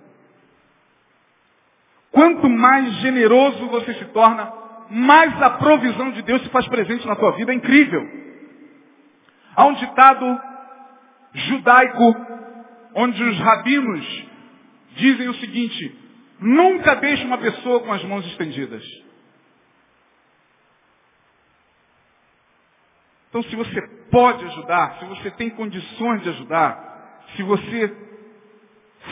Quanto 2.13 2.47
mais 2.47 2.93
generoso 2.97 3.67
você 3.69 3.95
se 3.95 4.05
torna, 4.05 4.53
mais 4.91 5.41
a 5.41 5.49
provisão 5.49 6.11
de 6.11 6.21
Deus 6.21 6.43
se 6.43 6.49
faz 6.49 6.67
presente 6.67 7.07
na 7.07 7.15
tua 7.15 7.31
vida. 7.31 7.51
É 7.51 7.55
incrível. 7.55 8.07
Há 9.55 9.65
um 9.65 9.73
ditado 9.73 10.41
judaico 11.33 12.15
onde 12.93 13.23
os 13.23 13.39
rabinos 13.39 14.25
dizem 14.95 15.27
o 15.27 15.33
seguinte, 15.35 15.99
nunca 16.39 16.95
deixe 16.97 17.25
uma 17.25 17.39
pessoa 17.39 17.79
com 17.79 17.91
as 17.91 18.03
mãos 18.03 18.23
estendidas. 18.27 18.83
Então 23.29 23.41
se 23.41 23.55
você 23.55 23.81
pode 24.11 24.45
ajudar, 24.45 24.99
se 24.99 25.05
você 25.05 25.31
tem 25.31 25.49
condições 25.49 26.21
de 26.21 26.29
ajudar, 26.29 27.23
se 27.35 27.41
você 27.41 27.97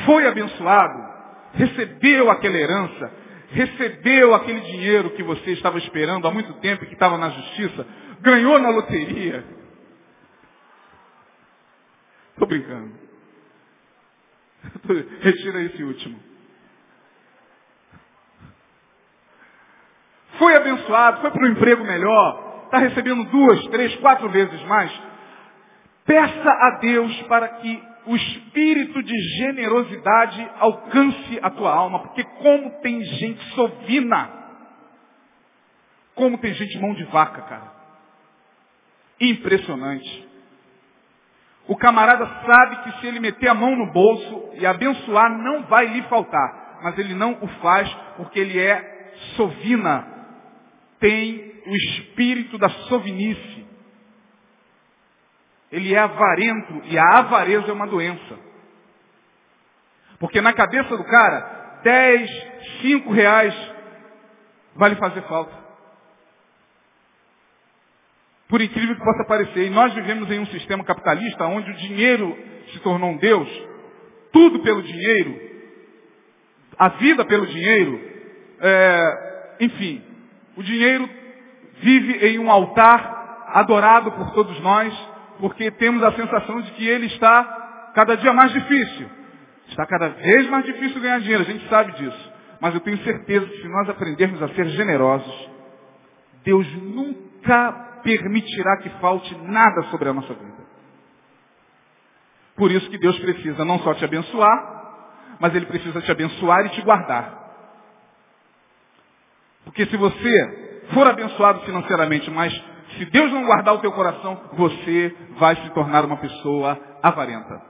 foi 0.05 0.27
abençoado, 0.27 1.20
recebeu 1.53 2.29
aquela 2.29 2.57
herança, 2.57 3.11
recebeu 3.49 4.33
aquele 4.33 4.61
dinheiro 4.61 5.11
que 5.11 5.23
você 5.23 5.51
estava 5.51 5.77
esperando 5.77 6.27
há 6.27 6.31
muito 6.31 6.53
tempo 6.55 6.83
e 6.83 6.87
que 6.87 6.93
estava 6.93 7.17
na 7.17 7.29
justiça, 7.29 7.85
ganhou 8.21 8.59
na 8.59 8.69
loteria. 8.69 9.43
Estou 12.31 12.47
brincando. 12.47 12.93
Retira 15.21 15.61
esse 15.63 15.83
último. 15.83 16.19
Foi 20.37 20.55
abençoado, 20.55 21.21
foi 21.21 21.29
para 21.31 21.43
um 21.43 21.51
emprego 21.51 21.83
melhor, 21.83 22.63
está 22.65 22.79
recebendo 22.79 23.25
duas, 23.25 23.63
três, 23.67 23.95
quatro 23.97 24.29
vezes 24.29 24.61
mais. 24.63 24.91
Peça 26.05 26.49
a 26.49 26.79
Deus 26.81 27.21
para 27.23 27.47
que 27.47 27.90
o 28.05 28.15
espírito 28.15 29.01
de 29.03 29.17
generosidade 29.37 30.49
alcance 30.59 31.39
a 31.41 31.49
tua 31.49 31.73
alma, 31.73 31.99
porque 31.99 32.23
como 32.23 32.81
tem 32.81 33.03
gente 33.03 33.43
sovina, 33.53 34.29
como 36.15 36.37
tem 36.37 36.53
gente 36.53 36.77
mão 36.79 36.93
de 36.93 37.03
vaca, 37.05 37.41
cara. 37.43 37.71
Impressionante. 39.19 40.27
O 41.67 41.75
camarada 41.75 42.25
sabe 42.45 42.77
que 42.77 42.99
se 42.99 43.07
ele 43.07 43.19
meter 43.19 43.47
a 43.47 43.53
mão 43.53 43.75
no 43.75 43.91
bolso 43.91 44.49
e 44.55 44.65
abençoar, 44.65 45.29
não 45.37 45.63
vai 45.63 45.85
lhe 45.87 46.01
faltar. 46.03 46.79
Mas 46.83 46.97
ele 46.97 47.13
não 47.13 47.37
o 47.39 47.47
faz 47.61 47.91
porque 48.17 48.39
ele 48.39 48.59
é 48.59 49.13
sovina. 49.35 50.07
Tem 50.99 51.61
o 51.65 51.75
espírito 51.75 52.57
da 52.57 52.69
sovinice. 52.69 53.65
Ele 55.71 55.93
é 55.93 55.99
avarento 55.99 56.81
e 56.85 56.97
a 56.97 57.19
avareza 57.19 57.67
é 57.67 57.73
uma 57.73 57.87
doença. 57.87 58.39
Porque 60.19 60.41
na 60.41 60.53
cabeça 60.53 60.95
do 60.97 61.03
cara, 61.03 61.79
10, 61.83 62.29
5 62.81 63.11
reais 63.11 63.55
vai 64.75 64.89
lhe 64.91 64.95
fazer 64.97 65.21
falta. 65.23 65.61
Por 68.47 68.61
incrível 68.61 68.95
que 68.95 69.03
possa 69.03 69.23
parecer. 69.25 69.67
E 69.67 69.69
nós 69.69 69.93
vivemos 69.93 70.29
em 70.29 70.39
um 70.39 70.45
sistema 70.47 70.83
capitalista 70.83 71.45
onde 71.45 71.71
o 71.71 71.77
dinheiro 71.77 72.37
se 72.73 72.79
tornou 72.79 73.11
um 73.11 73.17
Deus, 73.17 73.49
tudo 74.31 74.59
pelo 74.59 74.83
dinheiro, 74.83 75.39
a 76.77 76.89
vida 76.89 77.25
pelo 77.25 77.45
dinheiro, 77.47 77.99
é, 78.59 79.55
enfim, 79.61 80.03
o 80.55 80.63
dinheiro 80.63 81.09
vive 81.79 82.27
em 82.27 82.39
um 82.39 82.49
altar 82.49 83.47
adorado 83.47 84.11
por 84.11 84.31
todos 84.31 84.59
nós, 84.61 84.93
porque 85.41 85.71
temos 85.71 86.03
a 86.03 86.11
sensação 86.13 86.61
de 86.61 86.71
que 86.73 86.87
ele 86.87 87.07
está 87.07 87.91
cada 87.95 88.15
dia 88.15 88.31
mais 88.31 88.53
difícil. 88.53 89.09
Está 89.67 89.87
cada 89.87 90.09
vez 90.09 90.47
mais 90.49 90.63
difícil 90.65 91.01
ganhar 91.01 91.19
dinheiro, 91.19 91.41
a 91.41 91.45
gente 91.45 91.67
sabe 91.67 91.93
disso. 91.93 92.31
Mas 92.61 92.75
eu 92.75 92.79
tenho 92.81 92.97
certeza 92.99 93.47
que 93.47 93.61
se 93.61 93.67
nós 93.67 93.89
aprendermos 93.89 94.41
a 94.43 94.49
ser 94.49 94.67
generosos, 94.67 95.49
Deus 96.43 96.71
nunca 96.75 97.71
permitirá 98.03 98.77
que 98.77 98.89
falte 99.01 99.35
nada 99.39 99.81
sobre 99.83 100.09
a 100.09 100.13
nossa 100.13 100.33
vida. 100.33 100.61
Por 102.55 102.71
isso 102.71 102.87
que 102.91 102.99
Deus 102.99 103.17
precisa 103.19 103.65
não 103.65 103.79
só 103.79 103.95
te 103.95 104.05
abençoar, 104.05 105.37
mas 105.39 105.55
Ele 105.55 105.65
precisa 105.65 106.01
te 106.01 106.11
abençoar 106.11 106.67
e 106.67 106.69
te 106.69 106.81
guardar. 106.83 107.41
Porque 109.65 109.87
se 109.87 109.97
você 109.97 110.83
for 110.93 111.07
abençoado 111.07 111.61
financeiramente, 111.61 112.29
mas 112.29 112.53
se 112.97 113.05
Deus 113.05 113.31
não 113.31 113.45
guardar 113.45 113.75
o 113.75 113.79
teu 113.79 113.91
coração, 113.91 114.39
você 114.53 115.15
vai 115.37 115.55
se 115.55 115.69
tornar 115.71 116.05
uma 116.05 116.17
pessoa 116.17 116.79
avarenta. 117.01 117.61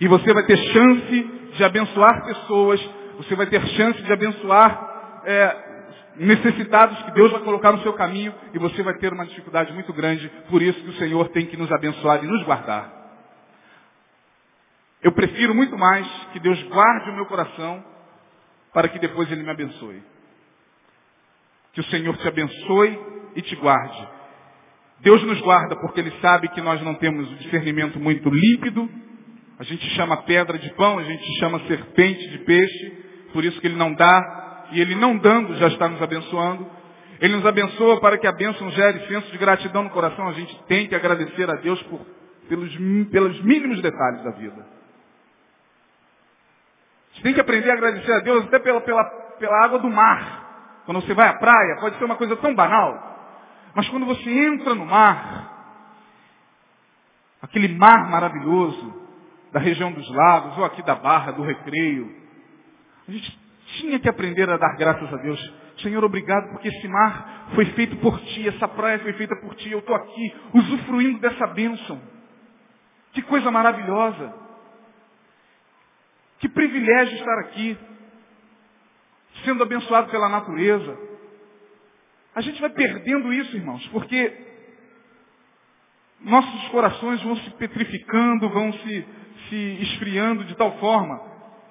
E 0.00 0.06
você 0.06 0.32
vai 0.32 0.44
ter 0.44 0.56
chance 0.56 1.22
de 1.54 1.64
abençoar 1.64 2.24
pessoas, 2.24 2.80
você 3.16 3.34
vai 3.34 3.46
ter 3.46 3.60
chance 3.68 4.00
de 4.02 4.12
abençoar 4.12 5.22
é, 5.24 5.70
necessitados 6.16 7.02
que 7.02 7.10
Deus 7.12 7.32
vai 7.32 7.40
colocar 7.40 7.72
no 7.72 7.82
seu 7.82 7.92
caminho 7.94 8.34
e 8.52 8.58
você 8.58 8.82
vai 8.82 8.94
ter 8.94 9.12
uma 9.12 9.26
dificuldade 9.26 9.72
muito 9.72 9.92
grande. 9.92 10.28
Por 10.48 10.62
isso 10.62 10.80
que 10.82 10.90
o 10.90 10.94
Senhor 10.94 11.28
tem 11.30 11.46
que 11.46 11.56
nos 11.56 11.70
abençoar 11.72 12.22
e 12.22 12.26
nos 12.26 12.42
guardar. 12.44 13.00
Eu 15.02 15.12
prefiro 15.12 15.54
muito 15.54 15.78
mais 15.78 16.06
que 16.32 16.40
Deus 16.40 16.62
guarde 16.64 17.10
o 17.10 17.14
meu 17.14 17.26
coração 17.26 17.82
para 18.72 18.88
que 18.88 18.98
depois 18.98 19.30
Ele 19.32 19.42
me 19.42 19.50
abençoe. 19.50 20.02
Que 21.80 21.86
o 21.86 21.90
Senhor 21.90 22.14
te 22.18 22.28
abençoe 22.28 22.98
e 23.34 23.40
te 23.40 23.56
guarde. 23.56 24.08
Deus 24.98 25.22
nos 25.22 25.40
guarda 25.40 25.76
porque 25.76 26.00
Ele 26.00 26.12
sabe 26.20 26.48
que 26.48 26.60
nós 26.60 26.82
não 26.82 26.94
temos 26.94 27.30
o 27.32 27.36
discernimento 27.36 27.98
muito 27.98 28.28
límpido. 28.28 28.86
A 29.58 29.64
gente 29.64 29.88
chama 29.94 30.18
pedra 30.24 30.58
de 30.58 30.70
pão, 30.74 30.98
a 30.98 31.02
gente 31.02 31.38
chama 31.38 31.58
serpente 31.60 32.28
de 32.28 32.38
peixe. 32.40 33.28
Por 33.32 33.46
isso 33.46 33.58
que 33.62 33.66
Ele 33.66 33.76
não 33.76 33.94
dá. 33.94 34.66
E 34.72 34.80
Ele 34.80 34.94
não 34.94 35.16
dando 35.16 35.56
já 35.56 35.68
está 35.68 35.88
nos 35.88 36.02
abençoando. 36.02 36.70
Ele 37.18 37.36
nos 37.36 37.46
abençoa 37.46 37.98
para 37.98 38.18
que 38.18 38.26
a 38.26 38.32
bênção 38.32 38.70
gere 38.72 39.06
senso 39.06 39.32
de 39.32 39.38
gratidão 39.38 39.84
no 39.84 39.90
coração. 39.90 40.28
A 40.28 40.32
gente 40.32 40.54
tem 40.64 40.86
que 40.86 40.94
agradecer 40.94 41.48
a 41.48 41.54
Deus 41.54 41.82
por, 41.84 42.06
pelos, 42.46 42.76
pelos 43.10 43.40
mínimos 43.42 43.80
detalhes 43.80 44.22
da 44.22 44.32
vida. 44.32 44.66
A 47.10 47.14
gente 47.14 47.22
tem 47.22 47.32
que 47.32 47.40
aprender 47.40 47.70
a 47.70 47.74
agradecer 47.74 48.12
a 48.12 48.20
Deus 48.20 48.44
até 48.44 48.58
pela, 48.58 48.82
pela, 48.82 49.04
pela 49.38 49.64
água 49.64 49.78
do 49.78 49.88
mar. 49.88 50.49
Quando 50.84 51.00
você 51.02 51.14
vai 51.14 51.28
à 51.28 51.34
praia, 51.34 51.76
pode 51.80 51.96
ser 51.98 52.04
uma 52.04 52.16
coisa 52.16 52.36
tão 52.36 52.54
banal. 52.54 53.10
Mas 53.74 53.88
quando 53.88 54.06
você 54.06 54.28
entra 54.30 54.74
no 54.74 54.86
mar, 54.86 55.50
aquele 57.42 57.68
mar 57.68 58.08
maravilhoso 58.10 59.00
da 59.52 59.60
região 59.60 59.92
dos 59.92 60.08
lagos, 60.10 60.58
ou 60.58 60.64
aqui 60.64 60.82
da 60.82 60.94
Barra, 60.94 61.32
do 61.32 61.42
Recreio, 61.42 62.14
a 63.08 63.10
gente 63.10 63.38
tinha 63.78 63.98
que 63.98 64.08
aprender 64.08 64.48
a 64.48 64.56
dar 64.56 64.76
graças 64.76 65.12
a 65.12 65.16
Deus. 65.16 65.54
Senhor, 65.78 66.04
obrigado 66.04 66.50
porque 66.50 66.68
esse 66.68 66.88
mar 66.88 67.50
foi 67.54 67.64
feito 67.66 67.96
por 67.96 68.18
Ti, 68.20 68.48
essa 68.48 68.68
praia 68.68 68.98
foi 69.00 69.12
feita 69.14 69.34
por 69.36 69.54
Ti, 69.54 69.70
eu 69.70 69.78
estou 69.78 69.94
aqui 69.94 70.34
usufruindo 70.54 71.20
dessa 71.20 71.46
bênção. 71.48 72.00
Que 73.12 73.22
coisa 73.22 73.50
maravilhosa. 73.50 74.34
Que 76.38 76.48
privilégio 76.48 77.16
estar 77.16 77.38
aqui 77.40 77.78
sendo 79.44 79.62
abençoado 79.62 80.10
pela 80.10 80.28
natureza. 80.28 80.96
A 82.34 82.40
gente 82.40 82.60
vai 82.60 82.70
perdendo 82.70 83.32
isso, 83.32 83.56
irmãos, 83.56 83.86
porque 83.88 84.32
nossos 86.20 86.68
corações 86.68 87.22
vão 87.22 87.36
se 87.36 87.50
petrificando, 87.50 88.48
vão 88.48 88.72
se, 88.72 89.06
se 89.48 89.78
esfriando 89.82 90.44
de 90.44 90.54
tal 90.54 90.78
forma 90.78 91.30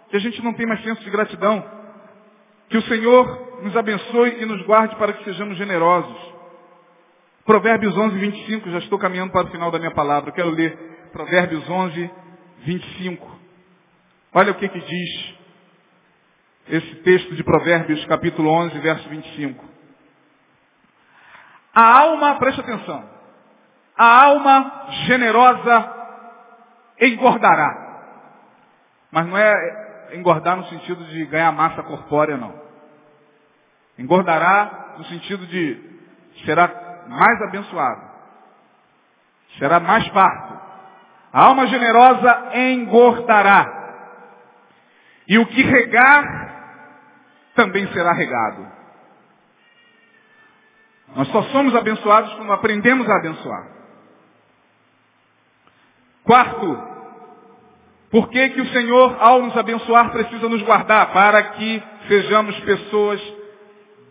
que 0.10 0.18
a 0.18 0.20
gente 0.20 0.42
não 0.44 0.54
tem 0.54 0.66
mais 0.66 0.84
senso 0.84 1.04
de 1.04 1.10
gratidão. 1.10 1.64
Que 2.70 2.78
o 2.78 2.82
Senhor 2.84 3.62
nos 3.64 3.76
abençoe 3.76 4.42
e 4.42 4.46
nos 4.46 4.62
guarde 4.64 4.96
para 4.96 5.14
que 5.14 5.24
sejamos 5.24 5.58
generosos. 5.58 6.18
Provérbios 7.46 7.98
11, 7.98 8.18
25, 8.18 8.70
já 8.70 8.80
estou 8.80 9.00
caminhando 9.00 9.32
para 9.32 9.48
o 9.48 9.52
final 9.52 9.72
da 9.72 9.80
minha 9.80 9.92
palavra. 9.92 10.30
Eu 10.30 10.34
quero 10.34 10.50
ler 10.50 10.78
Provérbios 11.12 11.68
11, 11.68 12.12
25. 12.60 13.40
Olha 14.34 14.52
o 14.52 14.56
que, 14.56 14.68
que 14.68 14.80
diz 14.80 15.39
esse 16.70 16.96
texto 16.98 17.36
de 17.36 17.44
Provérbios, 17.44 18.06
capítulo 18.06 18.50
11, 18.50 18.78
verso 18.80 19.10
25. 19.10 19.66
A 21.74 22.00
alma, 22.00 22.36
preste 22.36 22.62
atenção, 22.62 23.10
a 23.98 24.24
alma 24.26 24.86
generosa 25.08 25.94
engordará. 27.02 27.88
Mas 29.12 29.26
não 29.26 29.38
é 29.38 30.10
engordar 30.14 30.58
no 30.58 30.66
sentido 30.66 31.04
de 31.06 31.26
ganhar 31.26 31.52
massa 31.52 31.82
corpórea, 31.84 32.38
não. 32.38 32.54
Engordará 33.98 34.96
no 34.98 35.06
sentido 35.06 35.46
de 35.48 36.00
será 36.46 36.70
mais 37.08 37.42
abençoado. 37.42 38.10
Será 39.58 39.80
mais 39.80 40.08
farto. 40.10 40.60
A 41.34 41.46
alma 41.46 41.66
generosa 41.68 42.52
engordará. 42.54 43.78
E 45.28 45.38
o 45.38 45.46
que 45.48 45.62
regar 45.64 46.49
também 47.60 47.86
será 47.92 48.14
regado. 48.14 48.66
Nós 51.14 51.28
só 51.28 51.44
somos 51.44 51.76
abençoados 51.76 52.34
quando 52.36 52.54
aprendemos 52.54 53.10
a 53.10 53.18
abençoar. 53.18 53.68
Quarto, 56.24 56.84
por 58.10 58.30
que, 58.30 58.50
que 58.50 58.62
o 58.62 58.68
Senhor, 58.68 59.18
ao 59.20 59.42
nos 59.42 59.58
abençoar, 59.58 60.10
precisa 60.12 60.48
nos 60.48 60.62
guardar? 60.62 61.12
Para 61.12 61.44
que 61.52 61.84
sejamos 62.08 62.58
pessoas 62.62 63.22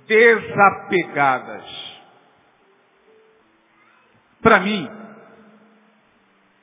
desapegadas. 0.07 1.65
Para 4.43 4.61
mim, 4.61 4.91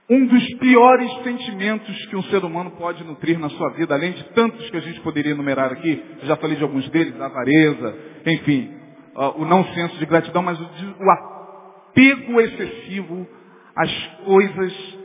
um 0.09 0.27
dos 0.27 0.53
piores 0.59 1.11
sentimentos 1.23 2.05
que 2.05 2.15
um 2.15 2.23
ser 2.23 2.43
humano 2.43 2.71
pode 2.71 3.03
nutrir 3.03 3.39
na 3.39 3.49
sua 3.49 3.71
vida, 3.71 3.95
além 3.95 4.11
de 4.11 4.23
tantos 4.33 4.69
que 4.69 4.77
a 4.77 4.81
gente 4.81 4.99
poderia 5.01 5.31
enumerar 5.31 5.71
aqui, 5.71 6.03
já 6.23 6.35
falei 6.35 6.55
de 6.55 6.63
alguns 6.63 6.87
deles, 6.89 7.19
a 7.19 7.25
avareza, 7.25 7.97
enfim, 8.25 8.71
uh, 9.15 9.41
o 9.41 9.45
não 9.45 9.65
senso 9.73 9.97
de 9.97 10.05
gratidão, 10.05 10.43
mas 10.43 10.59
o, 10.59 10.63
o 10.63 11.11
apego 11.11 12.39
excessivo 12.39 13.27
às 13.75 14.07
coisas 14.25 14.97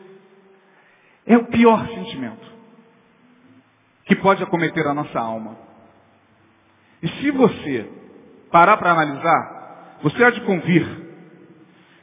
é 1.26 1.36
o 1.38 1.46
pior 1.46 1.86
sentimento 1.88 2.51
que 4.05 4.16
pode 4.16 4.42
acometer 4.42 4.86
a 4.86 4.92
nossa 4.92 5.18
alma. 5.18 5.57
E 7.03 7.09
se 7.09 7.30
você 7.30 7.88
parar 8.51 8.76
para 8.76 8.90
analisar, 8.90 9.98
você 10.03 10.22
há 10.24 10.30
de 10.30 10.42
convir 10.42 10.86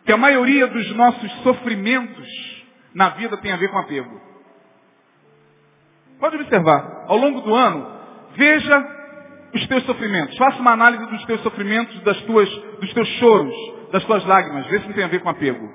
que 0.03 0.11
a 0.11 0.17
maioria 0.17 0.65
dos 0.67 0.95
nossos 0.95 1.31
sofrimentos 1.43 2.56
na 2.97 3.09
vida 3.09 3.37
tem 3.37 3.51
a 3.51 3.57
ver 3.57 3.69
com 3.69 3.77
apego. 3.77 4.19
Pode 6.19 6.35
observar, 6.35 7.05
ao 7.07 7.15
longo 7.15 7.41
do 7.41 7.53
ano, 7.53 7.87
veja 8.35 8.97
os 9.53 9.67
teus 9.67 9.83
sofrimentos. 9.85 10.35
Faça 10.35 10.59
uma 10.59 10.71
análise 10.71 11.05
dos 11.05 11.23
teus 11.25 11.39
sofrimentos, 11.41 12.01
das 12.01 12.19
tuas, 12.23 12.49
dos 12.49 12.91
teus 12.95 13.07
choros, 13.19 13.53
das 13.91 14.03
tuas 14.03 14.25
lágrimas. 14.25 14.65
Vê 14.65 14.79
se 14.79 14.87
não 14.87 14.93
tem 14.95 15.03
a 15.03 15.09
ver 15.09 15.19
com 15.19 15.29
apego. 15.29 15.71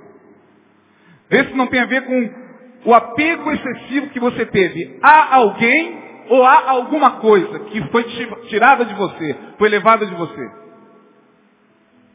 Vê 1.30 1.44
se 1.44 1.54
não 1.54 1.68
tem 1.68 1.78
a 1.78 1.86
ver 1.86 2.04
com 2.06 2.90
o 2.90 2.92
apego 2.92 3.52
excessivo 3.52 4.08
que 4.08 4.18
você 4.18 4.44
teve 4.44 4.98
a 5.00 5.36
alguém 5.36 6.24
ou 6.28 6.44
a 6.44 6.70
alguma 6.70 7.20
coisa 7.20 7.60
que 7.60 7.88
foi 7.90 8.02
tirada 8.48 8.84
de 8.84 8.94
você, 8.94 9.36
foi 9.58 9.68
levada 9.68 10.04
de 10.04 10.14
você. 10.16 10.50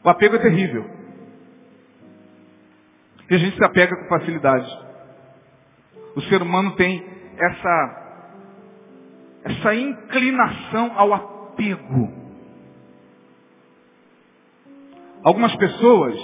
O 0.04 0.10
apego 0.10 0.36
é 0.36 0.38
terrível. 0.38 0.84
E 3.30 3.34
a 3.34 3.38
gente 3.38 3.56
se 3.56 3.64
apega 3.64 3.96
com 3.96 4.06
facilidade. 4.06 4.87
O 6.16 6.20
ser 6.22 6.42
humano 6.42 6.72
tem 6.72 7.04
essa, 7.36 8.32
essa 9.44 9.74
inclinação 9.74 10.92
ao 10.96 11.14
apego. 11.14 12.12
Algumas 15.22 15.54
pessoas, 15.56 16.16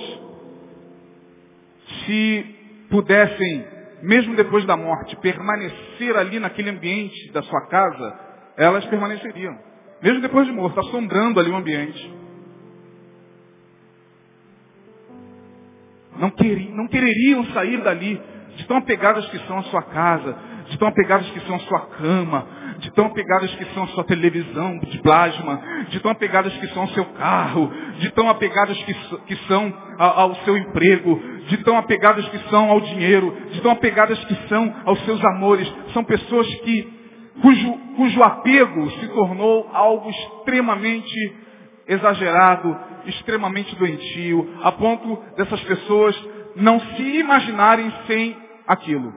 se 2.04 2.56
pudessem, 2.90 3.66
mesmo 4.02 4.36
depois 4.36 4.64
da 4.66 4.76
morte, 4.76 5.16
permanecer 5.16 6.16
ali 6.16 6.38
naquele 6.38 6.70
ambiente 6.70 7.32
da 7.32 7.42
sua 7.42 7.66
casa, 7.66 8.20
elas 8.56 8.84
permaneceriam. 8.86 9.58
Mesmo 10.02 10.20
depois 10.20 10.46
de 10.46 10.52
morto, 10.52 10.78
assombrando 10.80 11.40
ali 11.40 11.50
o 11.50 11.56
ambiente. 11.56 12.14
Não, 16.18 16.30
queriam, 16.30 16.76
não 16.76 16.86
quereriam 16.86 17.44
sair 17.46 17.82
dali 17.82 18.20
de 18.56 18.64
tão 18.66 18.76
apegadas 18.76 19.26
que 19.26 19.38
são 19.46 19.58
a 19.58 19.62
sua 19.64 19.82
casa, 19.82 20.36
de 20.68 20.78
tão 20.78 20.88
apegadas 20.88 21.28
que 21.30 21.40
são 21.40 21.56
a 21.56 21.60
sua 21.60 21.80
cama, 21.80 22.46
de 22.78 22.90
tão 22.92 23.06
apegadas 23.06 23.54
que 23.54 23.64
são 23.66 23.84
a 23.84 23.88
sua 23.88 24.04
televisão 24.04 24.78
de 24.78 24.98
plasma, 24.98 25.60
de 25.88 26.00
tão 26.00 26.10
apegadas 26.10 26.52
que 26.54 26.68
são 26.68 26.82
ao 26.82 26.88
seu 26.88 27.04
carro, 27.04 27.72
de 27.98 28.10
tão 28.10 28.28
apegadas 28.28 28.76
que, 28.82 28.94
que 28.94 29.36
são 29.46 29.72
ao 29.98 30.34
seu 30.36 30.56
emprego, 30.56 31.20
de 31.48 31.56
tão 31.58 31.76
apegadas 31.76 32.26
que 32.28 32.38
são 32.50 32.70
ao 32.70 32.80
dinheiro, 32.80 33.36
de 33.52 33.60
tão 33.60 33.70
apegadas 33.70 34.22
que 34.24 34.34
são 34.48 34.74
aos 34.84 34.98
seus 35.04 35.22
amores. 35.24 35.72
São 35.92 36.04
pessoas 36.04 36.46
que, 36.56 36.92
cujo, 37.42 37.72
cujo 37.96 38.22
apego 38.22 38.90
se 38.90 39.08
tornou 39.08 39.70
algo 39.72 40.10
extremamente 40.10 41.36
exagerado, 41.86 42.76
extremamente 43.06 43.76
doentio, 43.76 44.54
a 44.62 44.72
ponto 44.72 45.22
dessas 45.36 45.60
pessoas 45.62 46.34
não 46.56 46.80
se 46.80 47.02
imaginarem 47.18 47.92
sem 48.06 48.43
aquilo. 48.66 49.12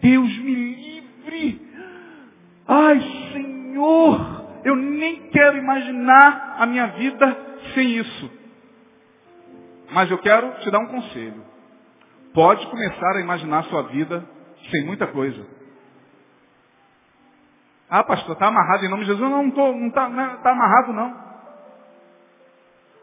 Deus 0.00 0.38
me 0.38 0.54
livre. 0.54 1.70
Ai, 2.66 3.00
Senhor, 3.32 4.60
eu 4.64 4.76
nem 4.76 5.28
quero 5.30 5.58
imaginar 5.58 6.56
a 6.58 6.66
minha 6.66 6.86
vida 6.88 7.36
sem 7.74 7.98
isso. 7.98 8.30
Mas 9.92 10.10
eu 10.10 10.18
quero 10.18 10.52
te 10.60 10.70
dar 10.70 10.78
um 10.78 10.86
conselho. 10.86 11.44
Pode 12.32 12.66
começar 12.68 13.16
a 13.16 13.20
imaginar 13.20 13.60
a 13.60 13.64
sua 13.64 13.82
vida 13.84 14.24
sem 14.70 14.84
muita 14.84 15.06
coisa. 15.08 15.44
Ah, 17.88 18.04
pastor, 18.04 18.34
está 18.34 18.46
amarrado 18.46 18.84
em 18.84 18.88
nome 18.88 19.04
de 19.04 19.10
Jesus? 19.10 19.28
Não, 19.28 19.42
não 19.42 19.48
está 19.48 19.72
não 19.72 19.90
tá, 19.90 20.08
não 20.08 20.36
tá 20.42 20.50
amarrado, 20.52 20.92
não. 20.92 21.30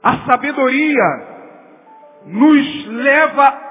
A 0.01 0.25
sabedoria 0.25 1.38
nos 2.25 2.85
leva 2.88 3.66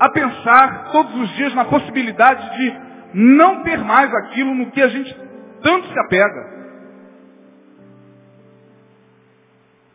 a 0.00 0.08
pensar 0.08 0.90
todos 0.92 1.14
os 1.14 1.30
dias 1.36 1.54
na 1.54 1.64
possibilidade 1.64 2.56
de 2.56 2.74
não 3.14 3.62
ter 3.62 3.78
mais 3.78 4.12
aquilo 4.12 4.54
no 4.54 4.70
que 4.70 4.82
a 4.82 4.88
gente 4.88 5.14
tanto 5.62 5.86
se 5.88 5.98
apega. 5.98 6.54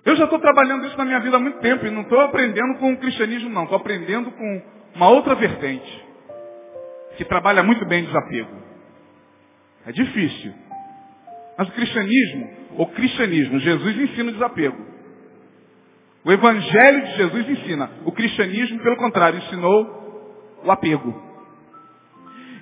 Eu 0.06 0.16
já 0.16 0.24
estou 0.24 0.40
trabalhando 0.40 0.88
isso 0.88 0.98
na 0.98 1.06
minha 1.06 1.20
vida 1.20 1.38
há 1.38 1.40
muito 1.40 1.60
tempo 1.60 1.86
e 1.86 1.92
não 1.92 2.02
estou 2.02 2.20
aprendendo 2.22 2.80
com 2.80 2.94
o 2.94 2.98
cristianismo, 2.98 3.50
não. 3.50 3.64
Estou 3.64 3.78
aprendendo 3.78 4.32
com 4.32 4.62
uma 4.96 5.10
outra 5.10 5.36
vertente 5.36 6.06
que 7.18 7.26
trabalha 7.26 7.62
muito 7.62 7.86
bem 7.86 8.06
desapego. 8.06 8.58
É 9.86 9.92
difícil. 9.92 10.54
Mas 11.58 11.68
o 11.68 11.72
cristianismo, 11.74 12.50
o 12.78 12.86
cristianismo, 12.88 13.60
Jesus 13.60 13.98
ensina 13.98 14.30
o 14.30 14.34
desapego. 14.34 14.78
O 16.24 16.32
Evangelho 16.32 17.06
de 17.06 17.16
Jesus 17.16 17.50
ensina. 17.50 17.90
O 18.06 18.12
cristianismo, 18.12 18.80
pelo 18.80 18.98
contrário, 18.98 19.40
ensinou 19.40 20.60
o 20.64 20.72
apego. 20.72 21.30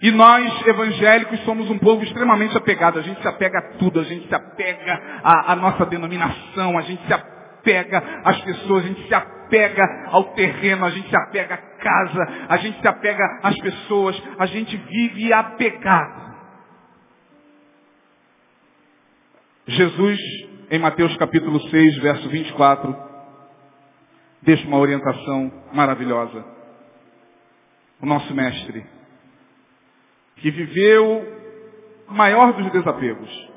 E 0.01 0.11
nós, 0.11 0.67
evangélicos, 0.67 1.39
somos 1.43 1.69
um 1.71 1.79
povo 1.79 2.03
extremamente 2.03 2.55
apegado. 2.55 2.99
A 2.99 3.01
gente 3.01 3.19
se 3.19 3.27
apega 3.27 3.57
a 3.57 3.61
tudo, 3.77 3.99
a 3.99 4.03
gente 4.03 4.27
se 4.27 4.35
apega 4.35 5.01
à, 5.23 5.53
à 5.53 5.55
nossa 5.55 5.85
denominação, 5.87 6.77
a 6.77 6.81
gente 6.81 7.05
se 7.07 7.13
apega 7.13 8.21
às 8.23 8.39
pessoas, 8.41 8.83
a 8.83 8.87
gente 8.87 9.07
se 9.07 9.13
apega 9.13 10.07
ao 10.11 10.23
terreno, 10.35 10.85
a 10.85 10.91
gente 10.91 11.09
se 11.09 11.17
apega 11.17 11.55
à 11.55 11.57
casa, 11.57 12.27
a 12.47 12.57
gente 12.57 12.79
se 12.79 12.87
apega 12.87 13.39
às 13.41 13.57
pessoas, 13.57 14.21
a 14.37 14.45
gente 14.45 14.77
vive 14.77 15.33
apegado. 15.33 16.27
Jesus, 19.65 20.19
em 20.69 20.79
Mateus 20.79 21.17
capítulo 21.17 21.59
6, 21.59 21.97
verso 21.97 22.29
24, 22.29 23.06
deixa 24.41 24.67
uma 24.67 24.77
orientação 24.77 25.51
maravilhosa. 25.73 26.45
O 28.01 28.05
nosso 28.05 28.33
mestre, 28.33 28.85
que 30.37 30.51
viveu 30.51 31.25
o 32.07 32.13
maior 32.13 32.53
dos 32.53 32.71
desapegos. 32.71 33.47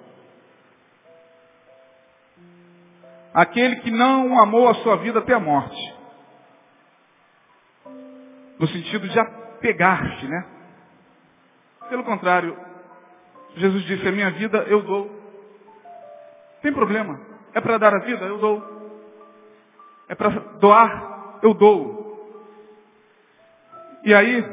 Aquele 3.33 3.77
que 3.77 3.91
não 3.91 4.41
amou 4.41 4.69
a 4.69 4.75
sua 4.77 4.97
vida 4.97 5.21
até 5.21 5.35
a 5.35 5.41
morte. 5.41 5.95
No 8.59 8.67
sentido 8.67 9.09
de 9.09 9.19
apegar-se, 9.19 10.27
né? 10.27 10.47
Pelo 11.89 12.05
contrário, 12.05 12.57
Jesus 13.57 13.85
disse, 13.85 14.07
a 14.07 14.13
minha 14.13 14.31
vida 14.31 14.59
eu 14.69 14.83
dou. 14.83 15.11
Tem 16.63 16.73
problema. 16.73 17.21
É 17.55 17.61
para 17.61 17.79
dar 17.79 17.95
a 17.95 18.01
vida? 18.01 18.25
Eu 18.25 18.39
dou. 18.39 18.70
É 20.11 20.15
para 20.17 20.29
doar? 20.61 21.39
Eu 21.41 21.55
dou. 21.55 22.01
E 24.05 24.13
aí, 24.13 24.45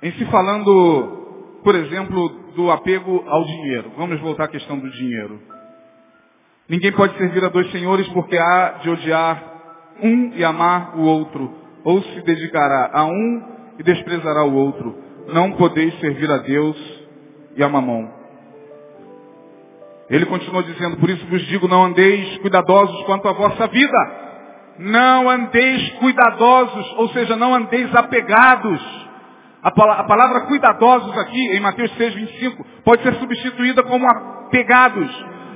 em 0.00 0.12
se 0.12 0.24
falando, 0.26 1.58
por 1.64 1.74
exemplo, 1.74 2.28
do 2.54 2.70
apego 2.70 3.24
ao 3.26 3.44
dinheiro. 3.44 3.90
Vamos 3.96 4.20
voltar 4.20 4.44
à 4.44 4.48
questão 4.48 4.78
do 4.78 4.88
dinheiro. 4.88 5.40
Ninguém 6.68 6.92
pode 6.92 7.18
servir 7.18 7.44
a 7.44 7.48
dois 7.48 7.68
senhores 7.72 8.06
porque 8.10 8.38
há 8.38 8.78
de 8.82 8.88
odiar 8.88 9.42
um 10.00 10.32
e 10.36 10.44
amar 10.44 10.96
o 10.96 11.02
outro, 11.02 11.52
ou 11.82 12.00
se 12.02 12.20
dedicará 12.22 12.88
a 12.94 13.04
um 13.04 13.42
e 13.80 13.82
desprezará 13.82 14.44
o 14.44 14.54
outro. 14.54 14.96
Não 15.32 15.52
podeis 15.52 15.92
servir 15.98 16.30
a 16.30 16.38
Deus 16.38 16.76
e 17.56 17.64
a 17.64 17.68
mamão. 17.68 18.21
Ele 20.12 20.26
continuou 20.26 20.62
dizendo, 20.62 20.98
por 20.98 21.08
isso 21.08 21.24
vos 21.26 21.40
digo, 21.46 21.66
não 21.66 21.86
andeis 21.86 22.36
cuidadosos 22.36 23.02
quanto 23.06 23.26
à 23.28 23.32
vossa 23.32 23.66
vida. 23.68 24.22
Não 24.78 25.30
andeis 25.30 25.90
cuidadosos, 25.92 26.94
ou 26.98 27.08
seja, 27.08 27.34
não 27.34 27.54
andeis 27.54 27.92
apegados. 27.94 28.78
A, 29.62 29.70
palavra 29.70 30.42
cuidadosos 30.42 31.16
aqui, 31.16 31.56
em 31.56 31.60
Mateus 31.60 31.90
6, 31.96 32.12
25, 32.12 32.66
pode 32.84 33.02
ser 33.02 33.14
substituída 33.14 33.82
como 33.84 34.06
apegados. 34.06 35.08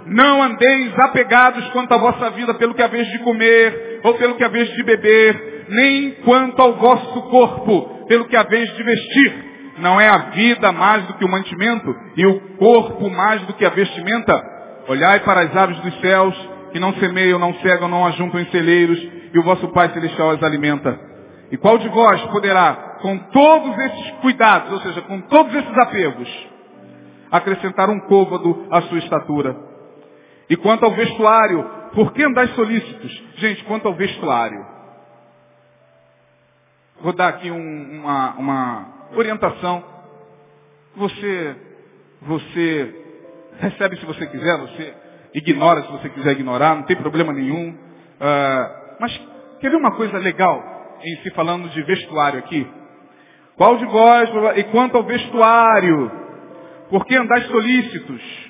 Não 0.06 0.42
andeis 0.42 0.98
apegados 1.00 1.68
quanto 1.70 1.92
à 1.92 1.98
vossa 1.98 2.30
vida 2.30 2.54
pelo 2.54 2.72
que 2.72 2.82
haveis 2.82 3.06
de 3.08 3.18
comer, 3.18 4.00
ou 4.04 4.14
pelo 4.14 4.36
que 4.36 4.44
haveis 4.44 4.70
de 4.70 4.82
beber, 4.84 5.66
nem 5.68 6.12
quanto 6.24 6.62
ao 6.62 6.76
vosso 6.76 7.22
corpo, 7.28 8.06
pelo 8.08 8.24
que 8.24 8.36
haveis 8.36 8.74
de 8.74 8.82
vestir. 8.82 9.55
Não 9.78 10.00
é 10.00 10.08
a 10.08 10.18
vida 10.30 10.72
mais 10.72 11.04
do 11.06 11.14
que 11.14 11.24
o 11.24 11.28
mantimento, 11.28 11.94
e 12.16 12.26
o 12.26 12.40
corpo 12.56 13.10
mais 13.10 13.42
do 13.42 13.54
que 13.54 13.64
a 13.64 13.70
vestimenta? 13.70 14.32
Olhai 14.88 15.20
para 15.20 15.40
as 15.40 15.56
aves 15.56 15.78
dos 15.80 16.00
céus, 16.00 16.34
que 16.72 16.80
não 16.80 16.94
semeiam, 16.94 17.38
não 17.38 17.54
cegam, 17.54 17.88
não 17.88 18.06
ajuntam 18.06 18.40
em 18.40 18.46
celeiros, 18.50 18.98
e 19.32 19.38
o 19.38 19.42
vosso 19.42 19.68
Pai 19.68 19.90
Celestial 19.90 20.30
as 20.30 20.42
alimenta. 20.42 20.98
E 21.50 21.56
qual 21.56 21.78
de 21.78 21.88
vós 21.88 22.20
poderá, 22.26 22.98
com 23.00 23.18
todos 23.18 23.78
esses 23.78 24.10
cuidados, 24.22 24.72
ou 24.72 24.80
seja, 24.80 25.02
com 25.02 25.20
todos 25.22 25.54
esses 25.54 25.78
apegos, 25.78 26.48
acrescentar 27.30 27.90
um 27.90 28.00
côvado 28.00 28.66
à 28.70 28.82
sua 28.82 28.98
estatura? 28.98 29.56
E 30.48 30.56
quanto 30.56 30.84
ao 30.84 30.92
vestuário, 30.92 31.64
por 31.92 32.12
que 32.12 32.22
andais 32.22 32.54
solícitos? 32.54 33.24
Gente, 33.36 33.64
quanto 33.64 33.88
ao 33.88 33.94
vestuário. 33.94 34.64
Vou 37.00 37.12
dar 37.12 37.28
aqui 37.28 37.50
um, 37.50 38.00
uma, 38.00 38.34
uma 38.38 38.95
orientação. 39.14 39.84
Você, 40.96 41.56
você 42.22 42.94
recebe 43.58 43.96
se 43.98 44.06
você 44.06 44.26
quiser, 44.26 44.58
você 44.58 44.94
ignora 45.34 45.82
se 45.82 45.92
você 45.92 46.08
quiser 46.08 46.32
ignorar, 46.32 46.74
não 46.74 46.84
tem 46.84 46.96
problema 46.96 47.32
nenhum. 47.32 47.70
Uh, 47.70 48.96
mas 48.98 49.20
quer 49.60 49.70
ver 49.70 49.76
uma 49.76 49.92
coisa 49.92 50.18
legal 50.18 50.98
em 51.02 51.16
se 51.22 51.30
falando 51.30 51.68
de 51.68 51.82
vestuário 51.82 52.38
aqui? 52.38 52.66
Qual 53.56 53.76
de 53.78 53.86
vós, 53.86 54.28
e 54.56 54.64
quanto 54.64 54.96
ao 54.96 55.02
vestuário, 55.02 56.10
por 56.90 57.06
que 57.06 57.16
andais 57.16 57.46
solícitos? 57.46 58.46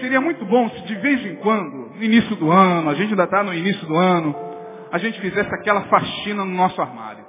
Seria 0.00 0.20
muito 0.20 0.44
bom 0.44 0.68
se 0.70 0.82
de 0.82 0.94
vez 0.96 1.24
em 1.26 1.36
quando, 1.36 1.94
no 1.94 2.02
início 2.02 2.34
do 2.36 2.50
ano, 2.50 2.90
a 2.90 2.94
gente 2.94 3.10
ainda 3.10 3.24
está 3.24 3.42
no 3.42 3.54
início 3.54 3.86
do 3.86 3.96
ano, 3.96 4.34
a 4.90 4.98
gente 4.98 5.20
fizesse 5.20 5.48
aquela 5.54 5.82
faxina 5.82 6.44
no 6.44 6.54
nosso 6.54 6.80
armário. 6.80 7.21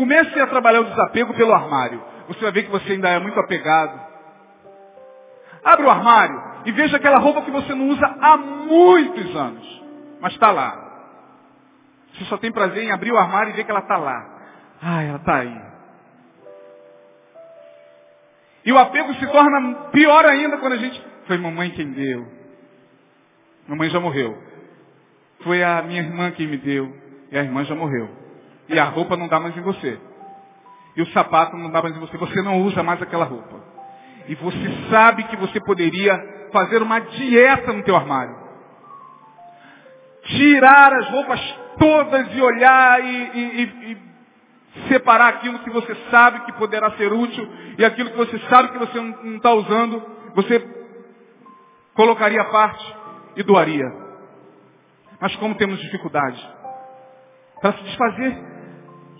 Comece 0.00 0.40
a 0.40 0.46
trabalhar 0.46 0.80
o 0.80 0.84
desapego 0.84 1.34
pelo 1.34 1.52
armário. 1.52 2.02
Você 2.26 2.40
vai 2.40 2.52
ver 2.52 2.62
que 2.62 2.70
você 2.70 2.92
ainda 2.92 3.10
é 3.10 3.18
muito 3.18 3.38
apegado. 3.38 4.00
Abre 5.62 5.84
o 5.84 5.90
armário 5.90 6.42
e 6.64 6.72
veja 6.72 6.96
aquela 6.96 7.18
roupa 7.18 7.42
que 7.42 7.50
você 7.50 7.74
não 7.74 7.86
usa 7.90 8.06
há 8.18 8.34
muitos 8.34 9.36
anos. 9.36 9.84
Mas 10.18 10.32
está 10.32 10.50
lá. 10.52 11.04
Você 12.14 12.24
só 12.24 12.38
tem 12.38 12.50
prazer 12.50 12.82
em 12.82 12.90
abrir 12.90 13.12
o 13.12 13.18
armário 13.18 13.52
e 13.52 13.56
ver 13.56 13.64
que 13.64 13.70
ela 13.70 13.80
está 13.80 13.98
lá. 13.98 14.26
Ah, 14.80 15.02
ela 15.02 15.18
está 15.18 15.36
aí. 15.36 15.60
E 18.64 18.72
o 18.72 18.78
apego 18.78 19.12
se 19.16 19.26
torna 19.26 19.74
pior 19.90 20.24
ainda 20.24 20.56
quando 20.56 20.72
a 20.72 20.78
gente. 20.78 21.04
Foi 21.26 21.36
mamãe 21.36 21.72
quem 21.72 21.92
deu. 21.92 22.26
Mamãe 23.68 23.90
já 23.90 24.00
morreu. 24.00 24.34
Foi 25.40 25.62
a 25.62 25.82
minha 25.82 26.00
irmã 26.00 26.30
quem 26.30 26.46
me 26.46 26.56
deu. 26.56 26.90
E 27.30 27.36
a 27.36 27.42
irmã 27.42 27.66
já 27.66 27.74
morreu. 27.74 28.19
E 28.70 28.78
a 28.78 28.84
roupa 28.84 29.16
não 29.16 29.26
dá 29.26 29.40
mais 29.40 29.56
em 29.56 29.60
você. 29.60 30.00
E 30.96 31.02
o 31.02 31.06
sapato 31.08 31.56
não 31.56 31.70
dá 31.70 31.82
mais 31.82 31.96
em 31.96 32.00
você. 32.00 32.16
Você 32.16 32.40
não 32.40 32.62
usa 32.62 32.82
mais 32.82 33.02
aquela 33.02 33.24
roupa. 33.24 33.60
E 34.28 34.34
você 34.36 34.88
sabe 34.88 35.24
que 35.24 35.36
você 35.36 35.60
poderia 35.60 36.48
fazer 36.52 36.80
uma 36.80 37.00
dieta 37.00 37.72
no 37.72 37.82
teu 37.82 37.96
armário. 37.96 38.38
Tirar 40.22 40.92
as 40.92 41.08
roupas 41.08 41.40
todas 41.78 42.32
e 42.32 42.40
olhar 42.40 43.04
e, 43.04 43.30
e, 43.34 43.62
e 43.92 44.88
separar 44.88 45.28
aquilo 45.30 45.58
que 45.60 45.70
você 45.70 45.94
sabe 46.08 46.40
que 46.44 46.52
poderá 46.52 46.92
ser 46.92 47.12
útil 47.12 47.48
e 47.76 47.84
aquilo 47.84 48.10
que 48.10 48.16
você 48.16 48.38
sabe 48.48 48.68
que 48.68 48.78
você 48.78 49.00
não 49.00 49.36
está 49.36 49.52
usando, 49.52 50.00
você 50.34 50.64
colocaria 51.94 52.40
a 52.40 52.44
parte 52.44 52.96
e 53.34 53.42
doaria. 53.42 53.86
Mas 55.20 55.34
como 55.36 55.56
temos 55.56 55.80
dificuldade 55.80 56.40
para 57.60 57.72
se 57.72 57.82
desfazer 57.82 58.59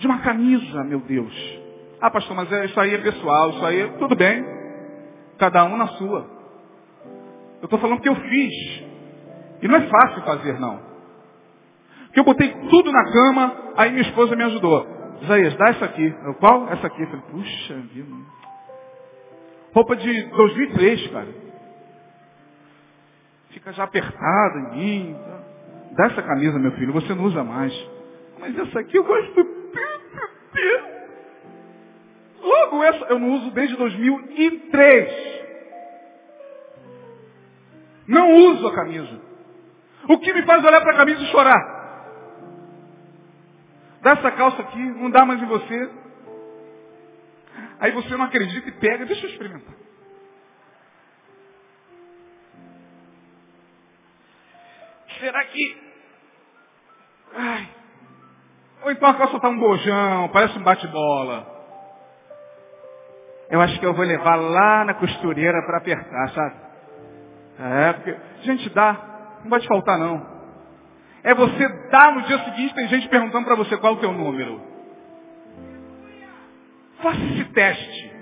de 0.01 0.07
uma 0.07 0.19
camisa, 0.21 0.83
meu 0.83 1.01
Deus. 1.01 1.61
Ah, 2.01 2.11
pastor, 2.11 2.35
mas 2.35 2.51
é, 2.51 2.65
isso 2.65 2.81
aí 2.81 2.95
é 2.95 2.99
pessoal, 2.99 3.51
isso 3.51 3.67
aí 3.67 3.81
é 3.83 3.89
tudo 3.99 4.17
bem. 4.17 4.43
Cada 5.39 5.65
um 5.67 5.77
na 5.77 5.87
sua. 5.89 6.27
Eu 7.61 7.65
estou 7.65 7.79
falando 7.79 8.01
que 8.01 8.09
eu 8.09 8.17
fiz. 8.17 8.83
E 9.61 9.69
não 9.69 9.77
é 9.77 9.87
fácil 9.87 10.23
fazer, 10.23 10.59
não. 10.59 10.81
Porque 12.07 12.21
eu 12.21 12.25
botei 12.25 12.51
tudo 12.71 12.91
na 12.91 13.13
cama, 13.13 13.57
aí 13.77 13.91
minha 13.91 14.03
esposa 14.03 14.35
me 14.35 14.43
ajudou. 14.45 14.87
Isaías, 15.21 15.55
dá 15.57 15.69
essa 15.69 15.85
aqui. 15.85 16.15
Eu, 16.25 16.35
qual? 16.37 16.67
Essa 16.71 16.87
aqui. 16.87 17.03
Eu 17.03 17.07
falei, 17.09 17.25
puxa 17.31 17.75
vida. 17.93 18.17
Roupa 19.75 19.97
de 19.97 20.23
2003, 20.31 21.07
cara. 21.09 21.29
Fica 23.51 23.71
já 23.75 23.85
apertada 23.85 24.59
em 24.59 24.79
mim. 24.79 25.17
Dá 25.93 26.07
essa 26.07 26.23
camisa, 26.23 26.59
meu 26.59 26.73
filho. 26.73 26.95
Você 26.95 27.15
não 27.15 27.25
usa 27.25 27.45
mais. 27.45 27.73
Mas 28.39 28.59
essa 28.59 28.81
aqui 28.81 28.97
eu 28.97 29.05
gosto. 29.05 29.60
Logo 32.41 32.85
essa 32.85 33.05
eu 33.07 33.19
não 33.19 33.31
uso 33.33 33.51
desde 33.51 33.77
2003. 33.77 35.41
Não 38.09 38.33
uso 38.33 38.67
a 38.67 38.75
camisa. 38.75 39.21
O 40.09 40.19
que 40.19 40.33
me 40.33 40.43
faz 40.45 40.65
olhar 40.65 40.81
para 40.81 40.95
a 40.95 40.97
camisa 40.97 41.23
e 41.23 41.27
chorar? 41.27 41.81
Dá 44.03 44.13
essa 44.13 44.31
calça 44.33 44.63
aqui, 44.63 44.79
não 44.79 45.11
dá 45.11 45.25
mais 45.25 45.43
em 45.43 45.47
você. 45.47 45.91
Aí 47.79 47.93
você 47.93 48.17
não 48.17 48.25
acredita 48.25 48.69
e 48.69 48.73
pega, 48.73 49.07
deixa 49.07 49.27
eu 49.27 49.31
experimentar. 49.31 49.75
Será 55.19 55.45
que. 55.45 55.77
Ai. 57.35 57.80
Ou 58.83 58.91
então 58.91 59.09
a 59.09 59.15
calça 59.15 59.37
está 59.37 59.49
um 59.49 59.59
bojão, 59.59 60.29
parece 60.29 60.59
um 60.59 60.63
bate-bola. 60.63 61.47
Eu 63.51 63.61
acho 63.61 63.79
que 63.79 63.85
eu 63.85 63.93
vou 63.93 64.05
levar 64.05 64.37
lá 64.37 64.85
na 64.85 64.95
costureira 64.95 65.61
para 65.67 65.79
apertar, 65.79 66.31
sabe? 66.31 66.55
É, 67.59 67.93
porque. 67.93 68.17
Gente, 68.43 68.71
dá. 68.71 68.97
Não 69.43 69.51
vai 69.51 69.61
te 69.61 69.69
faltar 69.69 69.99
não. 69.99 70.25
É 71.23 71.35
você 71.35 71.69
dar 71.91 72.15
no 72.15 72.23
dia 72.23 72.39
seguinte, 72.45 72.75
tem 72.75 72.89
gente 72.89 73.09
perguntando 73.09 73.45
para 73.45 73.57
você 73.57 73.77
qual 73.77 73.95
é 73.95 73.97
o 73.97 74.01
teu 74.01 74.13
número. 74.13 74.61
Faça 77.03 77.21
esse 77.21 77.45
teste. 77.53 78.13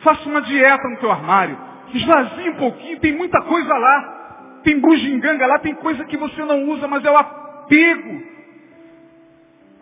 Faça 0.00 0.28
uma 0.28 0.42
dieta 0.42 0.88
no 0.88 0.96
teu 0.98 1.10
armário. 1.10 1.56
Esvazie 1.92 2.50
um 2.50 2.56
pouquinho, 2.56 2.98
tem 3.00 3.12
muita 3.12 3.40
coisa 3.42 3.72
lá. 3.72 4.60
Tem 4.64 4.80
bujinganga 4.80 5.46
lá, 5.46 5.58
tem 5.58 5.74
coisa 5.74 6.04
que 6.04 6.16
você 6.16 6.42
não 6.44 6.64
usa, 6.70 6.88
mas 6.88 7.04
é 7.04 7.10
o 7.10 7.16
apego. 7.16 8.33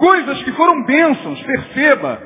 Coisas 0.03 0.43
que 0.43 0.51
foram 0.55 0.83
bênçãos, 0.83 1.41
perceba. 1.43 2.21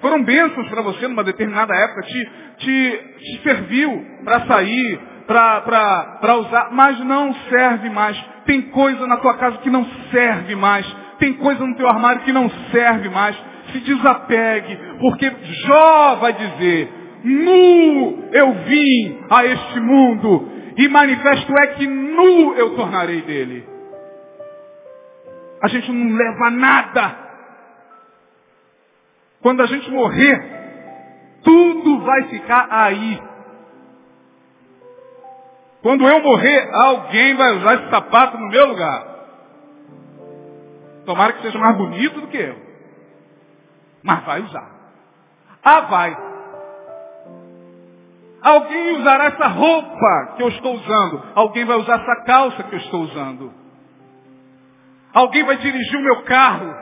Foram 0.00 0.22
bênçãos 0.22 0.68
para 0.68 0.80
você 0.82 1.08
numa 1.08 1.24
determinada 1.24 1.74
época, 1.74 2.02
te, 2.02 2.30
te, 2.58 3.00
te 3.18 3.42
serviu 3.42 4.06
para 4.24 4.46
sair, 4.46 5.00
para 5.26 6.36
usar, 6.36 6.68
mas 6.70 7.00
não 7.00 7.34
serve 7.50 7.90
mais. 7.90 8.16
Tem 8.44 8.62
coisa 8.70 9.08
na 9.08 9.16
tua 9.16 9.34
casa 9.34 9.58
que 9.58 9.68
não 9.68 9.84
serve 10.12 10.54
mais. 10.54 10.86
Tem 11.18 11.32
coisa 11.32 11.66
no 11.66 11.74
teu 11.74 11.88
armário 11.88 12.20
que 12.20 12.32
não 12.32 12.48
serve 12.70 13.08
mais. 13.08 13.36
Se 13.72 13.80
desapegue, 13.80 14.78
porque 15.00 15.28
Jó 15.66 16.14
vai 16.20 16.32
dizer, 16.32 16.92
nu 17.24 18.28
eu 18.30 18.52
vim 18.68 19.18
a 19.28 19.44
este 19.44 19.80
mundo, 19.80 20.48
e 20.76 20.86
manifesto 20.86 21.52
é 21.60 21.66
que 21.74 21.88
nu 21.88 22.54
eu 22.54 22.76
tornarei 22.76 23.22
dele. 23.22 23.75
A 25.66 25.68
gente 25.68 25.90
não 25.92 26.16
leva 26.16 26.50
nada. 26.50 27.16
Quando 29.42 29.62
a 29.62 29.66
gente 29.66 29.90
morrer, 29.90 31.40
tudo 31.42 32.00
vai 32.00 32.22
ficar 32.28 32.68
aí. 32.70 33.22
Quando 35.82 36.08
eu 36.08 36.22
morrer, 36.22 36.68
alguém 36.72 37.36
vai 37.36 37.56
usar 37.58 37.74
esse 37.74 37.90
sapato 37.90 38.38
no 38.38 38.48
meu 38.48 38.66
lugar. 38.66 39.16
Tomara 41.04 41.34
que 41.34 41.42
seja 41.42 41.58
mais 41.58 41.76
bonito 41.76 42.20
do 42.20 42.26
que 42.26 42.36
eu. 42.36 42.56
Mas 44.02 44.24
vai 44.24 44.42
usar. 44.42 44.70
Ah, 45.62 45.80
vai. 45.82 46.16
Alguém 48.42 48.96
usará 48.98 49.24
essa 49.26 49.46
roupa 49.48 50.34
que 50.36 50.42
eu 50.42 50.48
estou 50.48 50.74
usando. 50.74 51.22
Alguém 51.34 51.64
vai 51.64 51.76
usar 51.76 52.00
essa 52.00 52.24
calça 52.24 52.62
que 52.64 52.74
eu 52.74 52.78
estou 52.78 53.02
usando. 53.02 53.65
Alguém 55.16 55.44
vai 55.44 55.56
dirigir 55.56 55.96
o 55.98 56.02
meu 56.02 56.24
carro. 56.24 56.76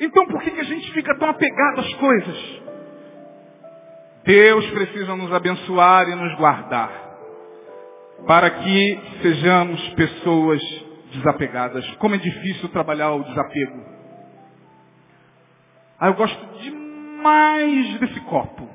Então 0.00 0.26
por 0.28 0.40
que, 0.40 0.50
que 0.50 0.60
a 0.60 0.64
gente 0.64 0.92
fica 0.94 1.14
tão 1.18 1.28
apegado 1.28 1.80
às 1.80 1.92
coisas? 1.92 2.62
Deus 4.24 4.66
precisa 4.70 5.14
nos 5.14 5.30
abençoar 5.30 6.08
e 6.08 6.14
nos 6.14 6.34
guardar. 6.38 6.90
Para 8.26 8.48
que 8.48 9.00
sejamos 9.20 9.88
pessoas 9.90 10.62
desapegadas. 11.12 11.86
Como 11.96 12.14
é 12.14 12.18
difícil 12.18 12.70
trabalhar 12.70 13.12
o 13.12 13.24
desapego. 13.24 13.84
Ah, 16.00 16.06
eu 16.06 16.14
gosto 16.14 16.58
demais 16.60 18.00
desse 18.00 18.20
copo. 18.20 18.66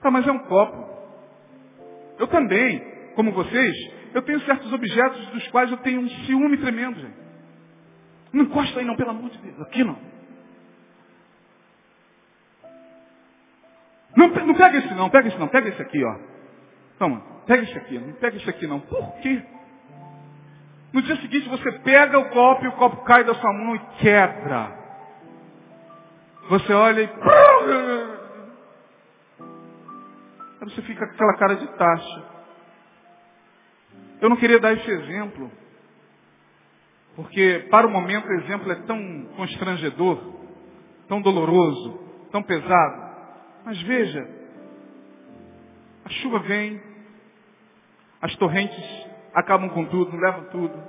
Tá, 0.00 0.10
mas 0.10 0.26
é 0.26 0.32
um 0.32 0.38
copo. 0.38 0.95
Eu 2.18 2.26
também, 2.28 2.80
como 3.14 3.32
vocês, 3.32 3.92
eu 4.14 4.22
tenho 4.22 4.40
certos 4.40 4.72
objetos 4.72 5.26
dos 5.28 5.48
quais 5.48 5.70
eu 5.70 5.76
tenho 5.78 6.00
um 6.00 6.08
ciúme 6.08 6.56
tremendo, 6.58 7.00
gente. 7.00 7.16
Não 8.32 8.44
encosta 8.44 8.80
aí 8.80 8.84
não, 8.84 8.96
pelo 8.96 9.10
amor 9.10 9.30
de 9.30 9.38
Deus. 9.38 9.60
Aqui 9.60 9.84
não. 9.84 9.98
Não, 14.16 14.28
não 14.28 14.54
pega 14.54 14.78
esse 14.78 14.94
não, 14.94 15.10
pega 15.10 15.28
esse 15.28 15.38
não, 15.38 15.48
pega 15.48 15.68
esse 15.68 15.82
aqui, 15.82 16.02
ó. 16.02 16.16
Toma, 16.98 17.20
pega 17.46 17.62
esse 17.64 17.76
aqui, 17.76 17.98
não 17.98 18.14
pega 18.14 18.36
esse 18.36 18.48
aqui 18.48 18.66
não. 18.66 18.80
Por 18.80 19.12
quê? 19.20 19.42
No 20.92 21.02
dia 21.02 21.16
seguinte 21.16 21.48
você 21.48 21.70
pega 21.80 22.18
o 22.18 22.30
copo 22.30 22.64
e 22.64 22.68
o 22.68 22.72
copo 22.72 23.04
cai 23.04 23.22
da 23.24 23.34
sua 23.34 23.52
mão 23.52 23.76
e 23.76 23.78
quebra. 23.98 24.72
Você 26.48 26.72
olha 26.72 27.02
e. 27.02 28.15
Aí 30.66 30.74
você 30.74 30.82
fica 30.82 31.06
com 31.06 31.12
aquela 31.14 31.36
cara 31.36 31.54
de 31.54 31.66
taxa. 31.78 32.24
Eu 34.20 34.28
não 34.28 34.36
queria 34.36 34.58
dar 34.58 34.72
esse 34.72 34.90
exemplo. 34.90 35.48
Porque 37.14 37.68
para 37.70 37.86
o 37.86 37.90
momento 37.90 38.26
o 38.26 38.34
exemplo 38.40 38.72
é 38.72 38.74
tão 38.82 39.26
constrangedor, 39.36 40.18
tão 41.06 41.22
doloroso, 41.22 42.00
tão 42.32 42.42
pesado. 42.42 43.06
Mas 43.64 43.80
veja, 43.82 44.28
a 46.04 46.08
chuva 46.10 46.40
vem, 46.40 46.82
as 48.20 48.34
torrentes 48.34 49.06
acabam 49.34 49.70
com 49.70 49.84
tudo, 49.86 50.16
levam 50.16 50.44
tudo. 50.50 50.82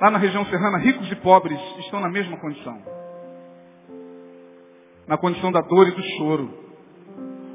Lá 0.00 0.10
na 0.10 0.18
região 0.18 0.46
serrana, 0.46 0.78
ricos 0.78 1.12
e 1.12 1.16
pobres 1.16 1.60
estão 1.80 2.00
na 2.00 2.08
mesma 2.08 2.38
condição. 2.38 2.82
Na 5.06 5.18
condição 5.18 5.52
da 5.52 5.60
dor 5.60 5.88
e 5.88 5.92
do 5.92 6.02
choro. 6.16 6.63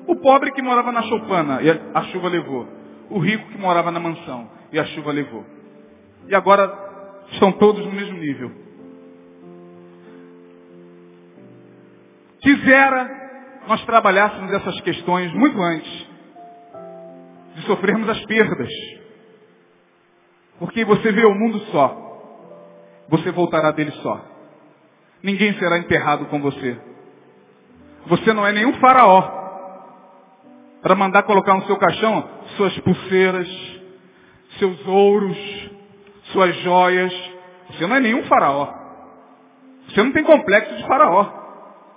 O 0.10 0.16
pobre 0.16 0.52
que 0.54 0.62
morava 0.64 0.92
na 0.92 1.04
choupana 1.04 1.62
e 1.62 1.70
a 1.70 2.02
chuva 2.06 2.30
levou. 2.30 2.68
O 3.12 3.20
rico 3.20 3.48
que 3.52 3.60
morava 3.60 3.92
na 3.92 4.00
mansão 4.00 4.50
e 4.72 4.80
a 4.80 4.86
chuva 4.86 5.12
levou. 5.12 5.46
E 6.28 6.34
agora 6.34 6.68
estão 7.32 7.52
todos 7.52 7.86
no 7.86 7.92
mesmo 7.92 8.18
nível. 8.18 8.52
Quisera 12.42 13.62
nós 13.68 13.86
trabalhássemos 13.86 14.52
essas 14.52 14.82
questões 14.82 15.32
muito 15.36 15.62
antes 15.62 16.08
de 17.54 17.62
sofrermos 17.68 18.10
as 18.10 18.26
perdas. 18.26 18.74
Porque 20.58 20.84
você 20.86 21.12
vê 21.12 21.24
o 21.24 21.36
mundo 21.36 21.60
só. 21.72 23.06
Você 23.10 23.30
voltará 23.32 23.70
dele 23.70 23.92
só. 24.02 24.26
Ninguém 25.22 25.54
será 25.60 25.78
enterrado 25.78 26.26
com 26.26 26.42
você. 26.42 26.80
Você 28.08 28.34
não 28.34 28.44
é 28.44 28.52
nenhum 28.52 28.74
faraó 28.80 29.38
para 30.82 30.96
mandar 30.96 31.24
colocar 31.24 31.54
no 31.56 31.66
seu 31.66 31.78
caixão 31.78 32.28
suas 32.56 32.78
pulseiras, 32.80 33.48
seus 34.58 34.88
ouros, 34.88 35.38
suas 36.32 36.56
joias. 36.58 37.14
Você 37.72 37.86
não 37.86 37.96
é 37.96 38.00
nenhum 38.00 38.24
faraó. 38.24 38.74
Você 39.88 40.04
não 40.04 40.12
tem 40.12 40.24
complexo 40.24 40.76
de 40.76 40.88
faraó. 40.88 41.40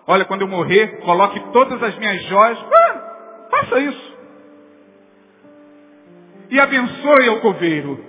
Olha, 0.06 0.24
quando 0.24 0.42
eu 0.42 0.48
morrer, 0.48 1.00
coloque 1.00 1.38
todas 1.52 1.82
as 1.82 1.96
minhas 1.98 2.22
joias. 2.24 2.58
Ah, 2.58 3.46
faça 3.50 3.78
isso. 3.80 4.12
E 6.50 6.60
abençoe 6.60 7.28
o 7.30 7.40
coveiro. 7.40 8.04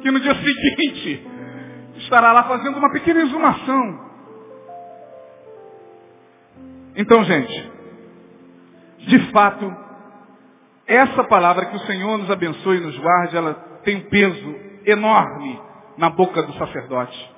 Que 0.00 0.10
no 0.10 0.20
dia 0.20 0.34
seguinte 0.42 1.26
estará 1.96 2.32
lá 2.32 2.44
fazendo 2.44 2.78
uma 2.78 2.90
pequena 2.92 3.20
exumação. 3.20 4.10
Então, 6.96 7.22
gente, 7.24 7.70
de 9.06 9.18
fato, 9.30 9.74
essa 10.86 11.24
palavra 11.24 11.66
que 11.66 11.76
o 11.76 11.80
Senhor 11.80 12.18
nos 12.18 12.30
abençoe 12.30 12.78
e 12.78 12.80
nos 12.80 12.98
guarde, 12.98 13.36
ela 13.36 13.54
tem 13.84 13.96
um 13.96 14.08
peso 14.08 14.56
enorme 14.86 15.60
na 15.96 16.10
boca 16.10 16.42
do 16.42 16.52
sacerdote. 16.54 17.30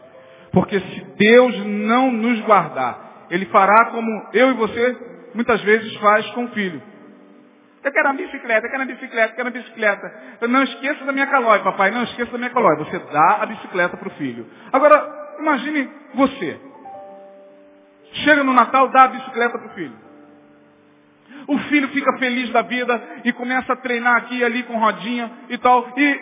Porque 0.53 0.79
se 0.81 1.05
Deus 1.17 1.65
não 1.65 2.11
nos 2.11 2.41
guardar, 2.43 3.27
Ele 3.31 3.47
fará 3.47 3.91
como 3.91 4.29
eu 4.33 4.51
e 4.51 4.55
você 4.55 4.97
muitas 5.35 5.61
vezes 5.63 5.95
faz 5.97 6.27
com 6.31 6.45
o 6.45 6.49
filho. 6.49 6.83
Eu 7.83 7.91
quero 7.91 8.09
uma 8.09 8.15
bicicleta, 8.15 8.67
eu 8.67 8.71
quero 8.71 8.83
uma 8.83 8.93
bicicleta, 8.95 9.33
eu 9.33 9.37
quero 9.37 9.49
uma 9.49 9.63
bicicleta. 9.63 10.15
Eu 10.41 10.49
não 10.49 10.63
esqueça 10.63 11.05
da 11.05 11.13
minha 11.13 11.27
calói, 11.27 11.59
papai, 11.61 11.91
não 11.91 12.05
esqueça 12.05 12.31
da 12.31 12.39
minha 12.39 12.51
calói. 12.51 12.77
Você 12.77 12.99
dá 12.99 13.39
a 13.43 13.47
bicicleta 13.47 13.97
para 13.97 14.09
o 14.09 14.13
filho. 14.13 14.47
Agora, 14.73 15.37
imagine 15.41 15.91
você. 16.15 16.61
Chega 18.25 18.45
no 18.45 18.53
Natal, 18.53 18.89
dá 18.89 19.05
a 19.05 19.09
bicicleta 19.09 19.59
para 19.59 19.67
o 19.67 19.75
filho. 19.75 20.12
O 21.47 21.59
filho 21.59 21.89
fica 21.89 22.19
feliz 22.19 22.51
da 22.51 22.63
vida 22.63 23.03
e 23.25 23.33
começa 23.33 23.73
a 23.73 23.77
treinar 23.77 24.17
aqui 24.17 24.39
e 24.39 24.45
ali 24.45 24.63
com 24.63 24.79
rodinha 24.79 25.31
e 25.49 25.59
tal. 25.59 25.93
E 25.97 26.21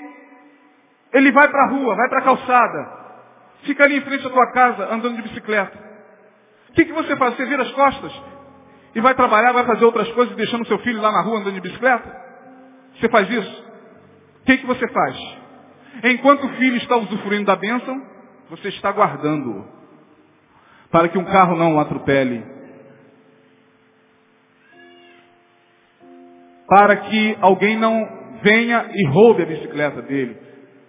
ele 1.12 1.30
vai 1.32 1.48
para 1.48 1.64
a 1.64 1.68
rua, 1.68 1.94
vai 1.94 2.08
para 2.08 2.18
a 2.20 2.22
calçada. 2.22 3.00
Fica 3.62 3.84
ali 3.84 3.96
em 3.98 4.00
frente 4.00 4.26
à 4.26 4.30
tua 4.30 4.52
casa 4.52 4.94
andando 4.94 5.16
de 5.16 5.22
bicicleta. 5.22 5.78
O 6.70 6.72
que, 6.72 6.84
que 6.84 6.92
você 6.92 7.16
faz? 7.16 7.36
Você 7.36 7.44
vira 7.46 7.62
as 7.62 7.72
costas 7.72 8.12
e 8.94 9.00
vai 9.00 9.14
trabalhar, 9.14 9.52
vai 9.52 9.64
fazer 9.66 9.84
outras 9.84 10.10
coisas, 10.12 10.34
deixando 10.36 10.66
seu 10.66 10.78
filho 10.78 11.00
lá 11.00 11.12
na 11.12 11.20
rua 11.20 11.40
andando 11.40 11.54
de 11.54 11.60
bicicleta? 11.60 12.16
Você 12.98 13.08
faz 13.08 13.28
isso? 13.28 13.64
O 14.40 14.44
que, 14.44 14.58
que 14.58 14.66
você 14.66 14.88
faz? 14.88 15.16
Enquanto 16.04 16.44
o 16.44 16.48
filho 16.54 16.76
está 16.76 16.96
usufruindo 16.96 17.44
da 17.44 17.56
bênção, 17.56 18.00
você 18.48 18.68
está 18.68 18.90
guardando-o. 18.90 19.66
Para 20.90 21.08
que 21.08 21.18
um 21.18 21.24
carro 21.24 21.56
não 21.56 21.76
o 21.76 21.80
atropele. 21.80 22.44
Para 26.70 26.96
que 26.96 27.36
alguém 27.40 27.76
não 27.76 28.08
venha 28.42 28.88
e 28.94 29.06
roube 29.08 29.42
a 29.42 29.46
bicicleta 29.46 30.00
dele. 30.02 30.38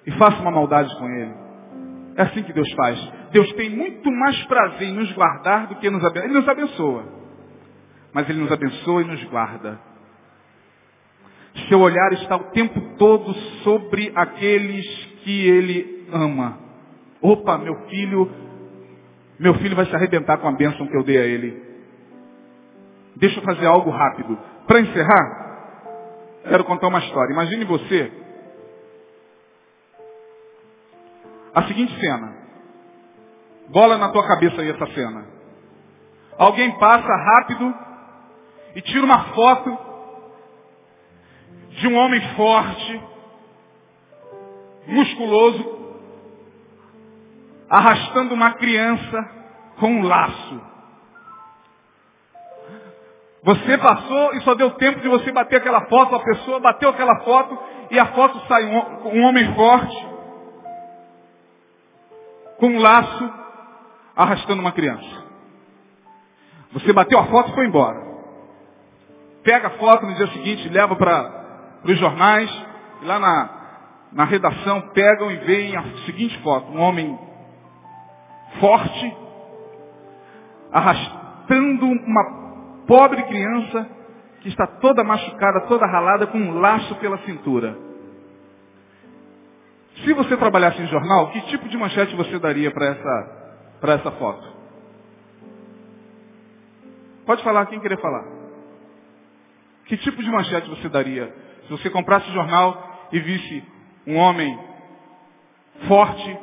E 0.06 0.12
faça 0.12 0.40
uma 0.42 0.52
maldade 0.52 0.96
com 0.98 1.10
ele. 1.10 1.34
É 2.16 2.22
assim 2.22 2.44
que 2.44 2.54
Deus 2.54 2.72
faz. 2.74 3.12
Deus 3.32 3.52
tem 3.54 3.70
muito 3.70 4.12
mais 4.12 4.42
prazer 4.46 4.88
em 4.88 4.94
nos 4.94 5.12
guardar 5.14 5.68
do 5.68 5.76
que 5.76 5.90
nos 5.90 6.04
abençoar. 6.06 6.26
Ele 6.26 6.40
nos 6.40 6.48
abençoa. 6.48 7.22
Mas 8.14 8.30
Ele 8.30 8.40
nos 8.40 8.52
abençoa 8.52 9.02
e 9.02 9.06
nos 9.06 9.24
guarda. 9.26 9.80
Seu 11.68 11.80
olhar 11.80 12.14
está 12.14 12.36
o 12.36 12.52
tempo 12.52 12.80
todo 12.98 13.34
sobre 13.64 14.12
aqueles 14.16 14.86
que 15.24 15.48
Ele 15.48 16.08
ama. 16.12 16.60
Opa, 17.22 17.58
meu 17.58 17.76
filho, 17.88 18.30
meu 19.40 19.54
filho 19.56 19.76
vai 19.76 19.86
se 19.86 19.96
arrebentar 19.96 20.38
com 20.38 20.48
a 20.48 20.52
bênção 20.52 20.88
que 20.88 20.96
eu 20.96 21.04
dei 21.04 21.18
a 21.18 21.26
ele. 21.26 21.62
Deixa 23.16 23.40
eu 23.40 23.44
fazer 23.44 23.66
algo 23.66 23.90
rápido. 23.92 24.38
Para 24.66 24.82
encerrar, 24.82 25.41
quero 26.44 26.64
contar 26.66 26.88
uma 26.88 27.00
história. 27.00 27.34
Imagine 27.34 27.66
você 27.66 28.12
a 31.54 31.64
seguinte 31.64 32.00
cena. 32.00 32.34
Bola 33.70 33.98
na 33.98 34.10
tua 34.10 34.28
cabeça 34.28 34.62
aí 34.62 34.70
essa 34.70 34.86
cena. 34.94 35.26
Alguém 36.38 36.78
passa 36.78 37.08
rápido 37.08 37.74
e 38.76 38.82
tira 38.82 39.06
uma 39.06 39.34
foto 39.34 39.78
de 41.70 41.88
um 41.88 41.96
homem 41.96 42.22
forte, 42.36 43.02
musculoso, 44.88 45.96
arrastando 47.70 48.34
uma 48.34 48.54
criança 48.54 49.30
com 49.80 49.88
um 49.88 50.04
laço. 50.04 50.71
Você 53.44 53.78
passou 53.78 54.36
e 54.36 54.42
só 54.42 54.54
deu 54.54 54.72
tempo 54.72 55.00
de 55.00 55.10
você 55.10 55.32
bater 55.32 55.58
aquela 55.58 55.82
foto, 55.86 56.16
a 56.16 56.20
pessoa 56.20 56.60
bateu 56.60 56.90
aquela 56.90 57.22
foto 57.22 57.58
e 57.90 57.98
a 57.98 58.06
foto 58.08 58.40
sai 58.48 58.66
um, 58.66 59.08
um 59.08 59.24
homem 59.24 59.56
forte, 59.56 60.08
com 62.60 62.68
um 62.68 62.80
laço, 62.80 63.34
arrastando 64.16 64.62
uma 64.62 64.72
criança. 64.72 65.24
Você 66.74 66.94
bateu 66.94 67.18
a 67.18 67.26
foto 67.26 67.52
e 67.52 67.56
foi 67.56 67.66
embora. 67.66 68.00
Pega 69.44 69.70
a 69.70 69.72
foto 69.72 70.06
no 70.06 70.14
dia 70.14 70.28
seguinte, 70.28 70.70
leva 70.70 70.96
para 70.96 71.82
os 71.84 71.98
jornais, 71.98 72.50
e 73.02 73.06
lá 73.06 73.18
na, 73.18 73.50
na 74.12 74.24
redação 74.24 74.82
pegam 74.94 75.32
e 75.32 75.38
veem 75.38 75.76
a 75.76 75.84
seguinte 76.06 76.38
foto. 76.44 76.72
Um 76.72 76.80
homem 76.80 77.20
forte, 78.60 79.18
arrastando 80.72 81.88
uma 81.88 82.41
pobre 82.88 83.24
criança 83.24 83.90
que 84.42 84.50
está 84.50 84.66
toda 84.66 85.04
machucada, 85.04 85.62
toda 85.68 85.86
ralada, 85.86 86.28
com 86.28 86.38
um 86.38 86.60
laço 86.60 86.96
pela 86.96 87.18
cintura. 87.20 87.78
Se 90.04 90.14
você 90.14 90.36
trabalhasse 90.36 90.82
em 90.82 90.88
jornal, 90.88 91.30
que 91.32 91.42
tipo 91.42 91.68
de 91.70 91.78
manchete 91.78 92.16
você 92.16 92.40
daria 92.40 92.72
para 92.72 92.86
essa, 92.88 93.70
essa 93.84 94.12
foto? 94.12 94.48
Pode 97.26 97.44
falar, 97.44 97.68
quem 97.68 97.80
querer 97.80 98.02
falar. 98.02 98.26
Que 99.86 99.98
tipo 99.98 100.24
de 100.24 100.30
manchete 100.30 100.70
você 100.70 100.90
daria 100.90 101.32
se 101.72 101.72
você 101.72 101.90
comprasse 101.90 102.30
jornal 102.32 103.08
e 103.12 103.20
visse 103.20 103.64
um 104.06 104.18
homem 104.18 104.60
forte, 105.88 106.40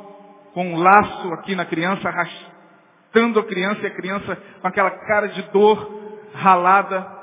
com 0.53 0.73
um 0.73 0.77
laço 0.77 1.33
aqui 1.33 1.55
na 1.55 1.65
criança, 1.65 2.07
arrastando 2.07 3.39
a 3.39 3.43
criança 3.43 3.81
e 3.81 3.87
a 3.87 3.95
criança 3.95 4.35
com 4.61 4.67
aquela 4.67 4.91
cara 4.91 5.27
de 5.27 5.41
dor, 5.51 6.08
ralada, 6.39 7.19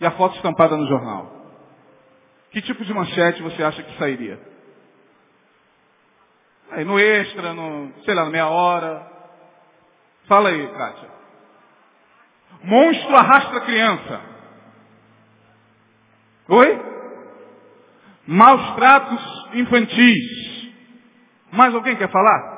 e 0.00 0.06
a 0.06 0.10
foto 0.12 0.36
estampada 0.36 0.76
no 0.76 0.86
jornal? 0.86 1.30
Que 2.50 2.60
tipo 2.60 2.84
de 2.84 2.92
manchete 2.92 3.42
você 3.42 3.62
acha 3.62 3.82
que 3.82 3.96
sairia? 3.98 4.38
Aí 6.72 6.84
no 6.84 6.98
extra, 6.98 7.52
no, 7.52 7.92
sei 8.04 8.14
lá, 8.14 8.24
na 8.24 8.30
meia 8.30 8.48
hora. 8.48 9.06
Fala 10.26 10.48
aí, 10.48 10.66
Kátia. 10.68 11.08
Monstro 12.64 13.16
arrasta 13.16 13.60
criança. 13.60 14.20
Oi? 16.48 16.80
Maus 18.26 18.74
tratos 18.74 19.50
infantis. 19.54 20.72
Mais 21.50 21.74
alguém 21.74 21.96
quer 21.96 22.10
falar? 22.10 22.52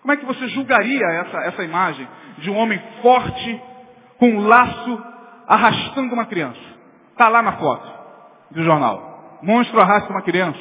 Como 0.00 0.12
é 0.12 0.16
que 0.16 0.26
você 0.26 0.48
julgaria 0.48 1.06
essa, 1.06 1.38
essa 1.44 1.62
imagem 1.62 2.08
de 2.38 2.50
um 2.50 2.56
homem 2.56 2.82
forte 3.02 3.62
com 4.22 4.28
um 4.28 4.46
laço 4.46 5.04
arrastando 5.48 6.14
uma 6.14 6.26
criança? 6.26 6.60
Está 7.10 7.28
lá 7.28 7.42
na 7.42 7.54
foto 7.54 7.92
do 8.52 8.62
jornal. 8.62 9.40
Monstro 9.42 9.80
arrasta 9.80 10.12
uma 10.12 10.22
criança. 10.22 10.60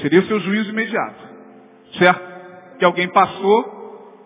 Seria 0.00 0.20
o 0.20 0.24
seu 0.24 0.40
juízo 0.40 0.70
imediato. 0.70 1.22
Certo? 1.98 2.78
Que 2.78 2.84
alguém 2.86 3.08
passou, 3.08 4.16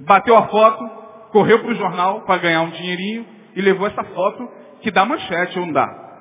bateu 0.00 0.36
a 0.36 0.48
foto, 0.48 0.86
correu 1.30 1.60
para 1.60 1.70
o 1.70 1.76
jornal 1.76 2.20
para 2.26 2.36
ganhar 2.36 2.60
um 2.60 2.70
dinheirinho 2.70 3.26
e 3.56 3.62
levou 3.62 3.86
essa 3.86 4.04
foto 4.04 4.50
que 4.82 4.90
dá 4.90 5.06
manchete 5.06 5.58
ou 5.58 5.64
não 5.64 5.72
dá. 5.72 6.20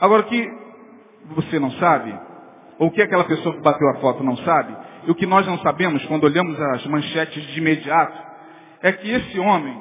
Agora 0.00 0.22
o 0.22 0.26
que 0.26 0.52
você 1.26 1.60
não 1.60 1.70
sabe, 1.70 2.18
ou 2.80 2.88
o 2.88 2.90
que 2.90 3.00
aquela 3.00 3.22
pessoa 3.22 3.54
que 3.54 3.62
bateu 3.62 3.88
a 3.90 4.00
foto 4.00 4.24
não 4.24 4.36
sabe, 4.38 4.76
e 5.06 5.10
o 5.10 5.14
que 5.14 5.26
nós 5.26 5.46
não 5.46 5.58
sabemos 5.58 6.04
quando 6.06 6.24
olhamos 6.24 6.60
as 6.60 6.86
manchetes 6.86 7.42
de 7.48 7.58
imediato, 7.58 8.18
é 8.82 8.92
que 8.92 9.10
esse 9.10 9.38
homem 9.38 9.80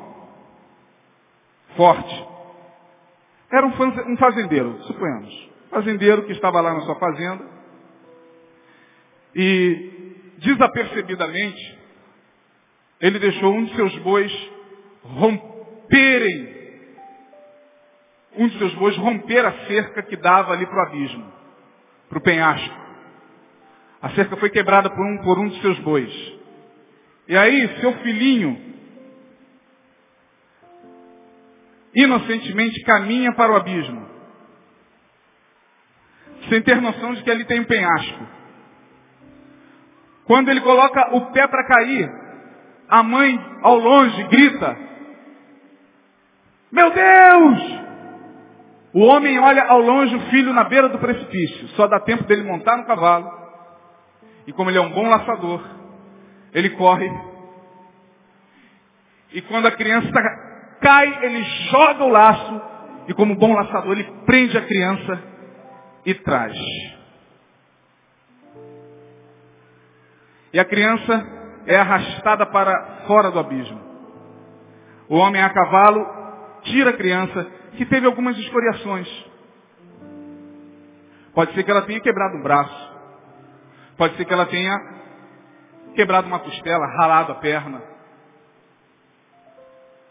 forte 1.75 2.27
era 3.51 3.65
um 3.65 4.17
fazendeiro, 4.17 4.81
suponhamos 4.83 5.53
fazendeiro 5.73 6.23
que 6.23 6.31
estava 6.31 6.61
lá 6.61 6.73
na 6.73 6.81
sua 6.81 6.95
fazenda 6.95 7.45
e 9.35 10.15
desapercebidamente 10.37 11.79
ele 13.01 13.19
deixou 13.19 13.53
um 13.53 13.65
de 13.65 13.75
seus 13.75 13.97
bois 13.99 14.51
romperem, 15.01 16.53
um 18.37 18.47
de 18.47 18.57
seus 18.57 18.73
bois 18.75 18.95
romper 18.97 19.45
a 19.45 19.51
cerca 19.67 20.03
que 20.03 20.15
dava 20.15 20.53
ali 20.53 20.65
para 20.65 20.77
o 20.77 20.87
abismo, 20.87 21.33
para 22.07 22.17
o 22.19 22.21
penhasco. 22.21 22.82
A 24.03 24.09
cerca 24.11 24.37
foi 24.37 24.49
quebrada 24.49 24.89
por 24.89 25.03
um, 25.03 25.17
por 25.23 25.39
um 25.39 25.47
de 25.47 25.59
seus 25.61 25.79
bois. 25.79 26.11
E 27.27 27.35
aí, 27.35 27.79
seu 27.79 27.93
filhinho, 27.99 28.61
inocentemente 31.95 32.83
caminha 32.83 33.33
para 33.33 33.53
o 33.53 33.55
abismo 33.55 34.13
sem 36.49 36.61
ter 36.61 36.81
noção 36.81 37.13
de 37.13 37.23
que 37.23 37.31
ali 37.31 37.45
tem 37.45 37.61
um 37.61 37.65
penhasco. 37.65 38.27
Quando 40.25 40.49
ele 40.49 40.61
coloca 40.61 41.15
o 41.15 41.31
pé 41.31 41.47
para 41.47 41.65
cair, 41.65 42.09
a 42.89 43.03
mãe 43.03 43.39
ao 43.61 43.77
longe 43.77 44.23
grita: 44.23 44.77
Meu 46.71 46.91
Deus! 46.91 47.83
O 48.93 48.99
homem 49.05 49.39
olha 49.39 49.63
ao 49.63 49.79
longe 49.79 50.15
o 50.15 50.21
filho 50.29 50.53
na 50.53 50.65
beira 50.65 50.87
do 50.89 50.99
precipício. 50.99 51.67
Só 51.69 51.87
dá 51.87 51.99
tempo 51.99 52.25
dele 52.25 52.43
montar 52.43 52.77
no 52.77 52.85
cavalo. 52.85 53.42
E 54.45 54.53
como 54.53 54.69
ele 54.69 54.77
é 54.77 54.81
um 54.81 54.91
bom 54.91 55.09
laçador, 55.09 55.61
ele 56.53 56.71
corre. 56.71 57.09
E 59.31 59.41
quando 59.41 59.67
a 59.67 59.71
criança 59.71 60.11
cai, 60.81 61.25
ele 61.25 61.43
joga 61.71 62.03
o 62.03 62.09
laço. 62.09 62.61
E 63.07 63.13
como 63.13 63.35
bom 63.35 63.53
laçador, 63.53 63.93
ele 63.93 64.11
prende 64.25 64.57
a 64.57 64.65
criança 64.65 65.23
e 66.05 66.13
traz. 66.13 66.57
E 70.53 70.59
a 70.59 70.65
criança 70.65 71.25
é 71.65 71.75
arrastada 71.77 72.45
para 72.45 73.03
fora 73.07 73.31
do 73.31 73.39
abismo. 73.39 73.81
O 75.09 75.15
homem 75.17 75.41
a 75.41 75.49
cavalo 75.49 76.05
tira 76.63 76.91
a 76.91 76.97
criança, 76.97 77.47
que 77.75 77.85
teve 77.85 78.05
algumas 78.05 78.37
escoriações. 78.37 79.07
Pode 81.33 81.53
ser 81.53 81.63
que 81.63 81.71
ela 81.71 81.81
tenha 81.81 81.99
quebrado 81.99 82.37
um 82.37 82.43
braço. 82.43 82.92
Pode 83.97 84.15
ser 84.17 84.25
que 84.25 84.33
ela 84.33 84.45
tenha 84.45 84.73
quebrado 85.95 86.27
uma 86.27 86.39
costela, 86.39 86.85
ralado 86.97 87.31
a 87.31 87.35
perna. 87.35 87.81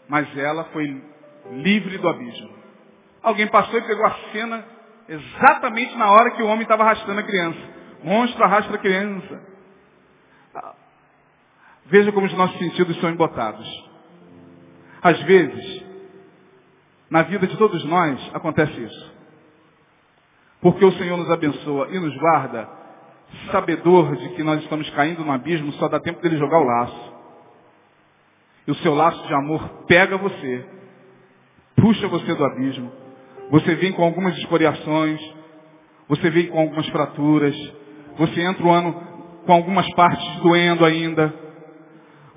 Mas 0.07 0.37
ela 0.37 0.65
foi 0.65 1.03
livre 1.51 1.97
do 1.97 2.07
abismo. 2.07 2.53
Alguém 3.21 3.47
passou 3.47 3.79
e 3.79 3.87
pegou 3.87 4.05
a 4.05 4.15
cena 4.31 4.73
Exatamente 5.07 5.95
na 5.97 6.11
hora 6.11 6.31
que 6.31 6.41
o 6.41 6.47
homem 6.47 6.63
estava 6.63 6.83
arrastando 6.83 7.19
a 7.19 7.23
criança. 7.23 7.59
Monstro 8.03 8.43
arrasta 8.43 8.73
a 8.73 8.77
criança. 8.77 9.41
Veja 11.85 12.11
como 12.11 12.25
os 12.25 12.33
nossos 12.33 12.57
sentidos 12.57 12.99
são 12.99 13.09
embotados. 13.09 13.67
Às 15.01 15.21
vezes, 15.23 15.83
na 17.09 17.23
vida 17.23 17.45
de 17.45 17.57
todos 17.57 17.83
nós, 17.85 18.31
acontece 18.33 18.81
isso. 18.81 19.13
Porque 20.61 20.85
o 20.85 20.93
Senhor 20.93 21.17
nos 21.17 21.29
abençoa 21.29 21.89
e 21.91 21.99
nos 21.99 22.15
guarda, 22.17 22.69
sabedor 23.51 24.15
de 24.15 24.29
que 24.29 24.43
nós 24.43 24.61
estamos 24.61 24.89
caindo 24.91 25.23
no 25.23 25.31
abismo, 25.31 25.71
só 25.73 25.87
dá 25.87 25.99
tempo 25.99 26.21
dele 26.21 26.37
jogar 26.37 26.59
o 26.59 26.63
laço. 26.63 27.13
E 28.67 28.71
o 28.71 28.75
seu 28.75 28.93
laço 28.95 29.27
de 29.27 29.33
amor 29.33 29.85
pega 29.87 30.17
você, 30.17 30.65
puxa 31.75 32.07
você 32.07 32.33
do 32.33 32.45
abismo, 32.45 32.91
você 33.49 33.75
vem 33.75 33.91
com 33.91 34.03
algumas 34.03 34.37
escoriações, 34.37 35.19
você 36.07 36.29
vem 36.29 36.47
com 36.47 36.59
algumas 36.59 36.87
fraturas, 36.89 37.55
você 38.17 38.41
entra 38.41 38.65
o 38.65 38.71
ano 38.71 38.93
com 39.45 39.53
algumas 39.53 39.87
partes 39.93 40.35
doendo 40.41 40.85
ainda. 40.85 41.33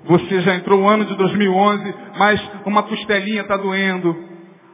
Você 0.05 0.41
já 0.41 0.55
entrou 0.55 0.81
o 0.81 0.87
ano 0.87 1.05
de 1.05 1.15
2011, 1.15 1.95
mas 2.17 2.51
uma 2.65 2.83
costelinha 2.83 3.41
está 3.41 3.57
doendo. 3.57 4.15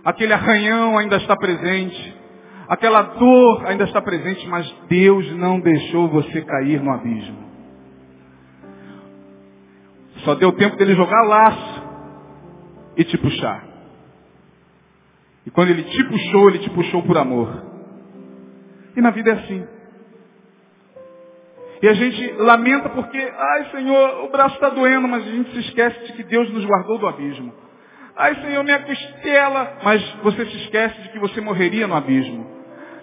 Aquele 0.03 0.34
arranhão 0.34 0.97
ainda 0.97 1.18
está 1.18 1.36
presente. 1.36 2.22
Aquela 2.68 3.01
dor 3.01 3.66
ainda 3.66 3.84
está 3.84 4.01
presente, 4.01 4.47
mas 4.47 4.70
Deus 4.88 5.32
não 5.34 5.59
deixou 5.59 6.07
você 6.09 6.41
cair 6.41 6.82
no 6.82 6.91
abismo. 6.91 7.43
Só 10.24 10.36
deu 10.36 10.51
tempo 10.53 10.78
dele 10.78 10.95
jogar 10.95 11.24
laço 11.24 11.84
e 12.95 13.03
te 13.03 13.18
puxar. 13.18 13.66
E 15.45 15.51
quando 15.51 15.70
ele 15.70 15.84
te 15.84 16.03
puxou, 16.05 16.49
ele 16.49 16.59
te 16.59 16.70
puxou 16.70 17.03
por 17.03 17.18
amor. 17.18 17.64
E 18.95 19.01
na 19.01 19.11
vida 19.11 19.32
é 19.32 19.34
assim. 19.34 19.68
E 21.82 21.88
a 21.89 21.93
gente 21.93 22.32
lamenta 22.38 22.89
porque, 22.89 23.18
ai 23.18 23.72
Senhor, 23.72 24.24
o 24.24 24.32
braço 24.32 24.55
está 24.55 24.70
doendo, 24.70 25.05
mas 25.05 25.28
a 25.28 25.32
gente 25.32 25.51
se 25.51 25.59
esquece 25.59 26.05
de 26.05 26.14
que 26.14 26.24
Deus 26.24 26.49
nos 26.53 26.64
guardou 26.64 26.97
do 26.97 27.07
abismo. 27.07 27.53
Ai 28.16 28.36
Senhor, 28.36 28.64
minha 28.64 28.80
costela, 28.80 29.78
mas 29.84 30.03
você 30.24 30.45
se 30.45 30.57
esquece 30.64 31.01
de 31.01 31.09
que 31.09 31.20
você 31.20 31.41
morreria 31.41 31.88
no 31.88 31.95
abismo. 31.95 32.53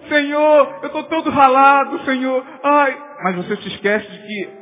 Senhor, 0.07 0.79
eu 0.81 0.87
estou 0.87 1.03
todo 1.03 1.29
ralado, 1.29 2.03
Senhor. 2.05 2.45
Ai, 2.63 2.97
mas 3.23 3.35
você 3.35 3.55
se 3.57 3.67
esquece 3.69 4.09
de 4.09 4.27
que 4.27 4.61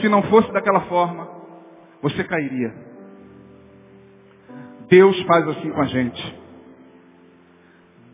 se 0.00 0.08
não 0.08 0.22
fosse 0.24 0.52
daquela 0.52 0.80
forma, 0.82 1.28
você 2.00 2.24
cairia. 2.24 2.74
Deus 4.88 5.20
faz 5.22 5.48
assim 5.48 5.70
com 5.70 5.80
a 5.80 5.86
gente. 5.86 6.42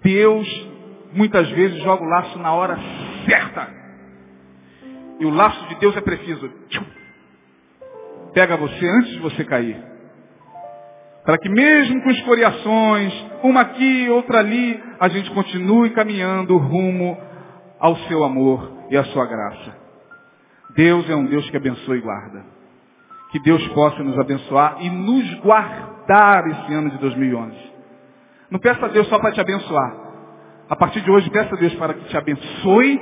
Deus 0.02 0.68
muitas 1.12 1.48
vezes 1.50 1.82
joga 1.82 2.04
o 2.04 2.08
laço 2.08 2.38
na 2.38 2.52
hora 2.52 2.78
certa. 3.26 3.68
E 5.18 5.26
o 5.26 5.30
laço 5.30 5.66
de 5.68 5.74
Deus 5.76 5.96
é 5.96 6.00
preciso. 6.00 6.50
Pega 8.32 8.56
você 8.56 8.86
antes 8.86 9.12
de 9.12 9.18
você 9.18 9.44
cair. 9.44 9.97
Para 11.28 11.36
que 11.36 11.50
mesmo 11.50 12.00
com 12.00 12.10
escoriações, 12.10 13.12
uma 13.42 13.60
aqui, 13.60 14.08
outra 14.08 14.38
ali, 14.38 14.82
a 14.98 15.08
gente 15.08 15.30
continue 15.32 15.90
caminhando 15.90 16.56
rumo 16.56 17.18
ao 17.78 17.94
seu 18.06 18.24
amor 18.24 18.72
e 18.88 18.96
à 18.96 19.04
sua 19.04 19.26
graça. 19.26 19.76
Deus 20.74 21.06
é 21.10 21.14
um 21.14 21.26
Deus 21.26 21.50
que 21.50 21.56
abençoa 21.58 21.98
e 21.98 22.00
guarda. 22.00 22.46
Que 23.30 23.38
Deus 23.40 23.62
possa 23.74 24.02
nos 24.02 24.18
abençoar 24.18 24.78
e 24.80 24.88
nos 24.88 25.34
guardar 25.40 26.46
esse 26.46 26.72
ano 26.72 26.88
de 26.92 26.96
2011. 26.96 27.54
Não 28.50 28.58
peça 28.58 28.86
a 28.86 28.88
Deus 28.88 29.06
só 29.08 29.18
para 29.18 29.32
te 29.32 29.40
abençoar. 29.42 29.96
A 30.66 30.76
partir 30.76 31.02
de 31.02 31.10
hoje, 31.10 31.28
peça 31.28 31.54
a 31.54 31.58
Deus 31.58 31.74
para 31.74 31.92
que 31.92 32.08
te 32.08 32.16
abençoe 32.16 33.00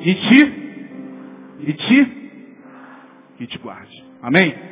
e 0.00 0.14
te, 0.14 0.42
e 1.58 1.72
te, 1.74 2.30
e 3.38 3.46
te 3.48 3.58
guarde. 3.58 4.02
Amém? 4.22 4.69